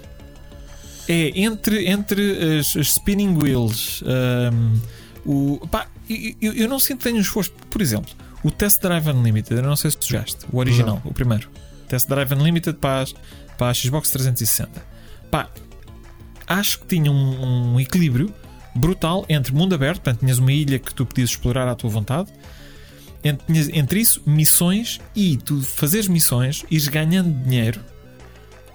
[1.07, 4.79] É entre, entre as, as spinning wheels, um,
[5.25, 7.51] o, pá, eu, eu, não sinto que tenho um esforço.
[7.69, 8.13] Por exemplo,
[8.43, 11.11] o Test Drive Unlimited, eu não sei se tu jogaste, o original, não.
[11.11, 11.49] o primeiro.
[11.87, 13.13] Test Drive Unlimited para, as,
[13.57, 14.83] para a Xbox 360.
[15.31, 15.49] Pá,
[16.45, 18.33] acho que tinha um, um, equilíbrio
[18.77, 22.31] brutal entre mundo aberto, portanto, tinhas uma ilha que tu podias explorar à tua vontade.
[23.23, 27.81] Entre, entre isso, missões e tu fazeres missões, ires ganhando dinheiro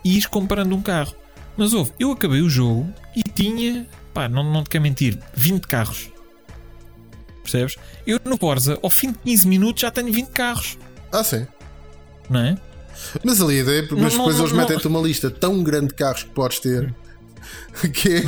[0.04, 1.14] e ires comprando um carro.
[1.56, 5.66] Mas houve, eu acabei o jogo e tinha, pá, não, não te quero mentir, 20
[5.66, 6.10] carros.
[7.42, 7.76] Percebes?
[8.06, 10.78] Eu no Forza, ao fim de 15 minutos, já tenho 20 carros.
[11.10, 11.46] Ah, sim.
[12.30, 12.56] Não é?
[13.24, 16.22] Mas ali a ideia, porque mas depois eles metem-te uma lista tão grande de carros
[16.22, 16.94] que podes ter
[17.92, 18.20] que é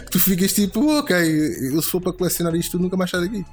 [0.00, 3.44] que tu ficas tipo, ok, eu se for para colecionar isto nunca mais saio daqui.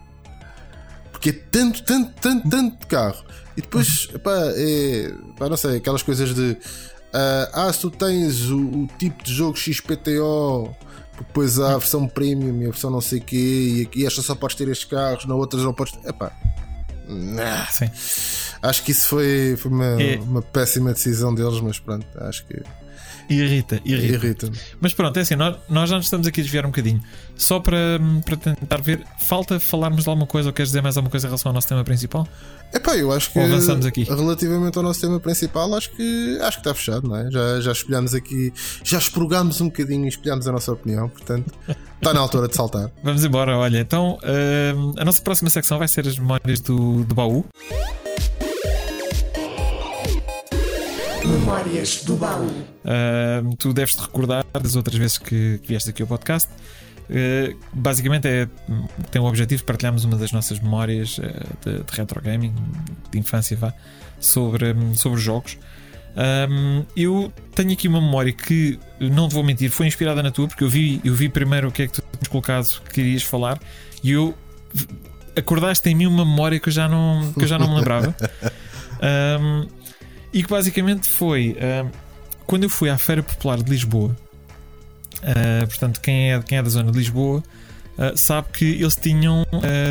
[1.12, 3.24] Porque é tanto, tanto, tanto, tanto carro.
[3.58, 6.58] E depois, pá, é, pá, não sei, aquelas coisas de
[7.10, 10.76] uh, ah, se tu tens o, o, tipo de jogo XPTO,
[11.18, 14.22] depois há a versão premium e a versão não sei o quê, e aqui esta
[14.22, 15.94] só podes ter estes carros, na outra não podes.
[16.06, 16.32] Epá,
[17.08, 17.66] nah.
[17.68, 17.90] Sim.
[18.62, 20.20] Acho que isso foi, foi uma, é.
[20.20, 22.62] uma péssima decisão deles, mas pronto, acho que.
[23.30, 24.26] Irrita, irrita.
[24.26, 24.52] irrita
[24.82, 27.02] Mas pronto, é assim, nós, nós já nos estamos aqui a desviar um bocadinho.
[27.36, 31.12] Só para, para tentar ver, falta falarmos de alguma coisa ou queres dizer mais alguma
[31.12, 32.28] coisa em relação ao nosso tema principal?
[32.74, 34.04] Epá, eu acho que ou avançamos aqui.
[34.04, 37.30] relativamente ao nosso tema principal, acho que acho que está fechado, não é?
[37.32, 38.54] Já, já espelhamos aqui,
[38.84, 41.52] já expurgámos um bocadinho e espelhamos a nossa opinião, portanto,
[41.96, 42.92] está na altura de saltar.
[43.04, 47.16] Vamos embora, olha, então uh, a nossa próxima secção vai ser as memórias do, do
[47.16, 47.46] baú.
[51.40, 52.46] Memórias do baú.
[52.46, 56.50] Uh, tu deves te recordar das outras vezes que, que vieste aqui ao podcast.
[57.10, 58.48] Uh, basicamente é,
[59.10, 61.24] tem o objetivo de partilharmos uma das nossas memórias uh,
[61.66, 62.54] de, de, retro gaming,
[63.10, 63.74] de infância, vá,
[64.20, 65.58] sobre, sobre jogos.
[66.50, 70.48] Um, eu tenho aqui uma memória que, não te vou mentir, foi inspirada na tua,
[70.48, 73.24] porque eu vi, eu vi primeiro o que é que tu tinhas colocado que querias
[73.24, 73.60] falar
[74.04, 74.36] e eu
[75.38, 78.16] acordaste em mim uma memória que eu já não, que eu já não me lembrava.
[79.02, 79.66] Um,
[80.34, 81.90] e que basicamente foi uh,
[82.46, 84.16] quando eu fui à Feira Popular de Lisboa.
[85.18, 87.44] Uh, portanto, quem é, quem é da zona de Lisboa
[87.98, 89.46] uh, sabe que eles tinham,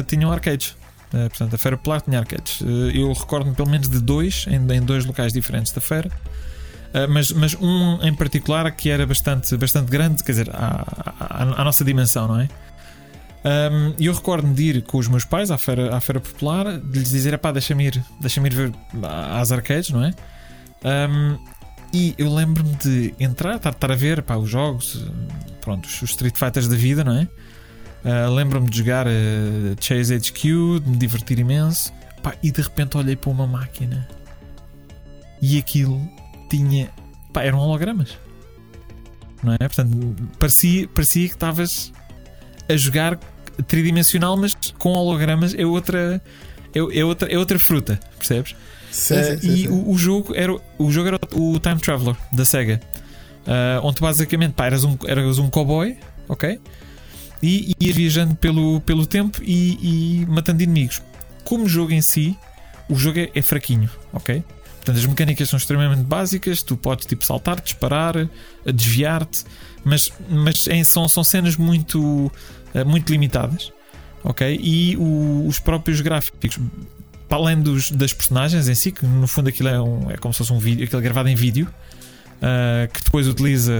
[0.06, 0.76] tinham arcades.
[1.10, 2.60] portanto, a Feira Popular tinha arcades.
[2.94, 6.10] eu recordo-me pelo menos de dois, em, em, dois locais diferentes da feira.
[7.08, 10.84] mas, mas um em particular que era bastante, bastante grande, quer dizer, à,
[11.20, 12.48] à, à nossa dimensão, não é?
[13.98, 16.98] E eu recordo-me de ir com os meus pais à feira, à feira popular, de
[16.98, 18.72] lhes dizer: pá, deixa-me ir, deixa-me ir ver
[19.32, 20.12] às arcades, não é?
[20.84, 21.38] Um,
[21.92, 25.04] e eu lembro-me de entrar, estar, estar a ver pá, os jogos,
[25.60, 27.28] pronto, os Street Fighters da vida, não é?
[28.04, 29.10] Uh, lembro-me de jogar uh,
[29.80, 31.92] Chase HQ, de me divertir imenso,
[32.22, 34.06] pá, e de repente olhei para uma máquina
[35.40, 36.00] e aquilo
[36.50, 36.90] tinha,
[37.32, 38.18] pá, eram hologramas,
[39.42, 39.58] não é?
[39.58, 41.92] Portanto, parecia, parecia que estavas
[42.68, 43.18] a jogar
[43.66, 46.20] tridimensional, mas com hologramas é outra,
[46.74, 48.54] é, é outra, é outra fruta, percebes?
[48.90, 49.68] Sim, Uh, sim, sim, e.
[49.68, 52.80] O, o jogo era, o jogo era o Time Traveler da Sega,
[53.46, 55.96] uh, onde basicamente pá, eras, um, eras um cowboy,
[56.28, 56.58] ok?
[57.42, 61.00] E ias viajando pelo, pelo tempo e, e matando inimigos.
[61.44, 62.36] Como jogo em si,
[62.88, 64.42] o jogo é, é fraquinho, ok?
[64.76, 66.62] Portanto, as mecânicas são extremamente básicas.
[66.62, 68.14] Tu podes tipo saltar, disparar,
[68.64, 69.44] desviar-te,
[69.84, 72.32] mas, mas em- são, são cenas muito,
[72.84, 73.72] muito limitadas,
[74.24, 74.58] ok?
[74.62, 76.58] E o- os próprios gráficos,
[77.28, 80.32] para além dos, das personagens em si, que no fundo aquilo é, um, é como
[80.32, 81.68] se fosse um vídeo, aquilo é gravado em vídeo,
[82.42, 83.72] ah, que depois utiliza,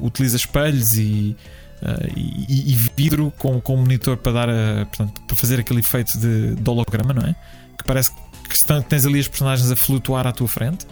[0.00, 1.36] utiliza espelhos e,
[1.82, 6.18] ah, e, e vidro com, com monitor para dar a, portanto, para fazer aquele efeito
[6.18, 7.34] de, de holograma, não é?
[7.76, 8.12] Que parece
[8.48, 10.86] que tens ali as personagens a flutuar à tua frente.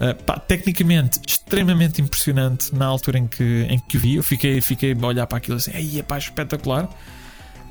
[0.00, 4.16] Ah, pá, tecnicamente extremamente impressionante na altura em que, em que vi.
[4.16, 6.88] Eu fiquei, fiquei a olhar para aquilo assim, aí pá, espetacular.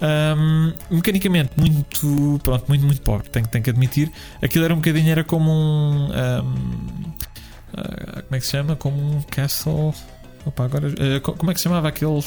[0.02, 5.10] Ahm, mecanicamente muito pronto muito muito pobre tenho, tenho que admitir aquilo era um bocadinho
[5.10, 7.14] era como um ahm,
[7.78, 9.94] ah, como é que se chama como um castle
[10.46, 10.90] Opa, agora
[11.22, 12.22] co- como é que se chamava aquele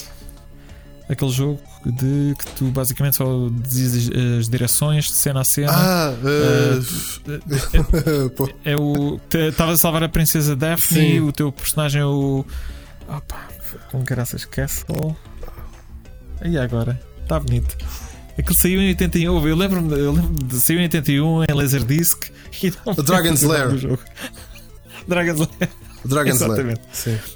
[1.08, 4.10] aquele jogo de que tu basicamente só dizias
[4.40, 6.14] as, direções de cena a cena Ah,
[7.24, 12.44] uh, pô, é o estava a salvar a princesa Daphne o teu personagem é o
[13.08, 13.48] opa,
[13.90, 15.16] com caraças castle
[16.44, 17.76] e agora está bonito
[18.38, 19.48] Aquilo saiu em 81.
[19.48, 22.30] Eu lembro-me eu lembro de saiu em 81 em Laserdisc
[22.62, 22.70] e
[23.02, 23.98] Dragon's Lair.
[25.08, 25.70] Dragon's Lair.
[26.04, 26.52] Dragon's Lair.
[26.52, 26.80] Exatamente.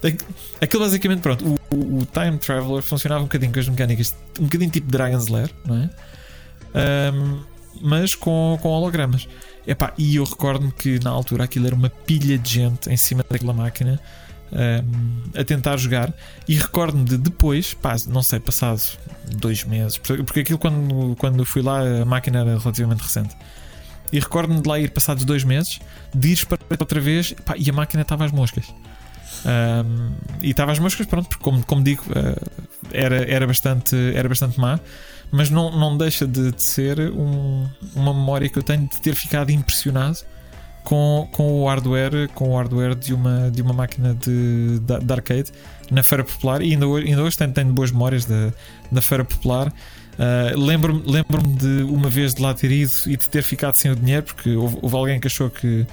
[0.07, 0.25] Aqu-
[0.61, 4.45] Aquilo basicamente, pronto, o, o- o Time Traveler funcionava um bocadinho com as mecânicas, um
[4.45, 5.91] bocadinho tipo Dragon's Lair, não é?
[6.75, 7.41] Ahm,
[7.81, 9.29] mas com, com hologramas.
[9.67, 13.25] Epá, e eu recordo-me que na altura aquilo era uma pilha de gente em cima
[13.29, 14.01] daquela máquina
[14.53, 16.13] ahm, a tentar jogar.
[16.49, 18.81] E recordo-me de depois, pá, não sei, passado
[19.37, 23.35] dois meses, porque porque aquilo quando, quando fui lá a máquina era relativamente recente.
[24.13, 25.79] E recordo-me de lá ir passados dois meses,
[26.15, 28.67] de ir para outra vez pá, e a máquina estava às moscas.
[29.45, 30.11] Um,
[30.43, 32.51] e estava às moscas, pronto, porque como, como digo, uh,
[32.93, 34.79] era, era, bastante, era bastante má,
[35.31, 39.15] mas não, não deixa de, de ser um- uma memória que eu tenho de ter
[39.15, 40.19] ficado impressionado
[40.85, 45.13] com, com o hardware, com o hardware de uma, de uma máquina de, de, de
[45.13, 45.53] arcade
[45.91, 48.53] na Feira Popular e ainda hoje, ainda hoje tenho, tenho boas memórias da,
[48.91, 49.73] da Feira Popular.
[50.21, 53.91] Uh, lembro-me lembro-me de uma vez de lá ter ido e de ter ficado sem
[53.91, 55.87] o dinheiro porque houve, houve alguém que achou que uh,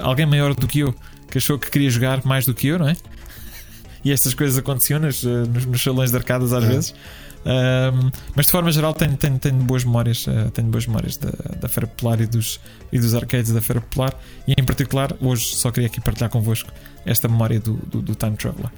[0.00, 0.94] alguém maior do que eu
[1.30, 2.96] que achou que queria jogar mais do que eu, não é?
[4.02, 6.66] E estas coisas aconteciam nos, uh, nos, nos salões de arcadas às É.
[6.66, 6.94] vezes.
[7.44, 11.30] Um, mas de forma geral tenho, tenho, tenho boas memórias, uh, tenho boas memórias da,
[11.60, 12.58] da Feira Popular e dos,
[12.90, 14.18] e dos arcades da Feira Popular.
[14.46, 16.70] E em particular, hoje só queria aqui partilhar convosco
[17.04, 18.70] esta memória do, do, do Time Traveler.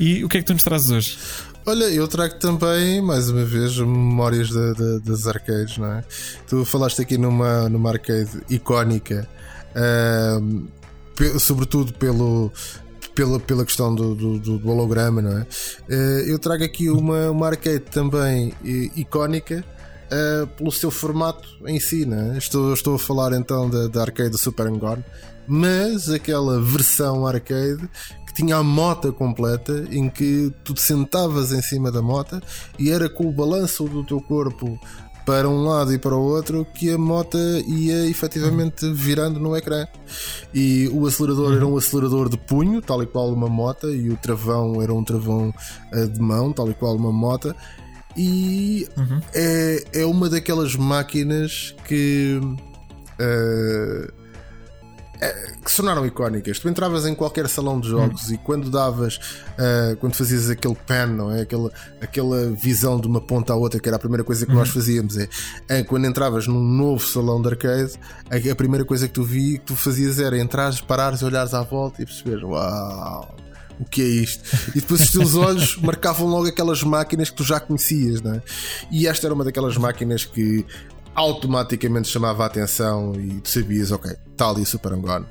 [0.00, 1.18] E o que é que tu nos trazes hoje?
[1.64, 6.04] Olha, eu trago também, mais uma vez, memórias da- da- das arcades, não é?
[6.48, 9.28] Tu falaste aqui numa, numa arcade icónica,
[9.76, 10.64] ahm,
[11.14, 12.50] pe- sobretudo pelo,
[13.14, 15.46] pela, pela questão do, do- do- holograma, não é?
[15.88, 19.64] Eh, eu trago aqui uma, uma arcade também eh, icónica.
[20.10, 22.38] eh, pelo seu formato em si, não é?
[22.38, 25.02] estou, estou a falar então da, da arcade do Super Gone,
[25.48, 27.88] mas aquela versão arcade
[28.32, 32.40] que tinha a mota completa em que tu te sentavas em cima da mota
[32.78, 34.78] e era com o balanço do teu corpo
[35.24, 37.38] para um lado e para o outro que a moto
[37.68, 39.86] ia efetivamente virando no ecrã.
[40.52, 44.16] E o acelerador era um acelerador de punho, tal e qual uma moto, e o
[44.16, 45.54] travão era um travão
[45.92, 47.54] eh, de mão, tal e qual uma moto.
[48.16, 49.20] E Uhum.
[49.32, 52.40] é, é uma daquelas máquinas que.
[53.18, 54.10] é-
[55.62, 56.58] que se tornaram icónicas.
[56.58, 59.20] Tu entravas em qualquer salão de jogos e quando davas,
[59.58, 61.42] eh, quando fazias aquele pan, não é?
[61.42, 61.70] Aquela,
[62.00, 65.16] aquela visão de uma ponta à outra, que era a primeira coisa que nós fazíamos,
[65.16, 65.28] é,
[65.68, 67.92] é quando entravas num novo salão de arcade,
[68.30, 71.62] a, a primeira coisa que tu vi que tu fazias era entrares, parares, olhares à
[71.62, 73.36] volta e perceberes, uau!
[73.80, 74.44] O que é isto?
[74.76, 78.42] E depois os teus olhos marcavam logo aquelas máquinas que tu já conhecias, não é?
[78.90, 80.64] E esta era uma daquelas máquinas que
[81.14, 85.26] automaticamente chamava a atenção e tu sabias, ok, está ali o Super Angone.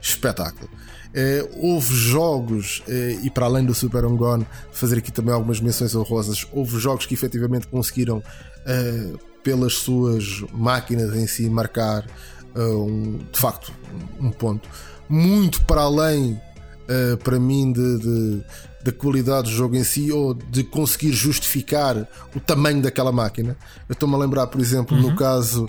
[0.00, 0.68] Espetáculo.
[1.14, 5.94] Eh, houve jogos, eh, e para além do Super Angone, fazer aqui também algumas menções
[5.94, 8.22] honrosas, houve jogos que efetivamente conseguiram,
[8.66, 9.12] eh,
[9.42, 12.04] pelas suas máquinas em si, marcar
[12.56, 13.72] um, de facto
[14.20, 14.68] um ponto
[15.08, 16.40] muito para além
[16.88, 18.44] uh, para mim de, de-
[18.84, 22.06] da qualidade do jogo em si ou de conseguir justificar
[22.36, 23.56] o tamanho daquela máquina.
[23.88, 25.66] Eu estou-me a lembrar, por exemplo, no caso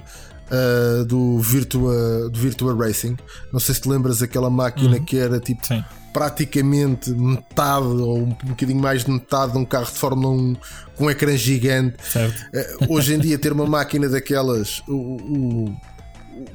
[0.51, 3.15] uh, do, Virtua, do Virtua Racing.
[3.53, 5.81] Não sei se te lembras aquela máquina que era tipo Sim.
[6.11, 10.55] praticamente metade ou um bocadinho mais de metade de um carro de Fórmula 1
[10.97, 11.95] com um ecrã gigante.
[12.17, 15.65] Uh, hoje em dia, ter uma máquina daquelas, o, o,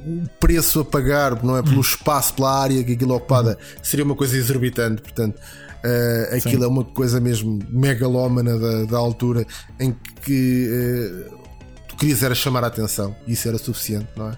[0.05, 1.63] o preço a pagar, não é?
[1.63, 5.01] Pelo espaço, pela área que aquilo ocupada, seria uma coisa exorbitante.
[5.01, 5.41] Portanto,
[5.83, 6.63] uh, aquilo Sim.
[6.63, 9.45] é uma coisa mesmo megalómana da, da altura
[9.79, 10.67] em que
[11.29, 11.37] uh,
[11.87, 14.37] tu querias era chamar a atenção e isso era suficiente, não é?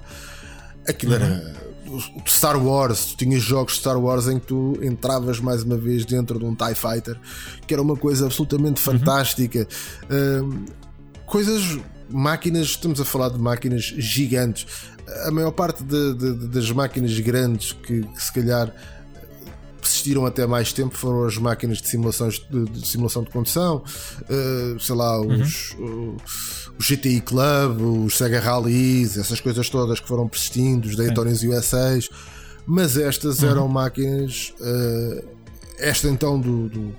[0.88, 1.56] Aquilo era.
[1.88, 5.78] o Star Wars, tu tinhas jogos de Star Wars em que tu entravas mais uma
[5.78, 7.18] vez dentro de um TIE Fighter,
[7.66, 9.68] que era uma coisa absolutamente fantástica.
[10.06, 10.66] Uh,
[11.26, 11.80] coisas,
[12.10, 14.68] máquinas, estamos a falar de máquinas gigantes.
[15.26, 18.74] A maior parte de, de, das máquinas grandes que, que, se calhar
[19.84, 23.84] persistiram até mais tempo foram as máquinas de, simulações, de, de simulação de condução,
[24.24, 26.18] uh, sei lá, os, uhum.
[26.80, 32.10] os GTI Club, os Sega Rallies, essas coisas todas que foram persistindo, os Daytonas USAs,
[32.66, 33.50] mas estas uhum.
[33.50, 34.54] eram máquinas.
[34.60, 35.44] Uh,
[35.80, 36.96] esta então do, do,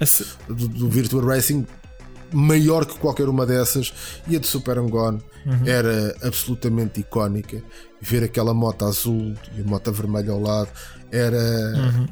[0.48, 1.65] do, do Virtua Racing
[2.32, 3.94] maior que qualquer uma dessas
[4.27, 5.62] e a de Super Angone uhum.
[5.65, 7.62] era absolutamente icónica
[8.01, 10.69] ver aquela moto azul e a moto vermelha ao lado
[11.11, 11.39] era
[11.77, 12.06] uhum.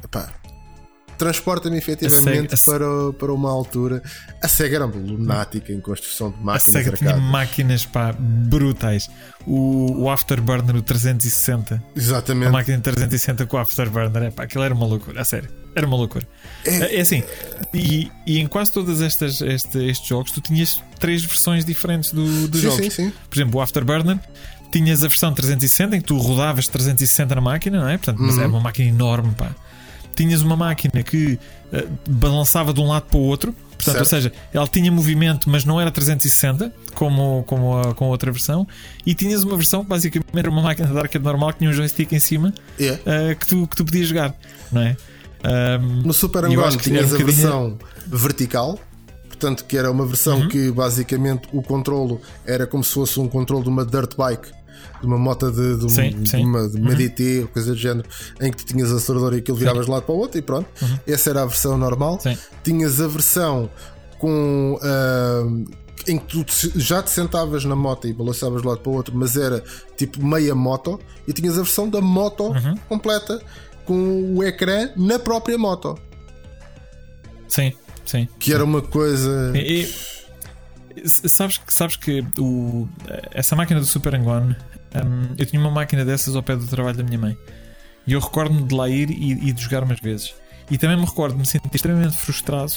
[1.17, 4.01] Transporta-me efetivamente Sega, para, para uma altura
[4.41, 7.13] a Sega era lunática em construção de máquinas a Sega arcadas.
[7.15, 9.09] tinha máquinas pá, brutais
[9.45, 14.63] o, o Afterburner o 360 exatamente a máquina 360 com o Afterburner é, pá, aquilo
[14.63, 16.27] era uma loucura, a sério era uma loucura.
[16.63, 17.23] É, é assim,
[17.73, 22.47] e, e, em quase todas estas este, estes jogos tu tinhas três versões diferentes do,
[22.47, 22.83] dos sim, jogos.
[22.85, 23.13] Sim, sim.
[23.27, 24.19] Por exemplo, o Afterburner
[24.71, 27.97] tinhas a versão 360 em que tu rodavas 360 na máquina, não é?
[27.97, 28.41] Portanto, mas Uhum.
[28.41, 29.49] era uma máquina enorme, pá.
[30.15, 31.39] Tinhas uma máquina que
[31.73, 33.99] uh, balançava de um lado para o outro, portanto, Certo.
[33.99, 38.31] ou seja, ela tinha movimento, mas não era 360, como, como a, com a outra
[38.31, 38.67] versão,
[39.05, 41.73] e tinhas uma versão que basicamente era uma máquina de arcade normal que tinha um
[41.73, 42.91] joystick em cima É.
[43.33, 44.33] uh, que, tu, que tu podias jogar,
[44.71, 44.95] não é?
[45.45, 46.49] Um, No Super que
[46.83, 47.77] tinhas a um bocadinho- versão
[48.07, 48.79] vertical,
[49.27, 50.47] portanto, que era uma versão Uhum.
[50.47, 54.47] que basicamente o controlo era como se fosse um controle de uma dirt bike,
[55.03, 56.37] de uma moto de, de, Sim, de sim.
[56.43, 56.49] Uhum.
[56.49, 58.07] uma, de uma DT, ou coisa do género,
[58.41, 60.67] em que tu tinhas acelerador e aquilo viravas de lado para o outro e pronto.
[61.05, 62.13] Essa era a versão normal.
[62.13, 62.19] Uhum.
[62.19, 62.37] Sim.
[62.63, 63.69] Tinhas a versão
[64.17, 64.79] com.
[64.81, 65.43] ah,
[66.07, 66.45] em que tu
[66.79, 69.63] já te sentavas na moto e balançavas de lado para o outro, mas era
[69.95, 72.75] tipo meia moto, e tinhas a versão da moto Uhum.
[72.89, 73.41] completa
[73.85, 75.97] com o ecrã na própria moto.
[77.47, 77.71] sim,
[78.05, 78.27] sim.
[78.39, 79.51] Que era uma coisa.
[79.55, 79.87] E-
[80.95, 82.87] e- sabes, que- sabes que o,
[83.31, 84.55] essa máquina do Super Angone,
[84.95, 87.37] hum, eu tinha uma máquina dessas ao pé do trabalho da minha mãe.
[88.05, 90.33] E eu recordo-me de lá ir e, e de jogar umas vezes.
[90.69, 92.73] E também me recordo de me sentir extremamente frustrado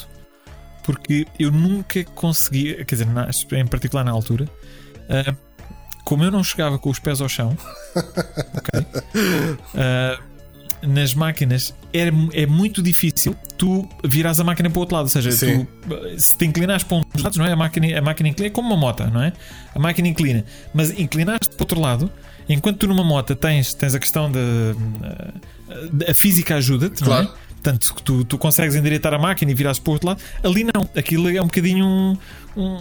[0.84, 4.48] porque eu nunca conseguia, quer dizer, na- em particular na altura,
[5.10, 5.34] ah,
[6.04, 7.58] como eu não chegava com os pés ao chão,
[7.96, 8.86] ok,
[9.74, 10.18] ah,
[10.82, 15.04] nas máquinas era, é muito difícil tu virares a máquina para o outro lado.
[15.04, 15.66] Ou seja, tu,
[16.18, 17.52] se te inclinares para um dos lados, não é?
[17.52, 19.32] A máquina, a máquina inclina é como uma moto, não é?
[19.74, 20.44] A máquina inclina,
[20.74, 22.10] mas inclinaste para o outro lado.
[22.48, 24.40] Enquanto tu numa moto tens, tens a questão da
[26.10, 27.28] a, física ajuda-te, não Claro.
[27.28, 27.46] é?
[27.62, 30.22] Tanto que tu, tu consegues endireitar a máquina e virares para o outro lado.
[30.44, 32.16] Ali não, aquilo é um bocadinho um-
[32.56, 32.80] um-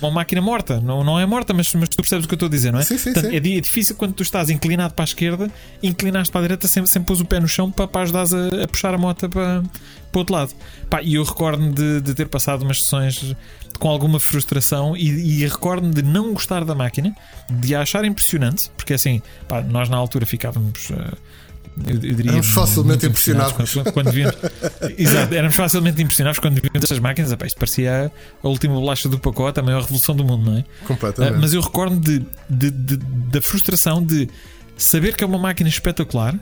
[0.00, 0.80] uma máquina morta.
[0.80, 2.78] Não, não é morta, mas, mas tu percebes o que eu estou a dizer, não
[2.78, 2.82] é?
[2.82, 3.34] Sim, sim, Portanto, sim.
[3.34, 5.50] É, é difícil quando tu estás inclinado para a esquerda,
[5.82, 8.64] inclinaste para a direita, sempre, sempre pôs o pé no chão para, para ajudares a,
[8.64, 9.62] a puxar a moto para,
[10.10, 10.52] para o outro lado.
[10.88, 13.34] Pá, e eu recordo-me de, de ter passado umas sessões
[13.78, 17.14] com alguma frustração e, e recordo-me de não gostar da máquina,
[17.50, 20.90] de a achar impressionante, porque assim, pá, nós na altura ficávamos.
[20.90, 21.16] eh,
[21.86, 23.52] eu, eu diria Éramos facilmente impressionados.
[23.72, 24.36] Quando, quando víamos,
[24.98, 27.32] exato, éramos facilmente impressionados quando víamos estas máquinas.
[27.32, 30.64] Epá, isto parecia a última bolacha do pacote, a maior revolução do mundo, não é?
[30.86, 31.34] Completamente.
[31.34, 34.28] Ah, mas eu recordo de, de- de- da frustração de
[34.76, 36.34] saber que é uma máquina espetacular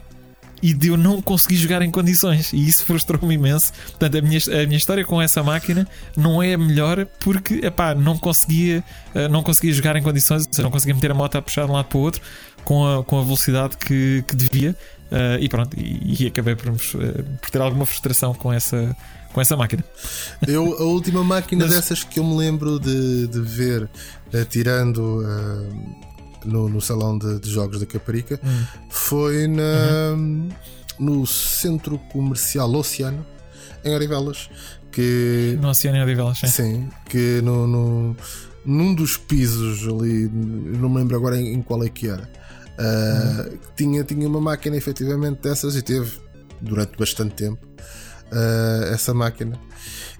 [0.63, 2.53] e de eu não conseguir jogar em condições.
[2.53, 3.73] E isso frustrou-me imenso.
[3.91, 5.87] Portanto, a minha, a minha história com essa máquina
[6.17, 8.83] não é a melhor porque epá, não, conseguia,
[9.15, 11.75] ah, não conseguia jogar em condições, não conseguia meter a moto a puxar de um
[11.75, 12.23] lado para o outro
[12.65, 14.75] com a, com a velocidade que, que devia.
[15.11, 18.97] Ah, e pronto, e, e acabei por, por ter alguma frustração com essa,
[19.33, 19.85] com essa máquina.
[20.47, 23.89] Eu, a última máquina Mas- dessas que eu me lembro de, de ver
[24.33, 25.69] eh, tirando eh,
[26.45, 28.65] no, no salão de, de jogos da Caparica Hum.
[28.89, 30.17] foi na,
[30.99, 33.25] no centro comercial Oceano
[33.85, 34.49] em Orivelas
[34.91, 36.47] que No Oceano de Velas, sim.
[36.49, 38.17] sim que no, no-
[38.65, 42.29] num dos pisos ali não me lembro agora em, em qual é que era
[42.79, 46.19] eh, tinha, tinha uma máquina efetivamente dessas e teve
[46.61, 47.67] durante bastante tempo
[48.33, 49.59] uh, essa máquina.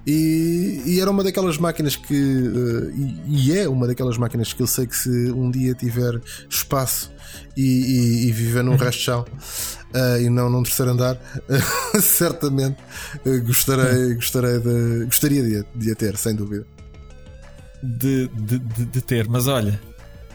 [0.07, 2.15] E, e, era uma daquelas máquinas que.
[2.15, 6.21] Uh, e, e, é uma daquelas máquinas que eu sei que se um dia tiver
[6.49, 7.13] espaço
[7.57, 9.25] e, e, e viver num resto de chão
[9.95, 12.77] uh, e não num terceiro andar, uh, certamente
[13.45, 16.65] gostarei, gostarei de, gostaria de, de a ter, sem dúvida.
[17.83, 19.79] De, de, de, ter, mas olha,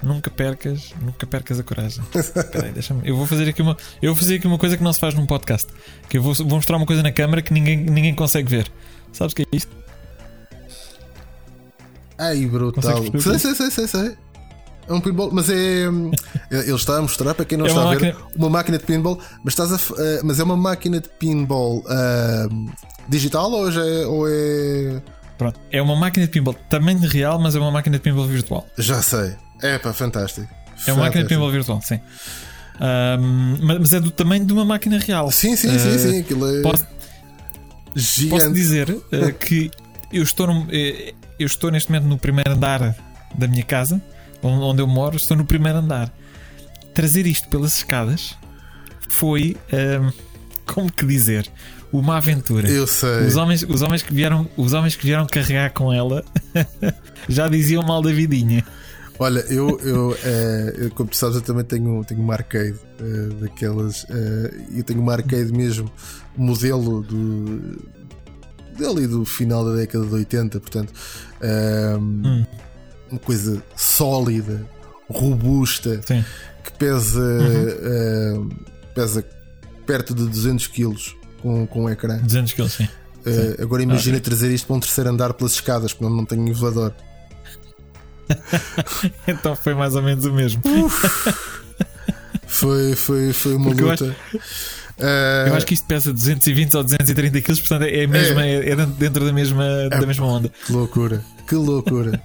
[0.03, 2.03] nunca percas, nunca percas a coragem.
[2.51, 3.07] Peraí, deixa-me.
[3.07, 5.13] Eu vou fazer aqui uma, eu vou fazer aqui uma coisa que não se faz
[5.13, 5.71] num podcast.
[6.09, 8.71] Que eu vou, vou mostrar uma coisa na câmara que ninguém, ninguém consegue ver.
[9.13, 9.75] Sabes o que é isto?
[12.17, 13.03] Ai, brutal.
[13.19, 14.17] Sei, sei, sei, sei, sei.
[14.87, 15.89] É um pinball, mas é.
[15.89, 16.11] Hum,
[16.49, 18.27] ele está a mostrar para quem não é está a ver máquina...
[18.35, 22.71] uma máquina de pinball, mas, estás a, uh, mas é uma máquina de pinball uh,
[23.07, 25.01] digital ou, é, ou é.
[25.37, 28.67] Pronto, é uma máquina de pinball tamanho real, mas é uma máquina de pinball virtual.
[28.77, 29.35] Já sei.
[29.61, 30.47] É pá, fantástico.
[30.87, 31.99] É uma máquina de pinball virtual, sim.
[32.79, 35.29] Um, mas é do tamanho de uma máquina real.
[35.31, 36.19] Sim, sim, uh, sim, sim.
[36.19, 36.61] Aquilo é.
[36.61, 36.87] Posso,
[38.29, 39.69] posso dizer uh, que
[40.11, 40.67] eu estou, no, uh,
[41.39, 42.95] eu estou neste momento no primeiro andar
[43.35, 44.01] da minha casa,
[44.41, 46.11] onde eu moro, estou no primeiro andar.
[46.93, 48.35] Trazer isto pelas escadas
[49.07, 50.11] foi, um,
[50.65, 51.47] como que dizer,
[51.93, 52.69] uma aventura.
[52.69, 53.27] Eu sei.
[53.27, 56.23] Os homens, os homens, que, vieram, os homens que vieram carregar com ela
[57.29, 58.65] já diziam mal da vidinha.
[59.21, 64.03] Olha, eu, eu, é, como tu sabes, eu também tenho, tenho uma arcade é, daquelas.
[64.09, 65.91] É, eu tenho uma arcade mesmo,
[66.35, 67.79] modelo do.
[68.79, 70.91] dali do final da década de 80, portanto.
[71.99, 72.43] Hum.
[73.11, 74.65] Uma coisa sólida,
[75.07, 76.25] robusta, Sim.
[76.63, 77.21] que pesa.
[77.21, 78.49] Uhum.
[78.95, 79.23] pesa
[79.85, 80.95] perto de 200 kg
[81.43, 82.17] com, com o ecrã.
[82.17, 82.85] 200 kg, sim.
[82.85, 84.31] Uh, agora imagina okay.
[84.31, 86.91] trazer isto para um terceiro andar pelas escadas, porque não tenho elevador.
[89.27, 90.61] então foi mais ou menos o mesmo.
[92.47, 94.05] foi, foi, foi uma Porque luta.
[94.05, 94.47] Eu acho,
[94.99, 95.47] uh...
[95.47, 98.69] eu acho, que isto pesa 220 ou 230 quilos, portanto é, mesma, é.
[98.69, 100.51] é dentro da mesma, é, da mesma onda.
[100.65, 102.21] Que loucura, que loucura.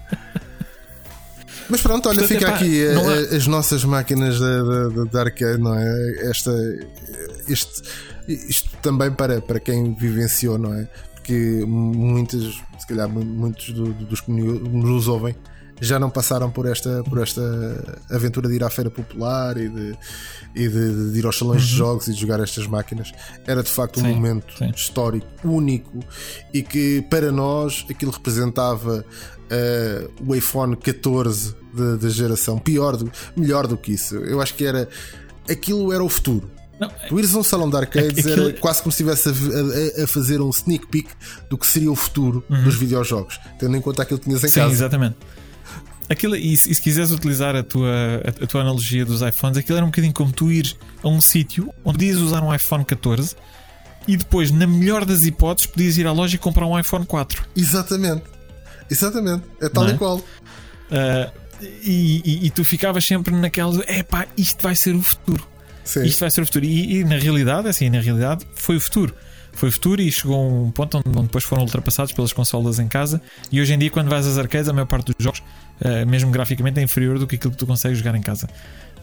[1.68, 3.36] Mas pronto, olha, Portanto, fica epá, aqui há...
[3.36, 6.30] as nossas máquinas da, da, da arcade, não é?
[6.30, 6.52] Esta,
[7.48, 7.82] este,
[8.28, 10.88] isto também para, para quem vivenciou, não é?
[11.14, 15.34] Porque muitos, se calhar, muitos dos que nos ouvem
[15.80, 17.42] já não passaram por esta, por esta
[18.10, 19.96] aventura de ir à feira popular e de,
[20.54, 21.68] e de, de ir aos salões uhum.
[21.68, 23.12] de jogos e de jogar estas máquinas.
[23.46, 24.70] Era de facto um sim, momento sim.
[24.74, 26.00] histórico único
[26.52, 31.54] e que para nós aquilo representava uh, o iPhone 14
[32.00, 32.58] da geração.
[32.58, 34.16] Pior do, melhor do que isso.
[34.16, 34.88] Eu acho que era
[35.48, 36.50] aquilo era o futuro.
[36.78, 38.48] Não, tu ires a um salão de arcades aquilo...
[38.48, 41.08] era quase como se estivesse a, a, a, fazer um sneak peek
[41.48, 42.64] do que seria o futuro uhum.
[42.64, 44.72] dos videojogos, tendo em conta aquilo que tinhas em Sim, casa.
[44.72, 45.16] Exatamente.
[46.08, 47.90] Aquilo, e, se, e se quiseres utilizar a tua,
[48.24, 51.20] a, a, tua analogia dos iPhones, aquilo era um bocadinho como tu ir a um
[51.20, 53.34] sítio onde podias usar um iPhone 14
[54.06, 57.44] e depois, na melhor das hipóteses, podias ir à loja e comprar um iPhone 4.
[57.56, 58.22] Exatamente,
[58.88, 59.92] exatamente, é tal é?
[59.92, 60.18] e qual.
[60.18, 65.46] Uh, e, e, e, tu ficavas sempre naquela é pá, isto vai ser o futuro.
[65.82, 66.04] Sim.
[66.04, 66.64] Isto vai ser o futuro.
[66.64, 69.14] E, e, na realidade, assim, na realidade, foi o futuro.
[69.56, 72.86] Foi futuro e chegou a um ponto onde, onde depois foram ultrapassados pelas consolas em
[72.86, 73.20] casa.
[73.50, 75.42] E hoje em dia, quando vais às arcades, a maior parte dos jogos
[75.80, 78.48] uh, mesmo graficamente, é inferior do que aquilo que tu consegues jogar em casa.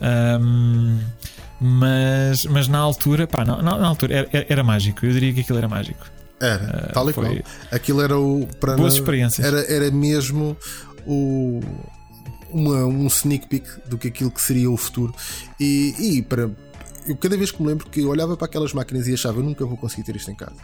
[0.02, 1.00] Um,
[1.60, 5.06] mas, mas na altura, pá, na, na altura era, era, mágico.
[5.06, 6.06] Eu diria que aquilo era mágico.
[6.40, 7.26] Era, uh, tal e qual.
[7.72, 8.48] Aquilo era o.
[8.60, 9.46] Para boas experiências.
[9.46, 10.58] Era, era mesmo
[11.06, 11.62] o.
[12.52, 15.14] Uma, um sneak peek do que aquilo que seria o futuro.
[15.60, 16.52] E, e para.
[17.08, 19.44] Eu cada vez que me lembro que eu olhava para aquelas máquinas e achava, eu
[19.44, 20.58] nunca vou conseguir ter isto em casa.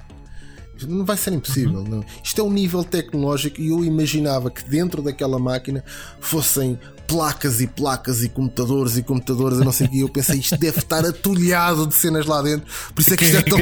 [0.88, 1.80] Não vai ser impossível.
[1.80, 1.88] Uhum.
[1.88, 2.06] Não.
[2.24, 5.84] Isto é um nível tecnológico e eu imaginava que dentro daquela máquina
[6.20, 10.00] fossem placas e placas e computadores e computadores, eu não sei o que.
[10.00, 12.72] Eu pensei, isto deve estar atulhado de cenas lá dentro.
[12.94, 13.60] Por isso é que isto é tão.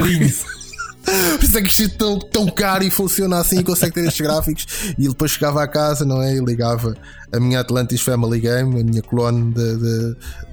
[1.38, 4.26] Por isso é que isto tão, tão caro e funciona assim e consegue ter estes
[4.26, 4.66] gráficos.
[4.98, 6.36] E depois chegava à casa, não é?
[6.36, 6.96] E ligava
[7.32, 9.54] a minha Atlantis Family Game, a minha clone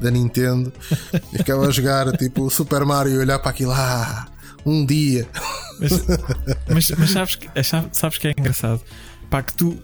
[0.00, 0.72] da Nintendo,
[1.32, 3.72] e ficava a jogar tipo Super Mario e olhar para aquilo.
[3.72, 4.26] Ah,
[4.64, 5.28] um dia.
[5.80, 5.90] Mas,
[6.68, 7.48] mas, mas sabes, que,
[7.92, 8.80] sabes que é engraçado?
[9.28, 9.76] Pá, que tu,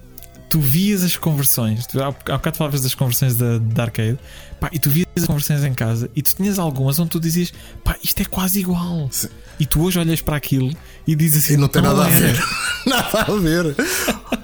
[0.50, 1.86] tu vias as conversões.
[1.86, 4.18] Tu, há, há bocado falavas das conversões da, da arcade.
[4.58, 7.50] Pá, e tu vias as conversões em casa e tu tinhas algumas onde tu dizias
[7.82, 9.08] pá, isto é quase igual.
[9.10, 9.28] Sim.
[9.58, 10.70] E tu hoje olhas para aquilo
[11.06, 12.38] e dizes assim: e não tem nada a ver.
[12.84, 13.74] nada a ver.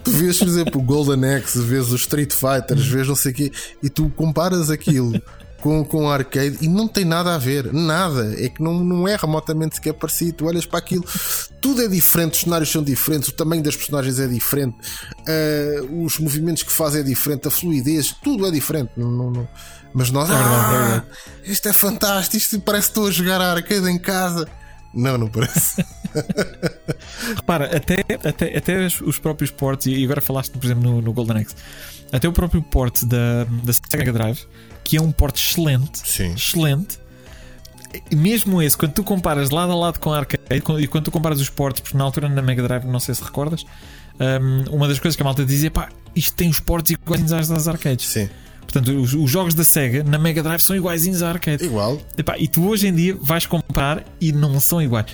[0.02, 3.34] tu vês, por exemplo, o Golden Axe, vês os Street Fighters, vês não sei o
[3.34, 3.52] quê,
[3.82, 5.20] e tu comparas aquilo
[5.60, 8.34] com, com arcade e não tem nada a ver, nada.
[8.38, 10.32] É que não, não é remotamente sequer parecido.
[10.34, 11.04] Tu olhas para aquilo,
[11.60, 14.76] tudo é diferente, os cenários são diferentes, o tamanho das personagens é diferente,
[15.20, 18.90] uh, os movimentos que fazem é diferente, a fluidez, tudo é diferente.
[18.96, 19.48] Não, não, não.
[19.94, 21.04] Mas nós, é é ah,
[21.44, 24.46] isto é fantástico, isto parece que estou a jogar a arcade em casa.
[24.96, 25.84] Não, não parece.
[27.36, 27.96] Repara, até,
[28.26, 31.54] até, até os próprios ports, e agora falaste, por exemplo, no, no Golden Axe,
[32.10, 34.46] até o próprio port da, da Sega Mega Drive,
[34.82, 36.32] que é um port excelente, Sim.
[36.32, 36.98] excelente.
[38.10, 40.42] Mesmo esse, quando tu comparas lado a lado com a arcade
[40.80, 43.22] e quando tu comparas os ports, porque na altura na Mega Drive, não sei se
[43.22, 43.64] recordas,
[44.18, 47.48] hum, uma das coisas que a malta dizia, pá, isto tem os ports iguais às
[47.48, 48.06] das arcades.
[48.06, 48.28] Sim.
[48.70, 51.64] Portanto, os, os jogos da Sega na Mega Drive são iguaizinhos à arcade.
[51.64, 52.00] Igual.
[52.18, 55.06] Epá, e tu hoje em dia vais comparar e não são iguais.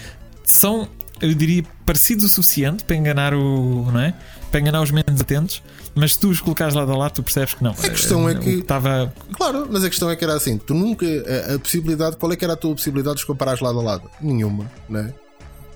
[0.45, 0.89] São,
[1.21, 3.91] eu diria, parecidos o suficiente para enganar o.
[3.93, 4.15] Não é?
[4.51, 5.63] Para enganar os menos atentos,
[5.95, 7.71] mas se tu os colocares lado a lado, tu percebes que não.
[7.71, 9.13] A questão é Eh, que- Estava.
[9.35, 11.07] Claro, mas a questão é que era assim: tu nunca.
[11.07, 12.17] A, a possibilidade.
[12.17, 14.11] Qual é que era a tua possibilidade de os comparares lado a lado?
[14.21, 15.15] Nenhuma, não é?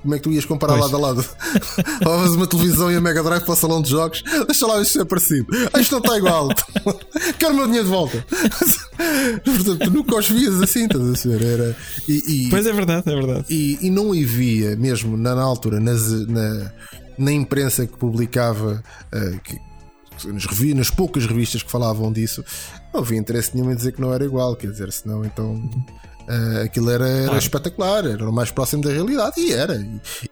[0.07, 0.85] Como é que tu ias comparar Pois.
[0.93, 1.25] lado a lado?
[2.01, 5.01] Levavas uma televisão e a Mega Drive para o salão de jogos, deixa lá se
[5.01, 5.47] é parecido.
[5.81, 6.49] Isto não está igual.
[7.41, 8.25] Quero o meu dinheiro de volta.
[9.45, 11.43] Portanto, tu nunca os vias assim, estás a ver?
[11.43, 11.77] Era,
[12.09, 13.45] e, e- Pois é verdade, é verdade.
[13.51, 16.73] e, e não havia mesmo na, na altura nas, na,
[17.19, 19.59] na imprensa que publicava eh, que-
[20.33, 20.47] nas,
[20.77, 22.45] nas poucas revistas que falavam disso
[22.95, 25.69] não havia interesse nenhum em dizer que não era igual quer dizer, senão então
[26.29, 27.39] eh, aquilo era, era Claro.
[27.39, 29.77] espetacular, era o mais próximo da realidade e era,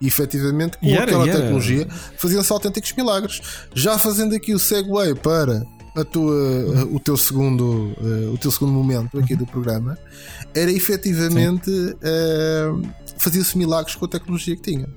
[0.01, 3.41] e, efetivamente com E era, aquela tecnologia faziam-se autênticos milagres
[3.75, 4.91] já fazendo aqui o segue
[5.23, 5.65] para
[5.97, 9.97] a tua, o teu segundo eh, o teu segundo momento aqui do programa
[10.53, 11.71] era efetivamente
[12.03, 12.73] eh,
[13.17, 14.89] fazia-se milagres com a tecnologia que tinha.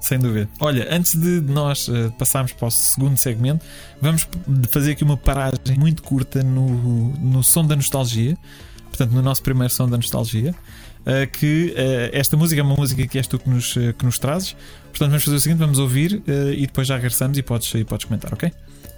[0.00, 0.50] Sem dúvida.
[0.60, 3.64] Olha, antes de nós eh, passarmos para o segundo segmento,
[4.02, 4.28] vamos
[4.70, 8.36] fazer aqui uma paragem muito curta no, no som da nostalgia.
[8.94, 10.54] Portanto, no nosso primeiro som da nostalgia.
[11.06, 14.04] eh, que eh, esta música é uma música que és tu que nos, eh, que
[14.04, 14.56] nos trazes.
[14.90, 18.06] Portanto, vamos fazer o seguinte: vamos ouvir e depois já regressamos e podes, e podes
[18.06, 18.52] comentar, ok?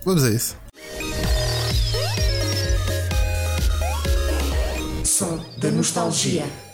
[0.05, 0.57] Vamos a isso.
[5.05, 6.66] Som da nostalgia.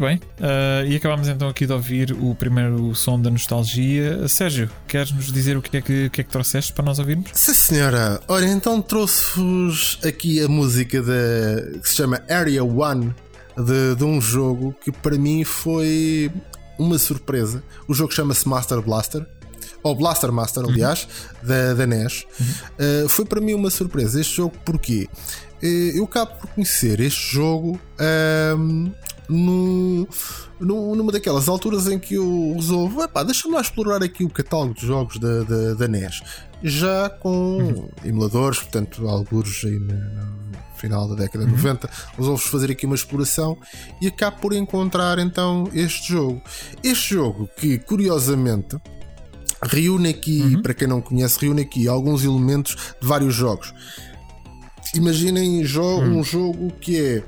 [0.00, 4.26] Muito bem, uh, e acabámos então aqui de ouvir o primeiro som da nostalgia.
[4.28, 7.28] Sérgio, queres nos dizer o que é que, que, é que trouxeste para nós ouvirmos?
[7.34, 8.18] Sim, senhora.
[8.26, 13.14] Ora, então trouxe-vos aqui a música de, que se chama Area One
[13.58, 16.32] de, de um jogo que para mim foi
[16.78, 17.62] uma surpresa.
[17.86, 19.26] O jogo chama-se Master Blaster
[19.82, 21.06] ou Blaster Master, aliás,
[21.42, 21.48] uhum.
[21.48, 22.24] da, da NES.
[22.40, 22.46] Uhum.
[23.04, 24.18] Uh, foi para mim uma surpresa.
[24.18, 25.08] Este jogo, porquê?
[25.62, 28.92] Uh, eu acabo por conhecer este jogo uh,
[29.30, 30.08] no,
[30.58, 34.86] no, numa daquelas alturas em que eu resolvo, deixa-me lá explorar aqui o catálogo de
[34.86, 36.22] jogos da, da, da NES.
[36.62, 37.88] Já com uhum.
[38.04, 39.94] emuladores, portanto, alguns aí no,
[40.76, 41.56] final da década de uhum.
[41.56, 43.56] 90, resolvo fazer aqui uma exploração
[44.00, 46.42] e acabo por encontrar então este jogo.
[46.82, 48.76] Este jogo que, curiosamente,
[49.62, 50.62] reúne aqui, uhum.
[50.62, 53.72] para quem não conhece, reúne aqui alguns elementos de vários jogos.
[54.94, 56.18] Imaginem jo uhum.
[56.18, 57.22] um jogo que é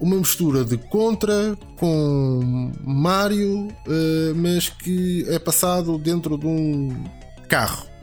[0.00, 7.04] uma mistura de Contra com Mario, uh, mas que é passado dentro de um
[7.48, 7.94] carro.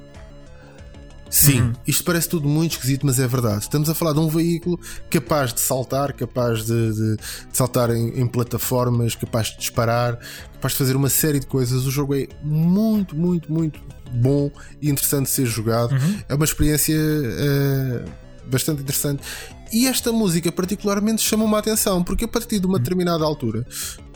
[1.31, 1.73] Sim, uhum.
[1.87, 3.61] isto parece tudo muito esquisito, mas é verdade.
[3.61, 4.77] Estamos a falar de um veículo
[5.09, 10.19] capaz de saltar, capaz de, de, de saltar em, em, plataformas, capaz de disparar,
[10.53, 11.85] capaz de fazer uma série de coisas.
[11.85, 13.79] O jogo é muito, muito, muito
[14.11, 14.51] bom
[14.81, 15.93] e interessante de ser jogado.
[15.93, 16.19] Uhum.
[16.27, 18.09] É uma experiência uh,
[18.49, 19.23] bastante interessante.
[19.71, 22.83] E esta música, particularmente, chamou-me a atenção, porque a partir de uma uhum.
[22.83, 23.65] determinada altura,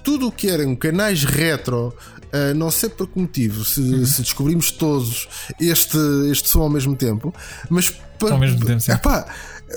[0.04, 1.94] tudo o que eram canais retro
[2.26, 4.06] Uh, não sei por que motivo, se, uhum.
[4.06, 5.26] se, descobrimos todos
[5.58, 5.98] este,
[6.30, 7.34] este som ao mesmo tempo,
[7.70, 8.92] mas ao mesmo tempo, sim.
[8.92, 9.26] Epá,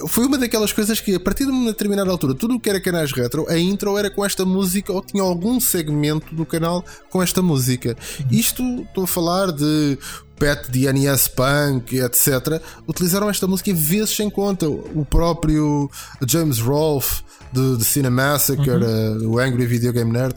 [0.09, 2.81] foi uma daquelas coisas que, a partir de uma determinada altura, tudo o que era
[2.81, 7.23] canais retro, a intro era com esta música ou tinha algum segmento do canal com
[7.23, 7.97] esta música.
[8.21, 8.27] Uhum.
[8.31, 9.99] Isto estou a falar de
[10.39, 12.63] Pet de NES Punk, etc.
[12.87, 14.69] Utilizaram esta música vezes sem conta.
[14.69, 15.91] O próprio
[16.27, 19.27] James Rolfe de, de Cinemassacre, uhum.
[19.27, 20.35] uh, o Angry Video Game Nerd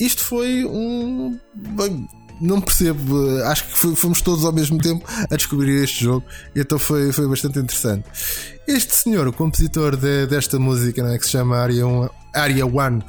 [0.00, 1.38] isto foi um.
[1.54, 2.08] Bem,
[2.40, 6.24] não percebo, acho que fomos todos ao mesmo tempo a descobrir este jogo,
[6.56, 8.06] então foi, foi bastante interessante.
[8.66, 11.84] Este senhor, o compositor de, desta música, né, que se chama Area,
[12.32, 13.04] Area One,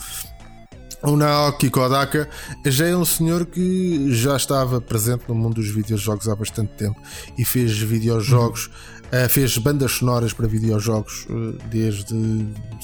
[1.03, 2.29] o Naoki Kodaka,
[2.65, 6.99] já é um senhor que já estava presente no mundo dos videojogos há bastante tempo
[7.37, 8.69] e fez videojogos.
[9.11, 12.15] Uh, fez bandas sonoras para videojogos uh, desde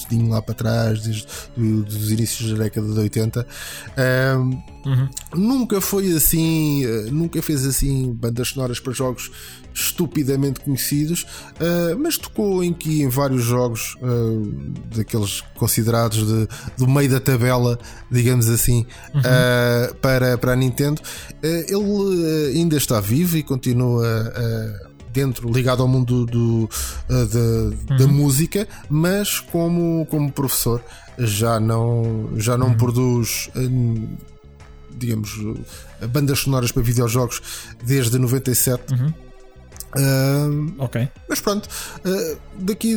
[0.09, 1.25] dedinho lá para trás, desde
[1.57, 3.47] os inícios da década de 80.
[3.95, 5.09] Uh, uhum.
[5.33, 9.31] Nunca foi assim, nunca fez assim bandas sonoras para jogos
[9.73, 11.25] estupidamente conhecidos,
[11.99, 13.95] mas tocou em que em vários jogos
[14.95, 16.47] daqueles considerados de,
[16.77, 17.77] do meio da tabela,
[18.09, 19.21] digamos assim, uhum.
[20.01, 20.99] para, para a Nintendo.
[21.43, 26.69] ele ainda está vivo e continua a dentro, ligado ao mundo do,
[27.09, 27.97] eh, da, uhum.
[27.97, 30.83] da música, mas como, como professor
[31.17, 32.77] já não, já não uhum.
[32.77, 33.67] produz eh,
[34.95, 35.31] digamos
[36.09, 37.41] bandas sonoras para videojogos
[37.83, 38.93] desde 97.
[38.93, 39.13] Uhum.
[39.95, 41.07] Uh, ok.
[41.27, 42.95] Mas pronto, uh, daqui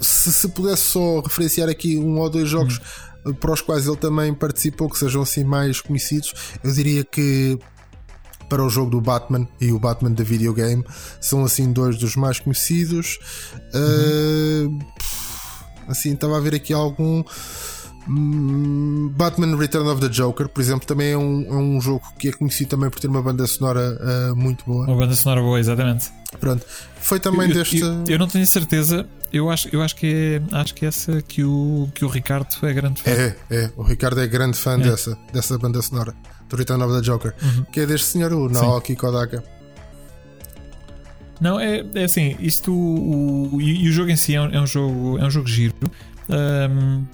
[0.00, 2.80] se, se, pudesse só referenciar aqui um ou dois jogos
[3.24, 3.34] uhum.
[3.34, 6.32] para os quais ele também participou, que sejam assim mais conhecidos,
[6.64, 7.58] eu diria que
[8.50, 10.84] para o jogo do Batman e o Batman da videogame.
[11.20, 13.18] São assim dois dos mais conhecidos.
[13.72, 14.78] Uhum.
[14.78, 14.84] Uh,
[15.88, 17.22] assim, estava a ver aqui algum.
[18.08, 22.28] Hum, Batman Return of the Joker, por exemplo, também é um, é um jogo que
[22.28, 23.96] é conhecido também por ter uma banda sonora
[24.32, 24.86] uh, muito boa.
[24.86, 26.10] Uma banda sonora boa, exatamente.
[26.40, 26.64] Pronto,
[27.00, 27.78] foi também eu, deste.
[27.78, 31.22] Eu, eu, não tenho certeza, eu acho, eu acho que é acho que é essa
[31.22, 33.10] que o, que o Ricardo é grande fã.
[33.10, 34.78] É, é, o Ricardo é grande fã é.
[34.78, 36.14] dessa, dessa banda sonora
[36.50, 37.64] do Return of the Joker, uhum.
[37.72, 38.98] que é deste senhor, o Naoki Sim.
[38.98, 39.42] Kodaka.
[41.40, 44.66] Não, é, é assim, isto o, e o jogo em si é um, é um
[44.66, 45.74] jogo, é um jogo giro.
[46.28, 47.06] Um,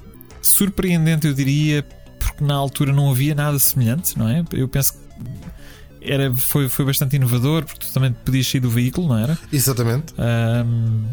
[0.43, 1.87] surpreendente, eu diria,
[2.19, 4.45] porque na altura não havia nada semelhante, não é?
[4.53, 9.09] Eu penso que era, foi, foi bastante inovador, porque tu também podias sair do veículo,
[9.09, 9.39] não era?
[9.53, 10.13] Exatamente.
[10.19, 11.05] Um,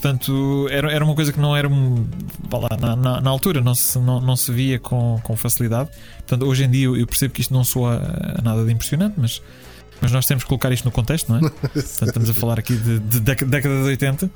[0.00, 1.68] portanto, era, era uma coisa que não era.
[1.68, 5.90] Na, na, na, altura não se, não, não se via com, com facilidade.
[6.18, 8.00] Portanto, hoje em dia eu, percebo que isto não soa
[8.42, 9.42] nada de impressionante, mas,
[10.00, 11.50] mas nós temos que colocar isto no contexto, não é?
[11.50, 14.30] Portanto, estamos a falar aqui de, de década de 80.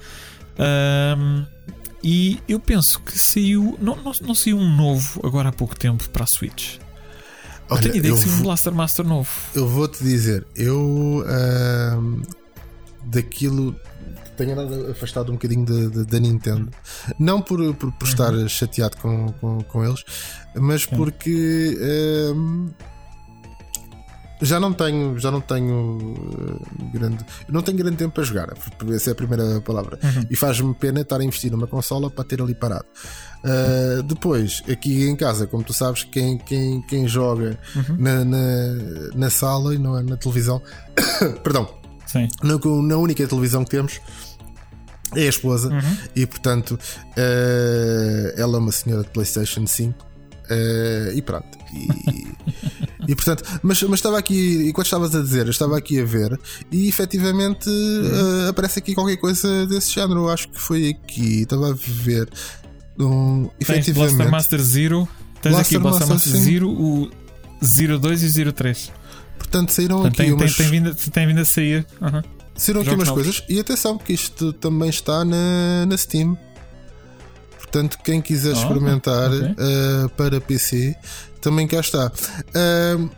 [0.59, 1.45] Um,
[2.03, 3.79] e eu penso que saiu.
[3.81, 6.79] Não, não, não saiu um novo agora há pouco tempo para a Switch.
[7.71, 9.31] Olha, eu tenho ideia eu que saiu um Blaster Master novo.
[9.55, 11.25] Eu vou-te dizer, eu.
[11.25, 12.23] Uh,
[13.05, 13.75] daquilo
[14.37, 15.65] tenho andado afastado um bocadinho
[16.07, 16.71] da Nintendo.
[17.19, 18.49] Não por, por, por estar uhum.
[18.49, 20.05] chateado com, com, com, eles,
[20.57, 21.79] mas porque.
[22.35, 22.71] Um,
[24.45, 28.53] Já não tenho, já não tenho uh, grande, não tenho grande tempo para jogar.
[28.93, 30.01] Essa é a primeira palavra.
[30.03, 30.27] Uhum.
[30.29, 32.85] E faz-me pena estar a investir numa consola para ter ali parado.
[33.45, 37.97] Uh, depois, aqui em casa, como tu sabes, quem, quem, quem joga Uhum.
[37.97, 38.39] na, na,
[39.15, 40.61] na sala e não é na televisão,
[41.45, 41.69] perdão,
[42.13, 42.29] Sim.
[42.43, 42.59] na,
[42.89, 44.01] na única televisão que temos
[45.15, 45.97] é a esposa Uhum.
[46.15, 46.79] e portanto
[47.17, 50.13] eh, ela é uma senhora de PlayStation 5
[50.51, 51.47] eh, e pronto.
[51.73, 56.05] E, e, portanto, mas, mas estava aqui, enquanto estavas a dizer, eu estava aqui a
[56.05, 56.39] ver
[56.71, 60.29] e efetivamente eh, aparece aqui qualquer coisa desse género.
[60.29, 62.29] Acho que foi aqui, estava a ver.
[62.99, 65.09] Um, Tens Blaster efetivamente, Master Zero.
[65.41, 66.41] Tens Blaster aqui Blaster Master.
[66.41, 67.11] Zero, o
[67.63, 68.93] 02 e o 03.
[69.43, 71.87] Portanto, saíram Portanto, aqui tem, tem, umas, tem, vindo, tem vindo a sair.
[72.01, 72.23] Uhum.
[72.57, 73.25] saíram aqui jogos umas novos.
[73.25, 73.45] coisas.
[73.49, 76.37] E atenção, que isto também está na, na Steam.
[77.59, 79.41] Portanto, quem quiser Ah, experimentar ok.
[79.51, 80.95] uh, para PC,
[81.41, 82.13] também cá está.
[82.49, 83.11] Uh,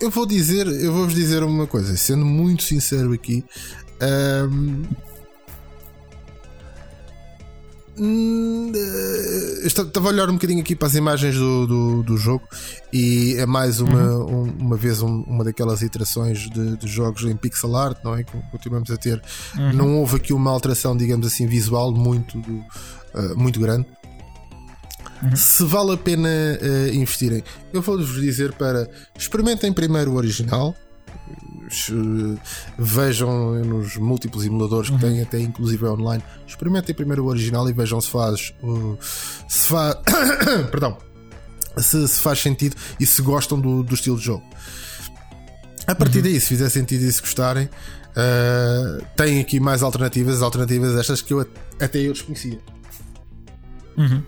[0.00, 3.44] eu vou dizer, eu vou-vos dizer uma coisa, sendo muito sincero aqui.
[4.50, 4.82] um,
[7.98, 12.46] hum, eh, Estava a olhar um bocadinho aqui para as imagens do, do, do jogo
[12.92, 14.44] e é mais uma, Uhum.
[14.44, 18.22] um- uma vez um- uma daquelas iterações de, de jogos em pixel art, não é?
[18.24, 19.22] Que continuamos a ter.
[19.56, 19.72] Uhum.
[19.72, 23.86] Não houve aqui uma alteração, digamos assim, visual muito, uh, muito grande.
[25.22, 25.36] Uhum.
[25.36, 27.42] Se vale a pena uh, investirem,
[27.72, 28.88] eu vou-vos dizer para
[29.18, 30.74] experimentem primeiro o original.
[32.78, 34.98] Vejam nos múltiplos emuladores Uhum.
[34.98, 36.22] que têm, até inclusive online.
[36.46, 38.52] Experimentem primeiro o original e vejam se faz.
[38.62, 38.98] uh,
[39.48, 39.96] se faz.
[40.70, 40.96] Perdão.
[41.78, 44.44] Se, se faz sentido e se gostam do, do estilo de jogo.
[45.86, 50.94] A partir daí, se fizer sentido e se gostarem, uh, tem aqui mais alternativas, alternativas
[50.96, 51.48] estas que eu at-
[51.80, 52.58] até eu desconhecia.
[53.96, 54.22] Uhum.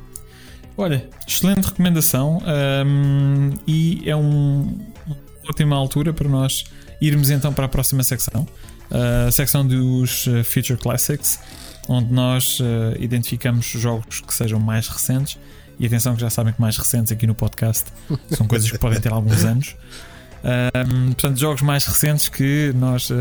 [0.76, 2.38] Olha, excelente recomendação
[2.84, 5.16] hum, e é um, uma
[5.48, 6.64] ótima altura para nós
[7.00, 8.46] irmos então para a próxima secção,
[8.90, 11.40] a secção dos uh, Future Classics,
[11.88, 12.64] onde nós uh,
[12.98, 15.38] identificamos jogos que sejam mais recentes.
[15.78, 17.84] E atenção que já sabem que mais recentes aqui no podcast
[18.30, 19.76] são coisas que podem ter alguns anos.
[20.42, 23.14] Hum, portanto, jogos mais recentes que nós, uh,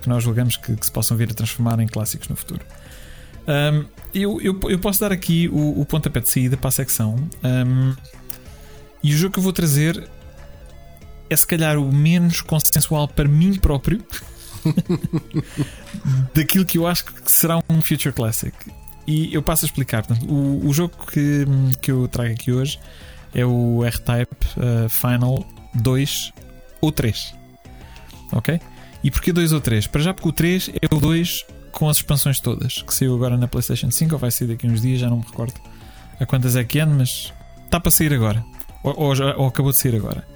[0.00, 2.60] que nós julgamos que, que se possam vir a transformar em clássicos no futuro.
[3.46, 3.84] Um,
[4.14, 7.16] eu, eu, eu posso dar aqui o, o pontapé de saída para a secção.
[7.42, 7.94] Um,
[9.02, 10.08] e o jogo que eu vou trazer
[11.28, 14.04] é se calhar o menos consensual para mim próprio
[16.34, 18.54] daquilo que eu acho que será um Future Classic.
[19.06, 20.04] E eu passo a explicar.
[20.04, 21.44] Portanto, o, o jogo que,
[21.80, 22.78] que eu trago aqui hoje
[23.34, 25.44] é o R-Type uh, Final
[25.74, 26.32] 2
[26.80, 27.34] ou 3.
[28.32, 28.60] Ok?
[29.02, 29.86] E porquê 2 ou 3?
[29.86, 33.36] Para já porque o 3 é o 2 com as expansões todas, que saiu agora
[33.36, 35.54] na PlayStation 5 ou vai sair daqui uns dias, já não me recordo
[36.20, 37.32] a quantas é que é, mas
[37.64, 38.44] está para sair agora.
[38.82, 40.26] Ou, ou ou acabou de sair agora.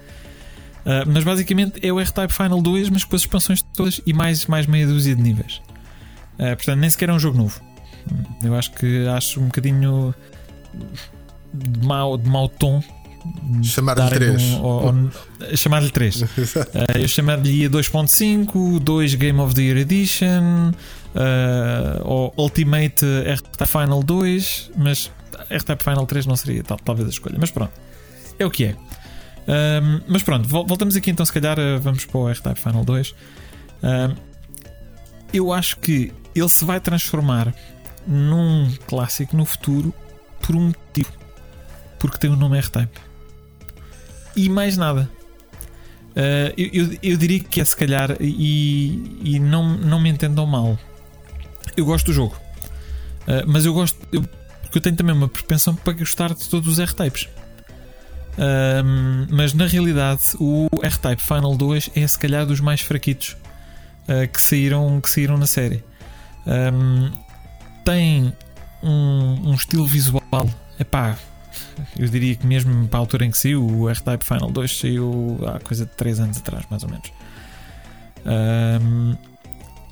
[0.89, 4.47] Ah, mas basicamente é o R-Type Final 2, mas com as expansões todas e mais,
[4.47, 5.60] mais meia dúzia de níveis.
[6.39, 7.60] Ah, portanto, nem sequer é um jogo novo.
[8.43, 10.15] Eu acho que acho um bocadinho
[11.52, 12.82] de mau, de mau tom
[13.62, 14.43] Chamar-lhe darem 3.
[14.43, 15.10] um-
[15.56, 16.23] chamar-lhe 3.
[16.23, 16.27] Uh,
[17.02, 24.70] eu chamaria 2.5, 2 Game of the Year Edition, uh, ou Ultimate R-Type Final 2,
[24.77, 25.10] mas
[25.51, 27.36] R-Type Final 3 não seria tal, talvez a escolha.
[27.39, 27.73] Mas pronto,
[28.39, 28.77] é o que é.
[29.48, 32.84] Um, mas pronto, vol- voltamos aqui então, se calhar uh, vamos para o R-Type Final
[32.84, 33.14] 2.
[33.82, 34.14] Um,
[35.32, 37.54] eu acho que ele se vai transformar
[38.06, 39.92] num clássico no futuro
[40.40, 41.12] por um motivo.
[41.98, 42.98] Porque tem o nome R-Type.
[44.36, 45.10] E mais nada.
[46.10, 50.44] Uh, eu, eu, eu diria que é se calhar, e, e não, não me entendam
[50.46, 50.78] mal.
[51.76, 52.36] Eu gosto do jogo,
[53.22, 54.22] Uh, mas eu gosto eu-
[54.62, 57.28] porque eu tenho também uma propensão para gostar de todos os R-Types.
[58.39, 63.36] Um, mas na realidade, o R-Type Final 2 é se calhar dos mais fraquitos
[64.05, 65.82] uh, que, saíram, que saíram na série.
[66.47, 67.10] Um,
[67.85, 68.32] tem
[68.82, 70.48] um, um estilo visual,
[70.78, 71.19] epá,
[71.98, 75.39] eu diria que mesmo para a altura em que saiu, o R-Type Final 2 saiu
[75.47, 77.12] há coisa de 3 anos atrás, mais ou menos.
[78.24, 79.16] Ahm,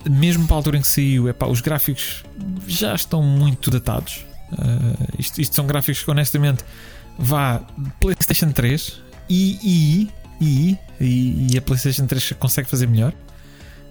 [0.09, 2.24] mesmo para a altura em que saiu, epá, os gráficos
[2.68, 4.24] já estão muito datados.
[4.52, 6.64] Ah, isto, isto são gráficos que, honestamente,
[7.18, 7.60] vá
[8.01, 13.12] PlayStation 3 e, e, e, e, a PlayStation 3 consegue fazer melhor.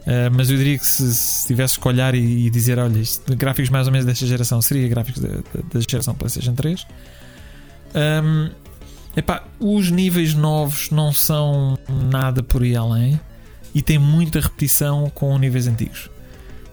[0.05, 3.35] Ah, mas eu diria que se, se tivesse que olhar e, e dizer, olha, isto,
[3.35, 6.85] gráficos mais ou menos desta geração, seria gráficos da geração PlayStation 3.
[8.23, 8.49] Um,
[9.15, 13.19] epá, os níveis novos não são nada por aí além
[13.73, 16.09] e tem muita repetição com níveis antigos.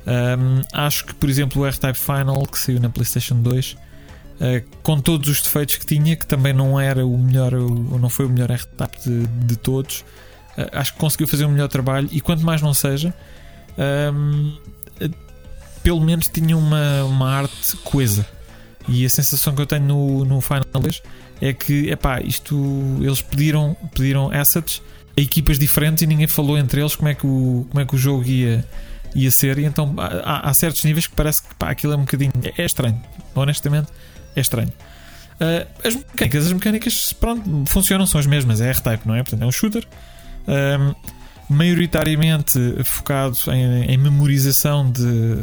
[0.05, 3.77] Um, acho que, por exemplo, o R-Type Final que saiu na PlayStation 2,
[4.41, 8.09] uh, com todos os defeitos que tinha, que também não era o melhor, o, não
[8.09, 10.05] foi o melhor R-Type de, de todos,
[10.57, 13.15] uh, acho que conseguiu fazer um melhor trabalho e quanto mais não seja,
[14.15, 14.57] um,
[15.83, 18.27] pelo menos tinha uma, uma arte coesa.
[18.89, 21.03] E a sensação que eu tenho no, no Final 2
[21.41, 22.57] é que, epá, isto
[23.01, 24.83] eles pediram, pediram assets
[25.17, 27.95] a equipas diferentes e ninguém falou entre eles como é que o, como é que
[27.95, 28.65] o jogo ia,
[29.15, 29.59] ia ser.
[29.59, 32.33] E então há, há certos níveis que parece que pá, aquilo é um bocadinho.
[32.45, 33.01] É, é estranho,
[33.35, 33.89] honestamente,
[34.35, 34.73] é estranho.
[35.41, 39.23] Uh, as mecânicas, as mecânicas pronto, funcionam, são as mesmas, é R-Type, não é?
[39.23, 39.87] Portanto, é um shooter.
[40.47, 40.95] Um,
[41.49, 45.37] maioritariamente focado em, em memorização de,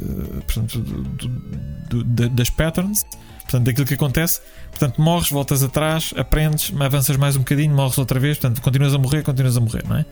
[0.46, 3.06] portanto, do, do, do, das patterns,
[3.42, 4.42] portanto, daquilo que acontece.
[4.70, 8.98] Portanto, morres, voltas atrás, aprendes, avanças mais um bocadinho, morres outra vez, portanto, continuas a
[8.98, 10.06] morrer, continuas a morrer, não é?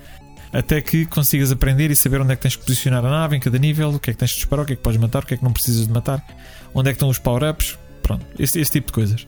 [0.54, 3.40] Até que consigas aprender e saber onde é que tens que posicionar a nave em
[3.40, 5.24] cada nível, o que é que tens de disparar, o que é que podes matar,
[5.24, 6.24] o que é que não precisas de matar,
[6.74, 9.27] onde é que estão os power-ups, pronto, esse, esse tipo de coisas.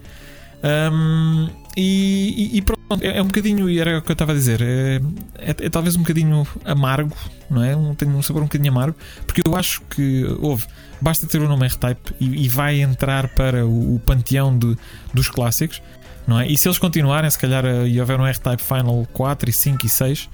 [0.64, 4.35] Um, e, e, pronto, é, é, um bocadinho, e era o que eu estava a
[4.35, 5.01] dizer, é,
[5.38, 7.15] é, é, talvez um bocadinho amargo,
[7.49, 7.76] não é?
[7.76, 10.65] Um, tem um sabor um bocadinho amargo, porque eu acho que houve,
[10.99, 14.77] basta ter o nome R-Type e, e, vai entrar para o, o panteão de,
[15.14, 15.81] dos clássicos,
[16.27, 16.47] não é?
[16.47, 19.85] E se eles continuarem, se calhar, eh, e houver um R-Type Final 4 e 5
[19.85, 20.30] e 6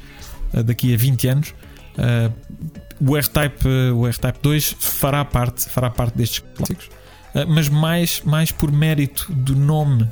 [0.53, 1.53] eh, daqui a 20 anos.
[1.97, 2.33] Uh,
[2.99, 6.89] o R-Type o R-Type 2 fará parte, fará parte destes clássicos.
[7.35, 10.07] Ah, mas mais, mais por mérito do nome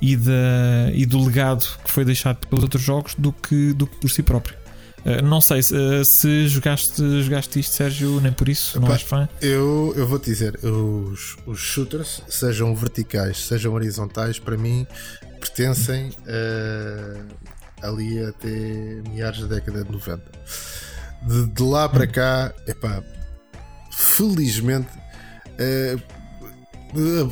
[0.00, 3.96] e, da, e do legado que foi deixado pelos outros jogos do que, do que
[3.96, 4.56] por si próprio.
[4.98, 9.02] Uh, não sei se, uh, se jogaste, jogaste isto, Sérgio, nem por isso, não és
[9.02, 9.28] fã?
[9.40, 14.86] Eu, eu vou te dizer, os, os shooters, sejam verticais, sejam horizontais, para mim
[15.40, 17.24] pertencem uh,
[17.80, 20.22] ali até meados da década de 90.
[21.22, 23.02] De, de lá para cá, epá,
[23.90, 24.88] felizmente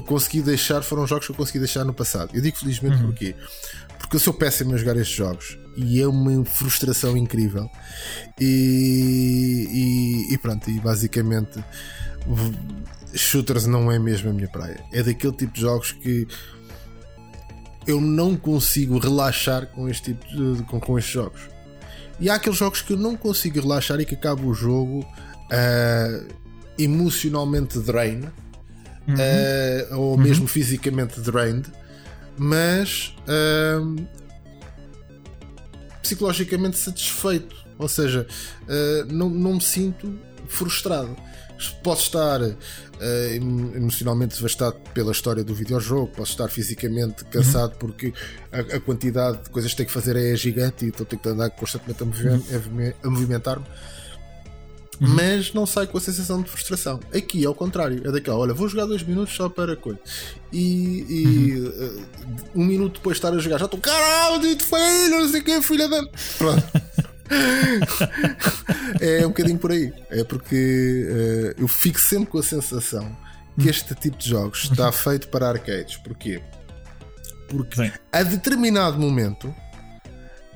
[0.06, 2.30] consegui deixar foram jogos que eu consegui deixar no passado.
[2.34, 3.06] Eu digo felizmente uhum.
[3.06, 3.34] porquê?
[3.98, 7.68] Porque eu sou péssimo a jogar estes jogos e é uma frustração incrível.
[8.40, 9.66] E,
[10.28, 11.62] e, e pronto, e basicamente
[13.14, 14.82] shooters não é mesmo a minha praia.
[14.92, 16.26] É daquele tipo de jogos que
[17.86, 21.40] eu não consigo relaxar com este tipo de, com, com estes jogos.
[22.18, 26.34] E há aqueles jogos que eu não consigo relaxar e que acaba o jogo uh,
[26.78, 28.24] emocionalmente drain
[29.08, 29.14] uhum.
[29.14, 30.22] uh, ou uhum.
[30.22, 31.70] mesmo fisicamente drained,
[32.36, 34.06] mas uh,
[36.02, 37.66] psicologicamente satisfeito.
[37.78, 38.26] Ou seja,
[38.62, 40.18] uh, não, não me sinto
[40.48, 41.16] frustrado.
[41.82, 42.56] Posso estar uh,
[43.74, 47.78] emocionalmente devastado pela história do videojogo, posso estar fisicamente cansado uhum.
[47.78, 48.12] porque
[48.52, 51.50] a, a, quantidade de coisas que tenho que fazer é gigante e tenho que andar
[51.50, 53.64] constantemente a, movimentar-me
[55.00, 55.08] uhum.
[55.14, 57.00] mas não sai com a sensação de frustração.
[57.14, 59.98] Aqui é o contrário, é daquela, olha, vou jogar dois minutos só para coisa.
[60.52, 61.68] E, e uhum.
[61.68, 65.40] uh, um minuto depois de estar a jogar, já estou, caralho, dito feio, não sei
[65.40, 66.02] o que, filha da.
[66.38, 66.64] Pronto.
[69.00, 69.92] é um bocadinho por aí.
[70.10, 73.16] É porque uh, eu fico sempre com a sensação
[73.56, 73.70] que uhum.
[73.70, 74.92] este tipo de jogos está uhum.
[74.92, 75.96] feito para arcades.
[75.96, 76.42] Porquê?
[77.48, 77.92] Porque Sim.
[78.12, 79.54] a determinado momento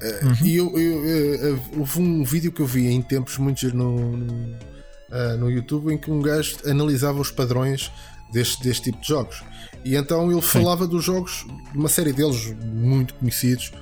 [0.03, 0.47] Uhum.
[0.47, 4.33] E eu, eu, eu, houve um vídeo que eu vi em tempos muito no, no,
[4.35, 7.91] uh, no YouTube em que um gajo analisava os padrões
[8.33, 9.43] deste, deste tipo de jogos.
[9.85, 10.91] E então ele falava Sim.
[10.91, 13.73] dos jogos, de uma série deles muito conhecidos,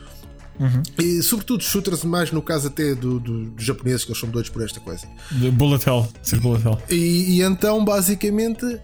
[0.59, 0.83] Uhum.
[0.99, 4.51] E sobretudo shooters, mais no caso até do, do, dos japoneses, que eles são doidos
[4.51, 5.07] por esta coisa.
[5.31, 6.79] De bullet Hell, ser Bullet Hell.
[6.91, 8.81] E, e, então, basicamente,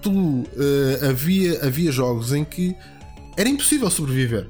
[0.00, 0.46] tu, uh,
[1.10, 2.74] havia, havia jogos em que
[3.36, 4.48] era impossível sobreviver.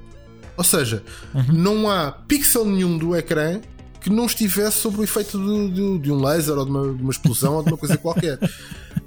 [0.57, 1.03] Ou seja,
[1.35, 1.45] uhum.
[1.53, 3.61] não há pixel nenhum do ecrã
[4.01, 7.03] que não estivesse sob o efeito de, de, de um laser ou de uma, de
[7.03, 8.39] uma explosão ou de uma coisa qualquer.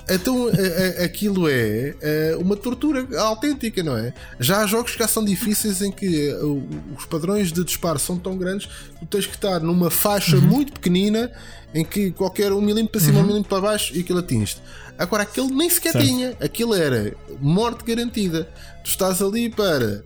[0.10, 4.14] Então a, a, aquilo é, é uma tortura autêntica, não é?
[4.40, 6.65] Já há jogos que já são difíceis em que uh,
[6.98, 10.44] os padrões de disparo são tão grandes que tu tens que estar numa faixa uhum.
[10.44, 11.30] muito pequenina
[11.74, 13.24] em que qualquer um milímetro para cima, uhum.
[13.24, 14.56] um milímetro para baixo e aquilo atinge
[14.98, 16.06] Agora aquele nem sequer certo.
[16.07, 18.49] tinha, aquilo era morte garantida.
[18.84, 20.03] Tu estás ali para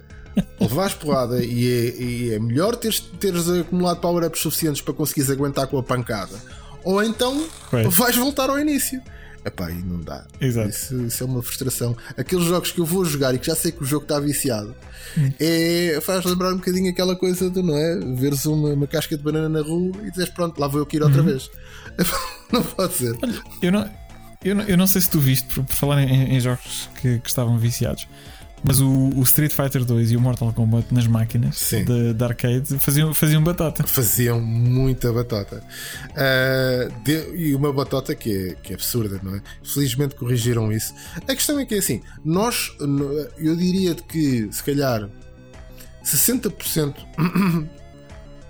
[0.60, 5.68] levares porrada e é, e é melhor teres, teres acumulado power-ups suficientes para conseguires aguentar
[5.68, 6.36] com a pancada,
[6.84, 7.46] ou então
[7.90, 9.02] vais voltar ao início.
[9.44, 10.24] Epá, e não dá.
[10.40, 11.98] Isso, isso, é uma frustração.
[12.16, 14.76] Aqueles jogos que eu vou jogar e que já sei que o jogo está viciado
[15.18, 15.32] hum.
[15.40, 18.00] é, faz lembrar um bocadinho aquela coisa de, não é?
[18.16, 20.98] Veres uma, uma casca de banana na rua e dizes pronto, lá vou eu que
[20.98, 21.28] ir outra uhum.
[21.28, 21.50] vez.
[22.54, 23.18] não pode ser.
[23.24, 23.90] Olha, eu não,
[24.44, 27.20] eu não, eu não sei se tu viste, por, por falar em, em jogos que,
[27.20, 28.08] que estavam viciados.
[28.64, 32.78] Mas o, o, Street Fighter 2 e o Mortal Kombat nas máquinas de, de, arcade
[32.78, 33.86] faziam, faziam batata.
[33.88, 35.64] Faziam muita batata.
[36.12, 39.42] Uh, de, e uma batata que é, que é absurda, não é?
[39.64, 40.94] Felizmente corrigiram isso.
[41.16, 42.72] A questão é que é assim: nós,
[43.38, 45.10] eu diria que se calhar
[46.04, 46.96] 60%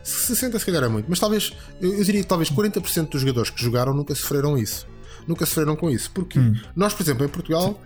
[0.03, 3.49] 60 se calhar é muito, mas talvez, eu, eu diria que talvez 40% dos jogadores
[3.49, 4.87] que jogaram nunca sofreram isso.
[5.27, 6.11] Nunca sofreram com isso.
[6.11, 6.55] Porque Hum.
[6.75, 7.79] nós, por exemplo, em Portugal,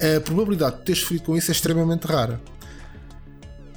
[0.00, 2.40] a probabilidade de ter sofrido com isso é extremamente rara.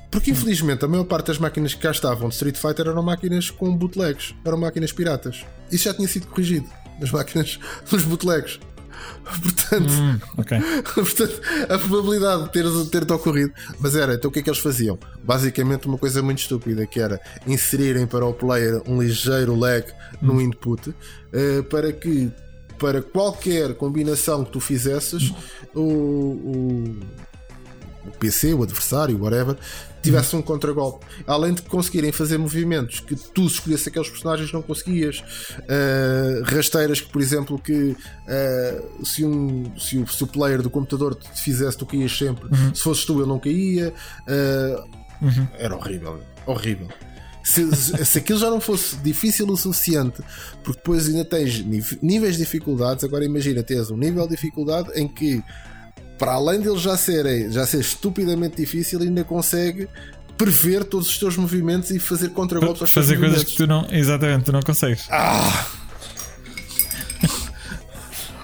[0.10, 3.50] Porque infelizmente a maior parte das máquinas que cá estavam de Street Fighter eram máquinas
[3.50, 5.46] com bootlegs, eram máquinas piratas.
[5.72, 6.68] Isso já tinha sido corrigido
[7.00, 7.58] nas máquinas
[7.90, 8.60] dos bootlegs.
[9.24, 10.60] Portanto, Hum, ok.
[10.94, 13.54] Portanto, a probabilidade de ter, de ter ocorrido.
[13.80, 15.00] Mas era, então o que é que eles faziam?
[15.24, 19.86] Basicamente, uma coisa muito estúpida que era inserirem para o player um ligeiro lag
[20.22, 20.94] no input
[21.32, 22.32] eh, para que,
[22.82, 25.32] para qualquer combinação que tu fizesses,
[25.76, 27.00] o, o,
[28.08, 29.56] o PC, o adversário, whatever,
[30.02, 31.06] tivesse um contragolpe.
[31.28, 35.20] Além de conseguirem fazer movimentos que tu se escolhesse aqueles personagens não conseguias.
[35.60, 40.70] Uh, rasteiras que, por exemplo, que uh, se, um, se, o, se o player do
[40.72, 42.50] computador te fizesse, tu caías sempre.
[42.74, 43.94] Se fosses tu, ele não caía.
[44.28, 44.90] Uh,
[45.60, 46.20] Era horrível.
[46.48, 46.88] Horrível.
[47.44, 50.22] Se, se, aquilo já não fosse difícil o suficiente,
[50.64, 51.64] porque depois ainda tens
[52.02, 55.44] níveis de dificuldades, agora imagina, tens um nível de dificuldade em que
[56.20, 59.90] para além deles já serem já ser estupidamente difícil, ainda consegue
[60.38, 63.88] prever todos os teus movimentos e fazer contragolpes aos Fazer coisas que tu não.
[63.92, 65.08] Exatamente, tu não consegues.
[65.10, 65.68] Ah!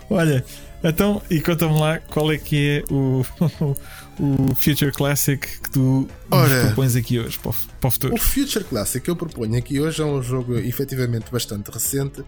[0.09, 0.43] Olha,
[0.83, 3.25] então, e conta-me lá qual é que é o,
[4.19, 6.65] o Future Classic que tu Ora.
[6.65, 8.13] propões aqui hoje para o, para o futuro.
[8.15, 12.23] O Future Classic que eu proponho aqui hoje é um jogo efetivamente bastante recente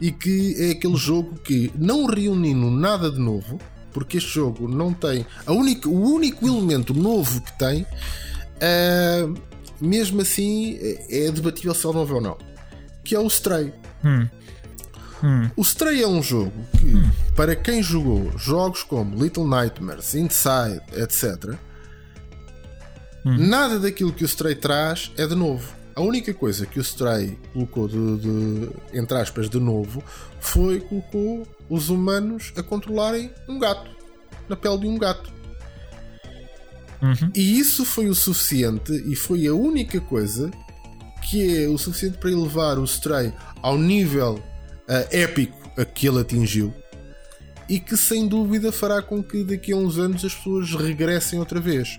[0.00, 3.60] e que é aquele jogo que, não reunindo nada de novo,
[3.92, 5.26] porque este jogo não tem.
[5.46, 7.86] A única, o único elemento novo que tem,
[8.60, 9.32] ah,
[9.80, 12.38] mesmo assim, é debatível se é novo ou não,
[13.04, 13.72] que é o Stray.
[14.04, 14.26] Hum.
[15.24, 15.50] Hum.
[15.56, 16.92] O Stray é um jogo que,
[17.34, 21.58] para quem jogou jogos como Little Nightmares, Inside, etc.,
[23.24, 25.72] nada daquilo que o Stray traz é de novo.
[25.96, 30.04] A única coisa que o Stray colocou de, de entre aspas, de novo
[30.40, 33.90] foi colocou os humanos a controlarem um gato
[34.46, 35.32] na pele de um gato.
[37.00, 37.30] Uhum.
[37.34, 40.50] E isso foi o suficiente e foi a única coisa
[41.22, 43.32] que é o suficiente para elevar o Stray
[43.62, 44.42] ao nível
[44.88, 46.72] uh, épico a que ele atingiu
[47.68, 51.60] e que sem dúvida fará com que daqui a uns anos as pessoas regressem outra
[51.60, 51.98] vez.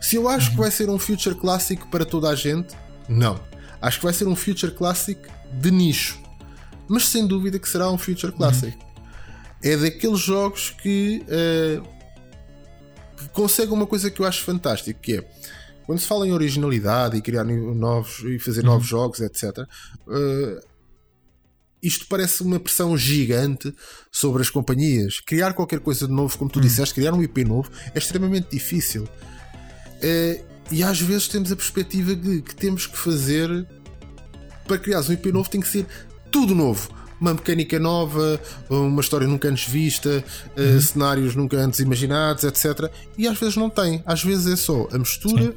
[0.00, 2.74] Se eu acho que vai ser um Future Classic para toda a gente,
[3.08, 3.38] não.
[3.80, 5.20] Acho que vai ser um Future Classic
[5.60, 6.20] de nicho,
[6.88, 8.76] mas sem dúvida que será um Future Classic.
[9.62, 11.86] É daqueles jogos que, uh,
[13.16, 15.24] que consegue uma coisa que eu acho fantástico, que é
[15.84, 19.66] quando se fala em originalidade e criar novos e fazer novos jogos, etc.
[20.06, 20.60] Uh,
[21.82, 23.74] isto parece uma pressão gigante
[24.10, 25.20] sobre as companhias.
[25.20, 29.02] Criar qualquer coisa de novo, como tu disseste, criar um IP novo é extremamente difícil.
[29.04, 33.66] Uh, e às vezes temos a perspectiva de que temos que fazer
[34.66, 35.86] para criar um IP novo tem que ser
[36.30, 36.88] tudo novo.
[37.20, 40.24] Uma mecânica nova, uma história nunca antes vista,
[40.56, 42.90] uh, cenários nunca antes imaginados, etc.
[43.18, 44.02] E às vezes não tem.
[44.06, 45.54] Às vezes é só a mistura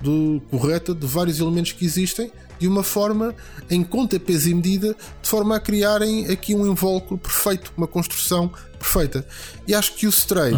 [0.00, 3.34] do, correta de vários elementos que existem de uma forma
[3.70, 8.50] em conta, peso e medida, de forma a criarem aqui um invólucro perfeito, uma construção
[8.78, 9.26] perfeita.
[9.66, 10.52] E acho que o Stray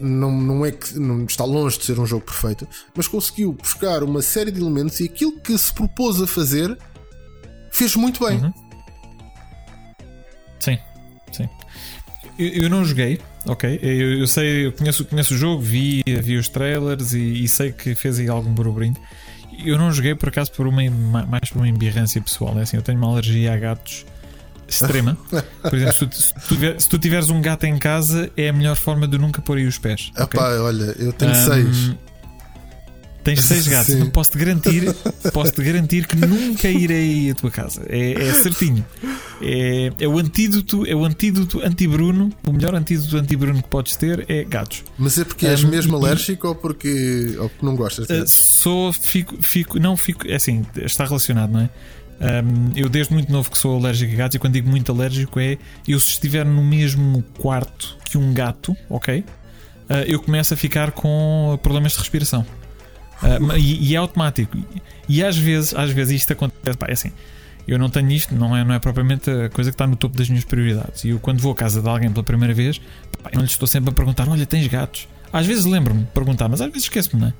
[0.00, 4.02] não, não é que não está longe de ser um jogo perfeito, mas conseguiu buscar
[4.02, 6.76] uma série de elementos e aquilo que se propôs a fazer
[7.70, 8.38] fez muito bem.
[8.38, 8.52] Uhum.
[10.58, 10.78] Sim,
[11.32, 11.48] sim.
[12.38, 13.78] Eu, eu, não joguei, ok?
[13.82, 17.72] Eu, eu sei, eu conheço, conheço o jogo, vi, vi os trailers e, e sei
[17.72, 18.96] que fez aí algum burburinho.
[19.64, 22.58] Eu não joguei por acaso por uma, mais por uma embirrância pessoal.
[22.58, 24.04] É assim, eu tenho uma alergia a gatos
[24.70, 25.16] extrema.
[25.62, 28.48] Por exemplo, se tu, se, tu tiver, se tu, tiveres um gato em casa, é
[28.48, 30.10] a melhor forma de nunca pôr aí os pés.
[30.14, 30.38] Ah, okay?
[30.38, 31.96] pá, olha, eu tenho um, seis.
[33.22, 34.94] Tens seis gatos, então posso-te garantir,
[35.32, 37.82] posso-te garantir que nunca irei à tua casa.
[37.88, 38.84] É, é certinho.
[39.42, 42.30] É, é, o antídoto, é o antídoto anti-Bruno.
[42.46, 44.84] O melhor antídoto anti-Bruno que podes ter é gatos.
[44.98, 48.08] Mas é porque és um, mesmo e, alérgico ou porque, ou porque não gostas?
[48.08, 51.70] Uh, sou, fico, fico, não fico, é assim, está relacionado, não é?
[52.20, 55.40] Um, eu desde muito novo que sou alérgico a gatos e quando digo muito alérgico
[55.40, 55.56] é
[55.88, 59.20] eu se estiver no mesmo quarto que um gato, ok?
[59.20, 62.44] Uh, eu começo a ficar com problemas de respiração.
[63.22, 64.56] Uh, e, e, é automático.
[65.08, 66.76] E às vezes, às vezes isto acontece.
[66.78, 67.12] Pá, é assim,
[67.68, 70.16] eu não tenho isto, não é, não é propriamente a coisa que está no topo
[70.16, 71.04] das minhas prioridades.
[71.04, 72.80] E eu, quando vou à casa de alguém pela primeira vez,
[73.22, 75.08] pá, não lhe estou sempre a perguntar: Olha, tens gatos?
[75.32, 77.32] Às vezes lembro-me de perguntar, mas às vezes esqueço-me, não é?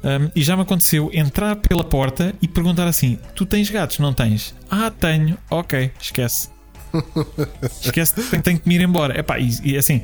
[0.00, 3.98] Um, e já me aconteceu entrar pela porta e perguntar assim: Tu tens gatos?
[3.98, 4.54] Não tens?
[4.70, 5.36] Ah, tenho.
[5.50, 6.50] Ok, esquece.
[7.82, 9.18] esquece, tenho, tenho que me ir embora.
[9.18, 10.02] Epá, e, e assim,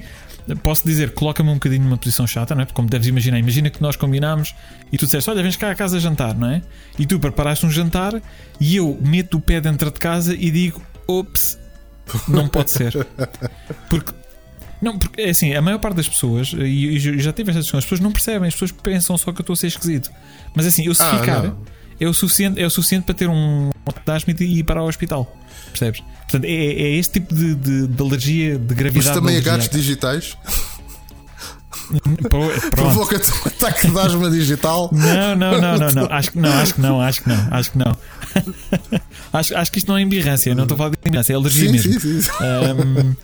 [0.63, 2.65] posso dizer, coloca-me um bocadinho numa posição chata, não é?
[2.65, 4.55] Porque como deves imaginar, imagina que nós combinámos
[4.93, 6.63] e tu disseste, olha, vens cá a casa jantar, não é?
[6.99, 8.21] E tu preparaste um jantar
[8.61, 11.59] e eu meto o pé dentro de casa e digo, ops,
[12.29, 13.07] não pode ser.
[13.89, 14.13] Porque
[14.83, 17.85] não, porque é assim, a maior parte das pessoas, e já tive esta discussão, as
[17.85, 20.11] pessoas não percebem, as pessoas pensam só que eu estou a ser esquisito.
[20.55, 21.57] Mas assim, eu se ah, ficar,
[21.99, 23.71] é o, suficiente, é o suficiente para ter um
[24.05, 25.35] dasmite e ir para o hospital.
[25.71, 26.03] Percebes?
[26.25, 29.07] Portanto, é, é este tipo de, de, de, alergia de gravidade.
[29.07, 30.37] Mas também a gatos digitais.
[32.71, 34.91] Provoca-te um ataque de asma digital?
[34.93, 36.07] Não, não, não, não, não.
[36.11, 37.97] Acho que não, acho que não, acho que não, acho que não.
[39.33, 41.67] acho, acho que isto não é embirrância, não estou a falar de embirrância, é alergia
[41.67, 42.01] sim, mesmo.
[42.01, 42.31] Sim, sim.
[42.31, 43.15] Um,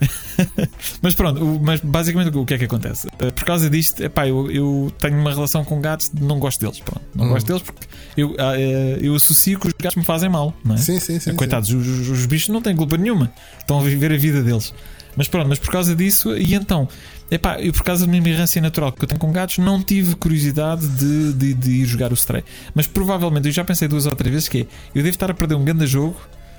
[1.02, 3.08] mas pronto, mas basicamente o que é que acontece?
[3.18, 6.80] Eh, por causa disto, epá, eu, eu tenho uma relação com gatos, não gosto deles.
[6.80, 7.28] Pronto, não hum.
[7.30, 10.74] gosto deles porque eu, ah, eh, eu associo que os gatos me fazem mal, não
[10.74, 10.78] é?
[10.78, 11.34] Sim, sim, sim.
[11.34, 11.76] Coitados, sim.
[11.76, 14.72] Os, os, bichos não têm culpa nenhuma, estão a viver a vida deles.
[15.16, 16.88] Mas pronto, mas por causa disso, e então,
[17.28, 20.14] epá, eu por causa da minha mirância natural que eu tenho com gatos, não tive
[20.14, 22.44] curiosidade de, de, de ir jogar o Stray.
[22.74, 25.34] Mas provavelmente, eu já pensei duas ou três vezes que é, eu devo estar a
[25.34, 26.16] perder um grande jogo.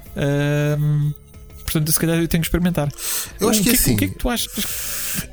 [0.10, 1.14] Uh,
[1.72, 2.90] portanto, se calhar eu tenho que experimentar.
[3.40, 3.94] Eu acho que, que assim.
[3.94, 4.52] O que é que tu achas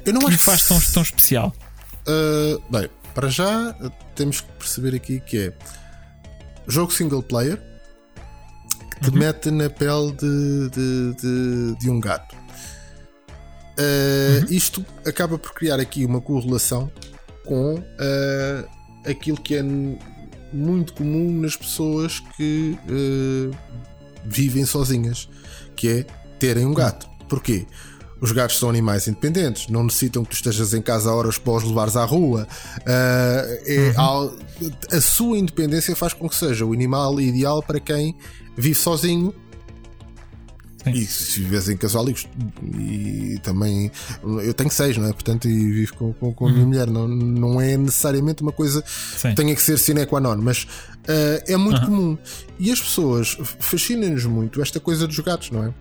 [0.04, 1.54] eu não que acho lhe faz tão, tão especial?
[2.06, 3.74] Uh, bem, para já
[4.14, 5.52] temos que perceber aqui que é
[6.68, 7.60] jogo single player
[8.94, 9.18] que te uhum.
[9.18, 12.34] mete na pele de, de, de, de um gato.
[13.78, 14.46] Uh, uhum.
[14.50, 16.90] Isto acaba por criar aqui uma correlação
[17.44, 18.68] com uh,
[19.08, 19.62] aquilo que é
[20.52, 23.56] muito comum nas pessoas que uh,
[24.24, 25.28] vivem sozinhas,
[25.74, 26.06] que é
[26.38, 27.08] terem um gato.
[27.28, 27.66] Porquê?
[28.20, 31.52] Os gatos são animais independentes, não necessitam que tu estejas em casa a horas para
[31.52, 32.48] os levares à rua.
[32.80, 34.32] Uh, uhum.
[34.90, 38.16] a, a sua independência faz com que seja o animal ideal para quem
[38.56, 39.34] vive sozinho
[40.86, 40.92] Sim.
[40.92, 43.90] E se vives em casal e também
[44.22, 45.12] eu tenho seis, não é?
[45.12, 46.68] Portanto, e vivo com, com, com a minha uhum.
[46.68, 46.86] mulher.
[46.86, 51.42] Não, não é necessariamente uma coisa que tenha que ser sine qua non, mas uh,
[51.44, 51.86] é muito uhum.
[51.86, 52.18] comum.
[52.58, 55.74] E as pessoas fascinam-nos muito esta coisa dos gatos, não é?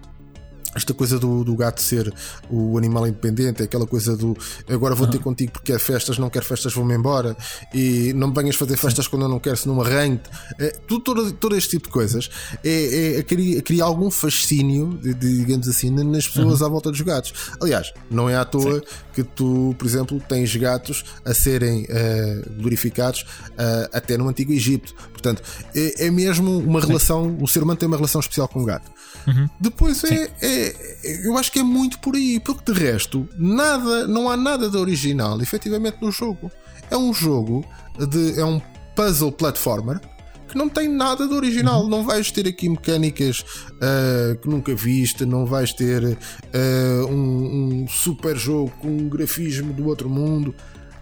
[0.75, 2.13] Esta coisa do, do, gato ser
[2.49, 4.35] o animal independente, aquela coisa do
[4.69, 7.35] agora vou ter contigo porque quer festas, não quer festas, vou-me embora
[7.73, 10.29] e não me venhas fazer festas quando eu não quero, se não me arranque.
[10.59, 12.29] É, tudo, todo, todo este tipo de coisas
[12.63, 16.67] é, é, cria, cria algum fascínio, digamos assim, nas pessoas uhum.
[16.67, 17.33] à volta dos gatos.
[17.61, 18.81] Aliás, não é à toa Sim.
[19.13, 24.93] que tu, por exemplo, tens gatos a serem uh, glorificados uh, até no Antigo Egito.
[25.11, 25.41] Portanto,
[25.73, 28.91] é, é mesmo uma relação, o ser humano tem uma relação especial com o gato.
[29.27, 29.49] Uhum.
[29.59, 34.29] Depois é, é, Eu acho que é muito por aí, porque de resto, nada, não
[34.29, 36.51] há nada de original efetivamente no jogo.
[36.89, 37.65] É um jogo
[37.97, 38.39] de.
[38.39, 38.61] É um
[38.95, 39.99] puzzle platformer
[40.47, 41.83] que não tem nada de original.
[41.83, 41.89] Uhum.
[41.89, 47.87] Não vais ter aqui mecânicas uh, que nunca viste, não vais ter uh, um, um,
[47.87, 50.55] super jogo com um grafismo do outro mundo.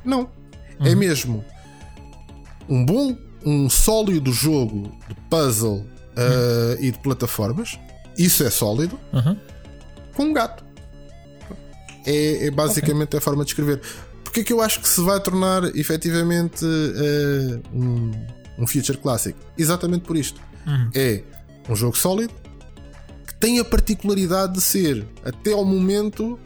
[0.04, 0.30] Não.
[0.80, 0.88] É uhum.
[0.88, 1.46] É mesmo
[2.68, 5.86] um bom, um sólido jogo de puzzle
[6.16, 7.78] uh, e de plataformas
[8.18, 9.38] isso é sólido, uhum.
[10.14, 10.64] com um gato.
[12.06, 13.18] É, é basicamente okay.
[13.18, 13.82] a forma de escrever.
[14.24, 18.12] Porque é que eu acho que se vai tornar efetivamente uh, um,
[18.58, 19.36] um Future Classic?
[19.58, 20.42] Exatamente por isto.
[20.66, 20.90] Uhum.
[20.96, 21.24] É
[21.70, 22.34] um jogo sólido
[23.26, 26.40] que tem a particularidade de ser, até ao momento,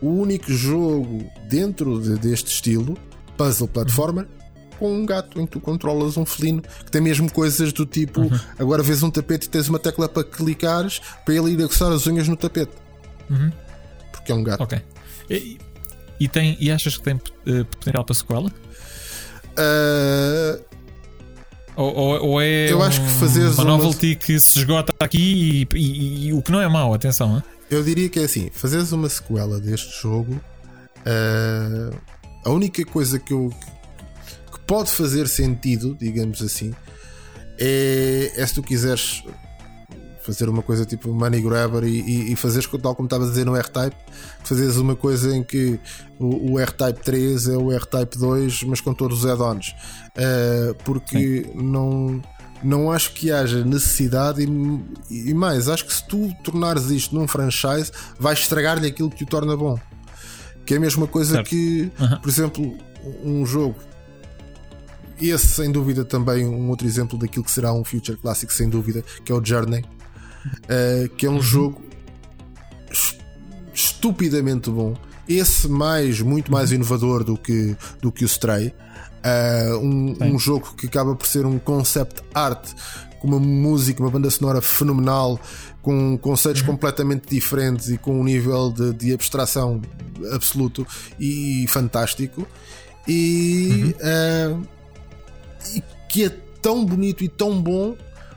[0.00, 2.96] o único jogo dentro de, deste estilo,
[3.36, 4.35] puzzle platformer, uhum
[4.78, 8.22] com um gato em que tu controlas um felino que tem mesmo coisas do tipo
[8.22, 8.40] uhum.
[8.58, 11.92] agora vês um tapete e tens uma tecla para clicares para ele ir a coçar
[11.92, 12.72] as unhas no tapete.
[13.30, 13.50] Uhum.
[14.12, 14.62] Porque é um gato.
[14.62, 14.80] Ok.
[15.30, 15.58] E,
[16.20, 18.52] e, tem, e achas que tem uh, potencial para sequela?
[19.58, 20.64] Uh,
[21.76, 24.16] ou, ou, ou, é eu acho que fazeres uma novelty uma...
[24.16, 27.36] que se esgota aqui e, e, e, o que não é mau, atenção.
[27.36, 27.42] Hein?
[27.70, 30.40] Eu diria que é assim: fazeres uma sequela deste jogo,
[31.00, 31.96] uh,
[32.44, 33.52] a única coisa que eu,
[34.66, 36.74] pode fazer sentido, digamos assim,
[37.58, 39.22] é, é se tu quiseres
[40.26, 43.46] fazer uma coisa tipo money grabber e, e, e fazeres tal como estavas a dizer
[43.46, 43.96] no R-Type,
[44.42, 45.78] fazeres uma coisa em que
[46.18, 51.44] o, o R-Type 3 é o R-Type 2, mas com todos os add-ons, uh, porque
[51.44, 51.62] Sim.
[51.62, 52.22] não.
[52.64, 57.28] Não acho que haja necessidade e, e, mais, acho que se tu tornares isto num
[57.28, 59.78] franchise, vais estragar-lhe aquilo que o torna bom.
[60.64, 61.50] Que é a mesma coisa certo.
[61.50, 62.18] que, uhum.
[62.18, 62.78] por exemplo,
[63.22, 63.76] um jogo
[65.20, 69.02] esse, sem dúvida, também um outro exemplo daquilo que será um Future Classic, sem dúvida,
[69.24, 71.42] que é o Journey, uh, que é um uhum.
[71.42, 71.84] jogo
[73.72, 74.94] estupidamente bom
[75.28, 78.72] esse mais, muito mais inovador do que, do que o Stray.
[79.24, 82.68] Uh, um, um, jogo que acaba por ser um concept art
[83.18, 85.40] com uma música, uma banda sonora fenomenal,
[85.82, 86.68] com conceitos uhum.
[86.68, 89.82] completamente diferentes e com um nível de, de abstração
[90.32, 90.86] absoluto
[91.18, 92.46] e fantástico.
[93.08, 94.60] E, uhum.
[94.60, 94.75] uh,
[95.74, 96.28] e que é
[96.60, 97.96] tão bonito e tão bom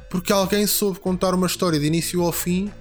[0.10, 2.72] porque alguém soube contar uma história de início ao fim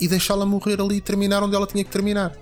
[0.00, 2.32] e deixá-la morrer ali e terminar onde ela tinha que terminar.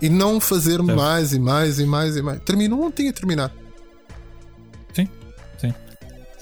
[0.00, 2.40] E não fazer mais e mais e mais e mais.
[2.40, 3.52] Terminou onde tinha que terminar.
[4.94, 5.08] Sim,
[5.58, 5.74] sim.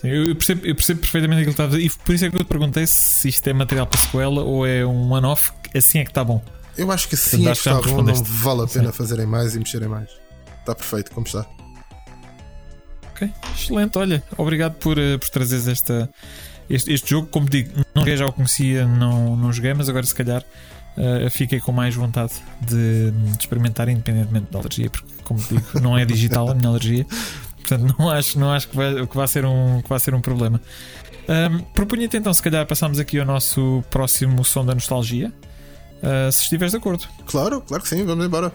[0.01, 1.87] sim eu, percebo, eu percebo perfeitamente aquilo que estava a dizer.
[1.87, 4.67] E por isso é que eu te perguntei se isto é material para sequela ou
[4.67, 5.53] é um one-off.
[5.75, 6.43] Assim é que está bom.
[6.77, 8.03] Eu acho que assim é que está bom.
[8.03, 8.99] Não vale a pena sim.
[8.99, 10.11] fazerem mais e mexerem mais.
[10.61, 11.47] Está perfeito como está.
[13.17, 13.97] Ok, excelente.
[13.97, 16.11] Olha, obrigado por, uh, por trazeres esta,
[16.69, 17.29] este, este jogo.
[17.29, 20.45] Como digo, não já o conhecia, não, não joguei, mas agora se calhar
[20.99, 25.97] uh, fiquei com mais vontade de, de, experimentar, independentemente da alergia, porque, como digo, não
[25.97, 27.07] é digital a minha alergia.
[27.57, 30.21] Portanto, não acho, não acho que, vai, que, vai ser um, que vai ser um
[30.21, 30.61] problema.
[31.27, 35.33] Um, Propunha-te então, se calhar, passamos aqui ao nosso próximo som da nostalgia.
[36.03, 37.09] Uh, se estiveres de acordo.
[37.25, 38.53] Claro, claro que sim, vamos embora.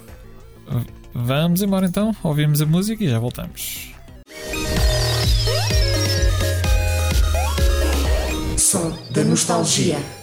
[1.15, 3.90] Vamos embora então, ouvimos a música e já voltamos.
[8.57, 10.20] Som da nostalgia.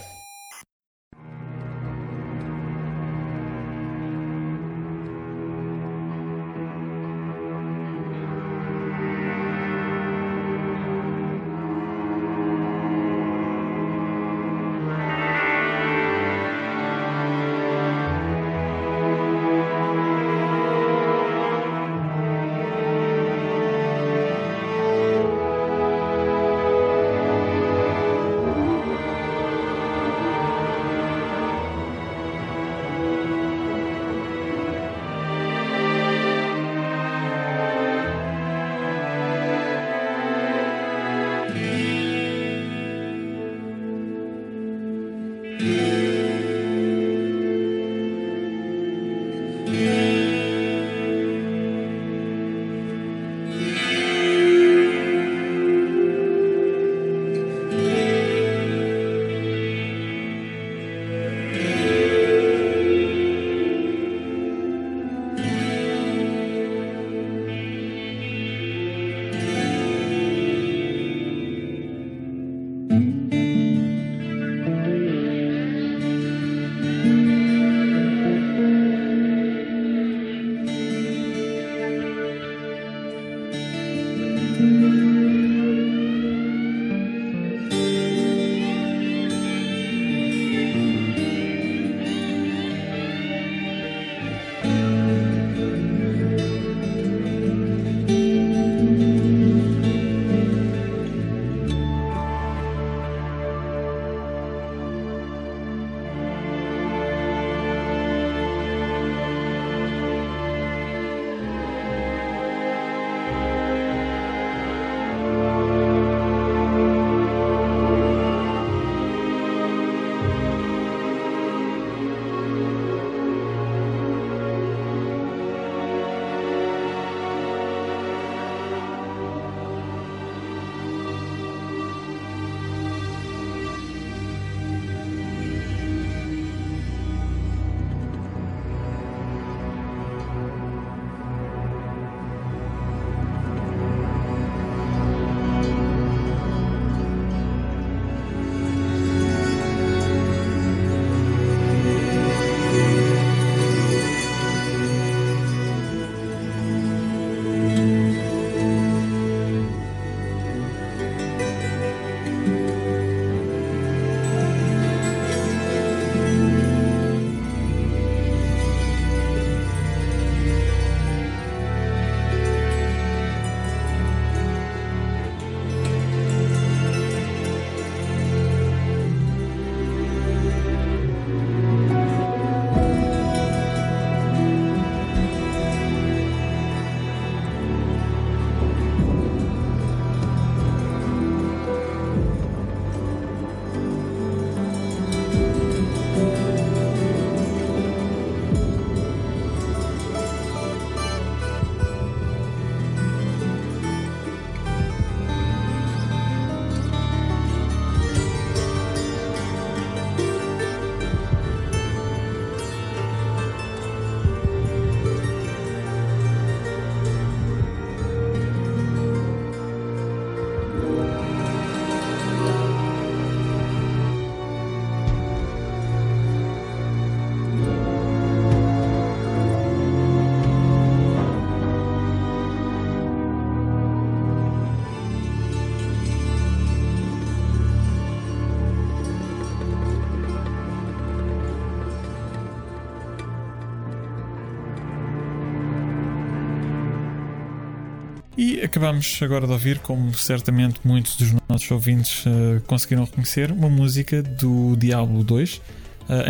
[248.62, 254.22] Acabamos agora de ouvir, como certamente muitos dos nossos ouvintes uh, conseguiram reconhecer, uma música
[254.22, 255.60] do Diablo 2, uh,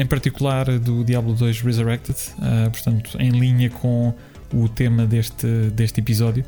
[0.01, 4.15] em particular do Diablo 2 Resurrected, uh, portanto, em linha com
[4.53, 6.45] o tema deste, deste episódio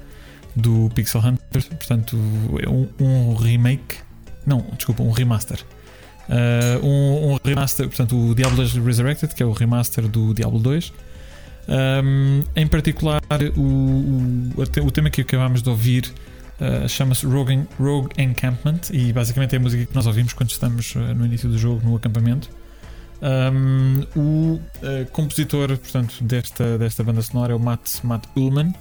[0.55, 3.97] do Pixel Hunter, portanto, um, um remake,
[4.47, 5.65] não, desculpa, um remaster.
[6.83, 10.93] um, um remaster, portanto, o Diablo 2 Resurrected, que é o remaster do Diablo 2
[11.71, 13.23] um, em particular,
[13.57, 16.13] o, o, o, tema que acabámos de ouvir
[16.61, 20.97] uh, chama-se Rogue, Rogue, Encampment e basicamente é a música que nós ouvimos quando estamos
[20.97, 22.51] uh, no início do jogo, no acampamento.
[23.23, 24.61] Um, o uh,
[25.13, 28.75] compositor portanto, desta, desta banda sonora é o Matt, Matt Ullman.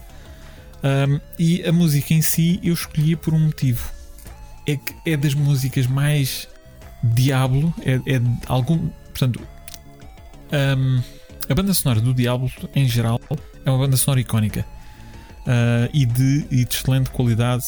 [0.82, 3.88] Um, e a música em si eu escolhi por um motivo.
[4.66, 6.48] É que é das músicas mais
[7.04, 8.90] Diablo, é, é algum.
[9.14, 9.40] Portanto,
[10.78, 11.02] um,
[11.50, 13.20] a banda sonora do Diablo, em geral,
[13.66, 14.66] é uma banda sonora icónica
[15.40, 17.66] uh, e, de, e, de, excelente qualidade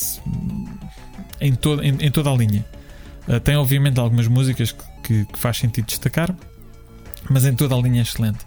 [1.39, 2.63] em, to, em, em toda a linha.
[3.27, 6.33] Uh, tem, obviamente, algumas músicas que, que, que, faz sentido destacar,
[7.27, 8.39] mas em toda a linha é excelente.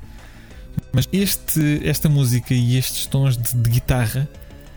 [0.92, 4.28] Mas este, esta música e estes tons de, de guitarra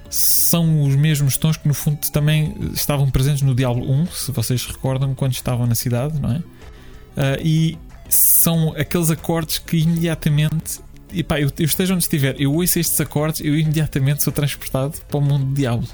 [0.10, 4.66] são os mesmos tons que, no fundo, também estavam presentes no Diablo 1, se vocês
[4.66, 6.38] recordam, quando estavam na cidade, não é?
[6.38, 7.78] Uh, e
[8.10, 10.80] são aqueles acordes que imediatamente.
[11.12, 14.98] E pá, eu, eu esteja onde estiver, eu ouço estes acordes, eu imediatamente sou transportado
[15.08, 15.88] para o mundo do diabo.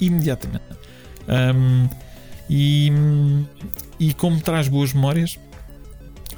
[0.00, 0.64] Imediatamente.
[1.28, 1.88] Um,
[2.48, 2.92] e,
[3.98, 5.38] e como traz boas memórias,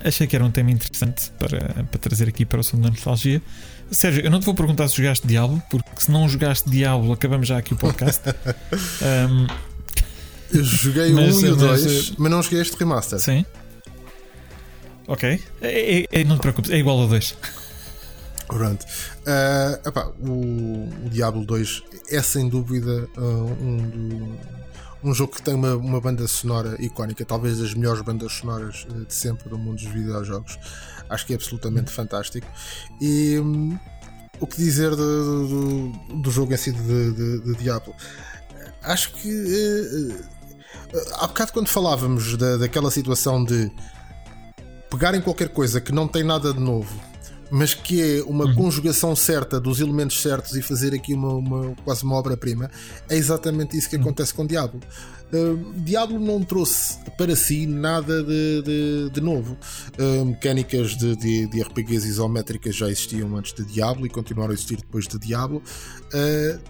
[0.05, 3.42] achei que era um tema interessante para, para trazer aqui para o som da nostalgia.
[3.90, 7.48] Sérgio, eu não te vou perguntar se jogaste Diablo, porque se não jogaste Diablo, acabamos
[7.48, 8.22] já aqui o podcast.
[9.30, 9.46] um,
[10.52, 13.18] eu joguei o 1 um e o 2, mas não joguei este remaster.
[13.18, 13.44] Sim.
[15.06, 15.43] Ok.
[15.60, 17.36] É, é, é, não te preocupes, é igual a 2.
[18.47, 18.85] Pronto.
[19.26, 24.39] Uh, o, o, Diablo 2 é sem dúvida uh, um,
[25.02, 29.05] um jogo que tem uma, uma banda sonora icónica, talvez das melhores bandas sonoras uh,
[29.05, 30.59] de sempre do mundo dos videojogos.
[31.09, 32.47] Acho que é absolutamente fantástico.
[33.01, 33.78] E um,
[34.40, 37.94] o que dizer do, do, do, jogo em si de, de, de Diablo?
[38.82, 40.24] Acho que uh,
[41.14, 43.70] há bocado quando falávamos da, daquela situação de
[44.94, 47.00] pegarem qualquer coisa que não tem nada de novo,
[47.50, 48.54] mas que é uma uhum.
[48.54, 52.70] conjugação certa dos elementos certos e fazer aqui uma, uma quase uma obra-prima,
[53.08, 54.02] é exatamente isso que uhum.
[54.02, 54.80] acontece com Diablo.
[55.32, 59.58] Uh, Diablo não trouxe para si nada de, de, de novo.
[59.98, 64.54] Uh, mecânicas de, de, de, RPGs isométricas já existiam antes de Diablo e continuaram a
[64.54, 65.60] existir depois de Diablo.
[66.12, 66.60] Uh,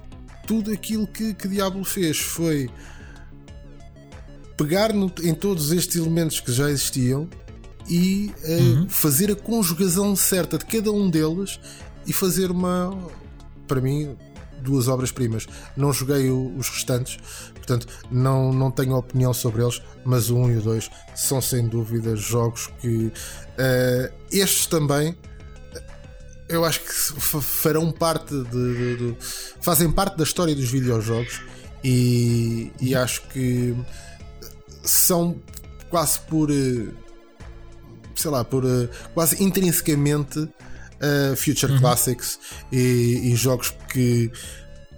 [0.46, 2.70] tudo aquilo que, que Diablo fez foi
[4.56, 7.28] pegar no, em todos estes elementos que já existiam
[7.88, 8.88] e uh, uhum.
[8.88, 11.60] fazer a conjugação certa de cada um deles
[12.06, 12.96] e fazer uma,
[13.66, 14.16] para mim,
[14.60, 15.46] duas obras-primas.
[15.76, 17.18] Não joguei o, os restantes,
[17.54, 21.66] portanto, não, não tenho opinião sobre eles, mas o 1 e o 2 são sem
[21.68, 25.16] dúvida jogos que uh, estes também
[26.48, 29.16] eu acho que farão parte de, de, de,
[29.60, 31.40] fazem parte da história dos videojogos
[31.82, 33.74] e, e acho que
[34.82, 35.36] são
[35.88, 37.03] quase por uh,
[38.20, 41.78] sei lá, por uh, quase intrinsecamente uh, Future uhum.
[41.78, 42.38] Classics
[42.72, 44.30] e, e, jogos que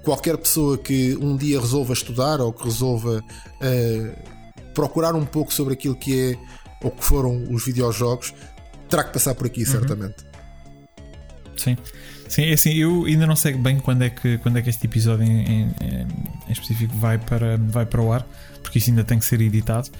[0.02, 5.74] qualquer pessoa que um dia resolva estudar ou que resolva uh, procurar um pouco sobre
[5.74, 6.36] aquilo que é
[6.84, 8.32] ou que foram os videojogos
[8.88, 9.66] terá que passar por aqui, uhum.
[9.66, 10.24] certamente.
[11.56, 11.76] Sim.
[12.28, 14.86] Sim, é assim, eu ainda não sei bem quando é que, quando é que este
[14.86, 15.74] episódio em, em,
[16.48, 18.26] em específico vai para, vai para o ar,
[18.62, 19.90] porque isso ainda tem que ser editado.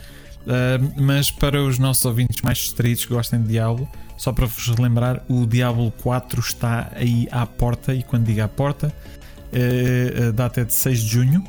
[0.47, 4.69] Uh, mas para os nossos ouvintes mais distraídos que gostem de Diablo, só para vos
[4.69, 7.93] relembrar, o Diablo 4 está aí à porta.
[7.93, 8.93] E quando digo à porta,
[9.53, 11.45] uh, a data é de 6 de junho.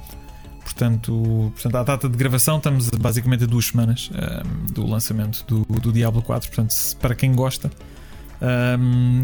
[0.63, 5.79] Portanto, portanto, a data de gravação estamos basicamente a duas semanas uh, do lançamento do,
[5.79, 6.49] do Diablo 4.
[6.49, 7.69] Portanto, para quem gosta,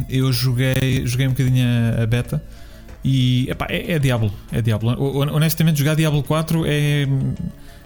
[0.10, 2.44] eu joguei, joguei um bocadinho a, a beta.
[3.04, 4.96] E epá, é, é Diablo, é Diablo.
[5.34, 7.06] Honestamente, jogar Diablo 4 é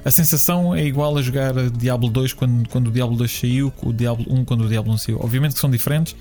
[0.08, 3.92] a sensação é igual a jogar Diablo 2 quando, quando o Diablo 2 saiu, o
[3.92, 5.20] Diablo 1 quando o Diablo 1 saiu.
[5.22, 6.14] Obviamente que são diferentes,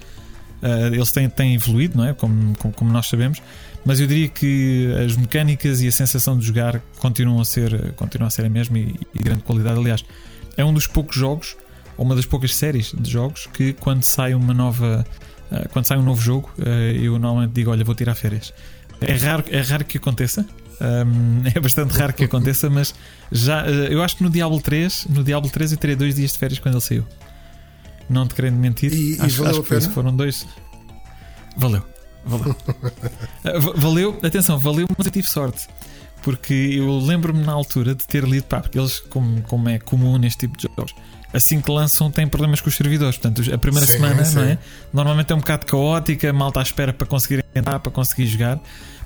[0.60, 2.12] uh, eles têm, têm evoluído, não é?
[2.12, 3.40] Como, como, como, nós sabemos,
[3.84, 8.26] mas eu diria que as mecânicas e a sensação de jogar continuam a ser, continuam
[8.26, 9.78] a, ser a mesma e, e de grande qualidade.
[9.78, 10.04] Aliás,
[10.56, 11.56] é um dos poucos jogos,
[11.96, 15.06] ou uma das poucas séries de jogos, que quando sai uma nova.
[15.48, 18.52] Uh, quando sai um novo jogo, uh, eu normalmente digo: Olha, vou tirar férias.
[19.00, 20.44] É raro, é raro que aconteça,
[20.80, 22.92] um, é bastante raro que aconteça, mas
[23.30, 26.32] já eh, eu acho que no Diablo 3, no Diablo 3 eu terei dois dias
[26.32, 27.06] de férias quando ele saiu.
[28.08, 30.46] Não te querendo mentir, e, acho, e acho que isso foram dois.
[31.56, 31.82] Valeu,
[32.24, 32.54] valeu.
[33.44, 35.68] Eh, valeu, atenção, valeu, mas eu tive sorte.
[36.22, 40.18] porque eu lembro-me na altura de ter lido, pá, porque eles, como, como é comum
[40.18, 40.92] neste tipo de jogos,
[41.32, 43.16] assim que lançam, têm problemas com os servidores.
[43.16, 44.40] Portanto, a primeira Sim, semana, sim.
[44.40, 44.58] é?
[44.92, 48.58] Normalmente é um bocado caótica, malta à espera para conseguir entrar, para conseguir jogar.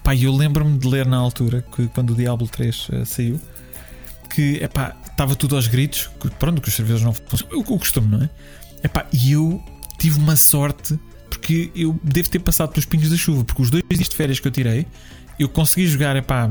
[0.03, 3.39] Pá, eu lembro-me de ler na altura, que quando o Diablo 3 eh, saiu,
[4.41, 8.09] que epá, estava tudo aos gritos, que, pronto, que os servidores não funcionam, o, costume,
[8.09, 8.31] não é?
[8.83, 9.63] Epá, e eu
[9.99, 10.99] tive uma sorte,
[11.29, 14.41] porque eu devo ter passado pelos pingos da chuva, porque os dois dias de férias
[14.41, 14.87] que eu tirei,
[15.39, 16.51] eu consegui jogar, epá,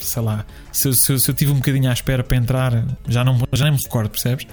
[0.00, 3.22] sei lá, se, eu- se se eu tive um bocadinho à espera para entrar, já,
[3.22, 4.46] não, já nem me recordo, percebes?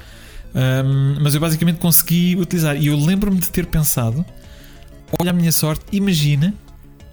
[0.53, 2.75] Ahm, mas eu basicamente consegui utilizar.
[2.75, 4.23] E eu lembro-me de ter pensado:
[5.19, 6.53] olha a minha sorte, imagina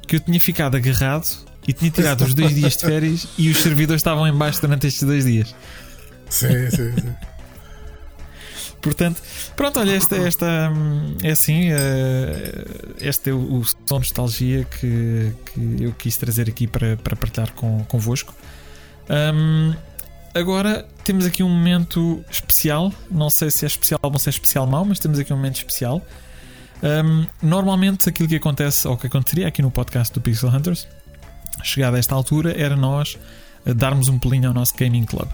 [0.07, 1.27] que eu tinha ficado agarrado
[1.67, 4.87] e tinha tirado os dois dias de férias e os servidores estavam em baixo durante
[4.87, 5.55] estes dois dias.
[6.29, 7.15] Sim, sim, sim.
[8.81, 9.21] Portanto,
[9.57, 10.71] pronto, olha, esta, esta
[11.23, 12.65] é assim, eh,
[13.01, 17.17] este é o, o som de nostalgia que, que eu quis trazer aqui para, para
[17.17, 18.33] partilhar com, convosco.
[19.11, 19.75] Hum,
[20.33, 24.67] agora temos aqui um momento especial, não sei se é especial ou se é especial
[24.69, 26.01] mau, mas temos aqui um momento especial.
[26.81, 30.87] Hum, normalmente aquilo que acontece, ou que aconteceria aqui no podcast do Pixel Hunters,
[31.63, 33.19] chegada a esta altura, era nós
[33.65, 35.29] eh, darmos um pulinho ao nosso Gaming Club.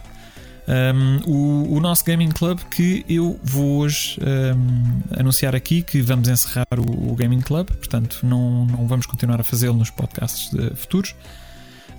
[0.68, 6.28] Um, o, o nosso Gaming Club que eu vou hoje um, anunciar aqui que vamos
[6.28, 10.70] encerrar o, o Gaming Club, portanto não, não vamos continuar a fazê-lo nos podcasts de-
[10.76, 11.16] futuros.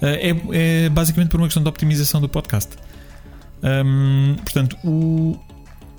[0.01, 2.71] Uh, é, é basicamente por uma questão de optimização do podcast.
[3.61, 5.37] Um, portanto, o,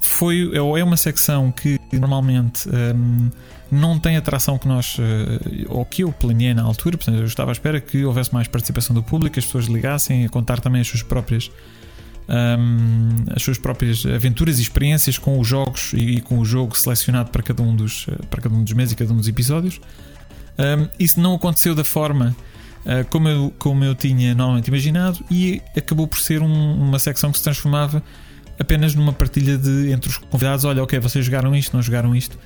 [0.00, 2.68] foi, é uma secção que normalmente
[3.74, 5.02] não tem a atração que nós, uh,
[5.68, 8.94] ou que eu planeei na altura, portanto, eu estava à espera que houvesse mais participação
[8.94, 11.50] do público, as pessoas ligassem a contar também as suas próprias
[12.28, 17.30] um, as suas próprias aventuras e experiências com os jogos e, com o jogo selecionado
[17.30, 19.80] para cada um dos, eh, para cada um dos meses e cada um dos episódios.
[20.58, 22.34] Um, isso não aconteceu da forma
[22.86, 27.32] uh, como, eu, como eu tinha normalmente imaginado e acabou por ser um- uma secção
[27.32, 28.02] que se transformava
[28.58, 32.38] apenas numa partilha de entre os convidados: olha, ok, vocês jogaram isto, não jogaram isto.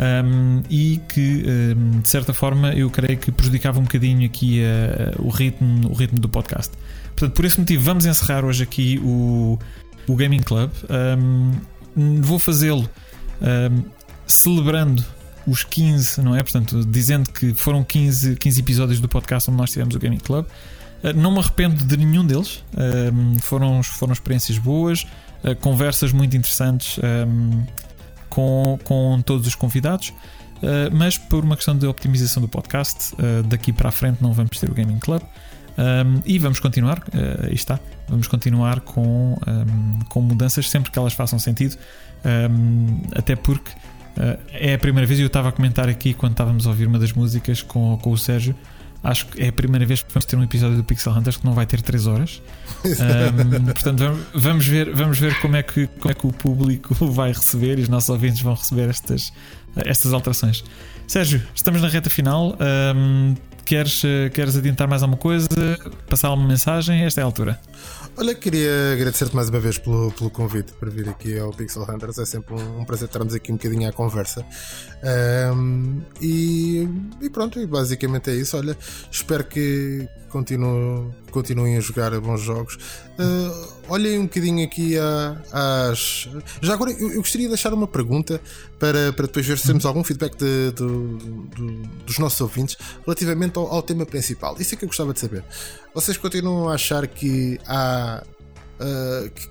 [0.00, 1.44] Um, e que
[1.76, 5.92] um, de certa forma eu creio que prejudicava um bocadinho aqui uh, o, ritmo, o
[5.92, 6.72] ritmo do podcast.
[7.08, 9.58] Portanto, por esse motivo, vamos encerrar hoje aqui o,
[10.06, 10.70] o Gaming Club.
[11.18, 11.52] Um,
[12.22, 12.88] vou fazê-lo
[14.26, 15.04] celebrando
[15.46, 16.42] os 15, não é?
[16.42, 20.46] Portanto, dizendo que foram 15, 15 episódios do podcast onde nós tivemos o Gaming Club.
[20.46, 22.64] Uh, não me arrependo de nenhum deles.
[23.42, 25.06] Foram, foram experiências boas,
[25.44, 26.98] uh, conversas muito interessantes
[28.30, 30.08] com, com todos os convidados.
[30.08, 34.32] Uh, mas por uma questão de optimização do podcast, uh, daqui para a frente não
[34.32, 35.22] vamos ter o Gaming Club.
[35.80, 40.98] Um, e vamos continuar, uh, aí está, vamos continuar com, um, com mudanças sempre que
[40.98, 41.76] elas façam sentido,
[42.50, 46.32] um, até porque uh, é a primeira vez, e eu estava a comentar aqui quando
[46.32, 48.54] estávamos a ouvir uma das músicas com, com o Sérgio.
[49.02, 51.44] Acho que é a primeira vez que vamos ter um episódio do Pixel Hunters que
[51.44, 52.42] não vai ter 3 horas.
[52.82, 57.30] Um, portanto, vamos, ver, vamos ver como, é que, como é que o público vai
[57.30, 59.32] receber e os nossos ouvintes vão receber estas,
[59.84, 60.64] estas alterações.
[61.06, 62.56] Sérgio, estamos na reta final.
[62.96, 63.34] Um,
[63.66, 65.48] queres, eh, queres adiantar mais alguma coisa?
[66.08, 67.04] Passar alguma mensagem?
[67.04, 67.60] Esta é a altura.
[68.20, 72.18] Olha, queria agradecer-te mais uma vez pelo, pelo convite para vir aqui ao Pixel Hunters.
[72.18, 74.44] É sempre um, um prazer estarmos aqui um bocadinho à conversa.
[75.02, 76.86] Ahm, e,
[77.22, 78.58] e pronto, e basicamente é isso.
[78.58, 78.76] Olha,
[79.10, 82.78] espero que continuem, continuem a jogar bons jogos.
[83.18, 86.28] Ah, olhem um bocadinho aqui a- às.
[86.62, 88.40] Já agora, eu, eu gostaria de deixar uma pergunta
[88.78, 93.58] para, para depois ver se temos algum feedback de- do- do- dos nossos ouvintes relativamente
[93.58, 94.56] ao, ao tema principal.
[94.58, 95.44] Isso é que eu gostava de saber.
[95.94, 98.22] Vocês continuam a achar que há.
[99.34, 99.48] que,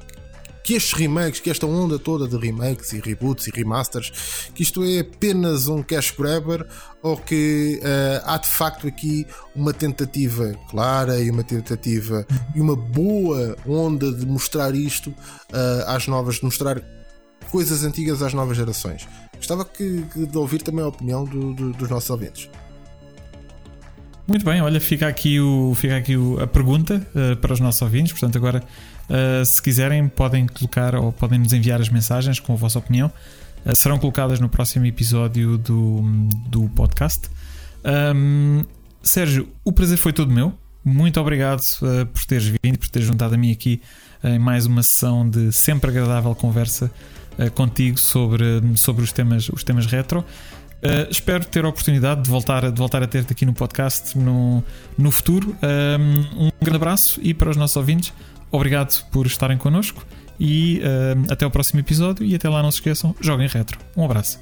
[0.70, 4.12] que estes remakes, que esta onda toda de remakes e reboots e remasters,
[4.54, 6.64] que isto é apenas um cash grabber
[7.02, 9.26] ou que ah, há de facto aqui
[9.56, 12.24] uma tentativa clara e uma tentativa
[12.54, 15.12] e uma boa onda de mostrar isto
[15.52, 16.80] ah, às novas, de mostrar
[17.50, 19.08] coisas antigas às novas gerações.
[19.38, 22.48] Gostava que, que de ouvir também a opinião do- do- dos nossos ouvintes.
[24.28, 27.82] Muito bem, olha, fica aqui, o, fica aqui o- a pergunta eh, para os nossos
[27.82, 28.12] ouvintes.
[28.12, 28.64] Portanto, agora,
[29.10, 33.12] eh, se quiserem, podem colocar ou podem nos enviar as mensagens com a vossa opinião.
[33.66, 36.02] Eh, serão colocadas no próximo episódio do,
[36.48, 37.30] do podcast.
[37.84, 38.64] Ahm,
[39.02, 40.54] Sérgio, o prazer foi todo meu.
[40.86, 43.82] Muito obrigado eh, por teres vindo, por teres juntado a mim aqui
[44.24, 46.92] em mais uma sessão de sempre agradável conversa
[47.56, 50.26] contigo sobre, sobre os, temas, os temas retro.
[50.80, 54.64] Uh, espero ter a oportunidade de voltar, de voltar a ter-te aqui no podcast no,
[54.98, 55.56] no futuro.
[55.62, 58.14] Um, um grande abraço e para os nossos ouvintes,
[58.52, 60.06] obrigado por estarem connosco
[60.40, 62.26] e um, até o próximo episódio.
[62.26, 63.78] E até lá, não se esqueçam, joguem retro.
[63.96, 64.40] Um abraço.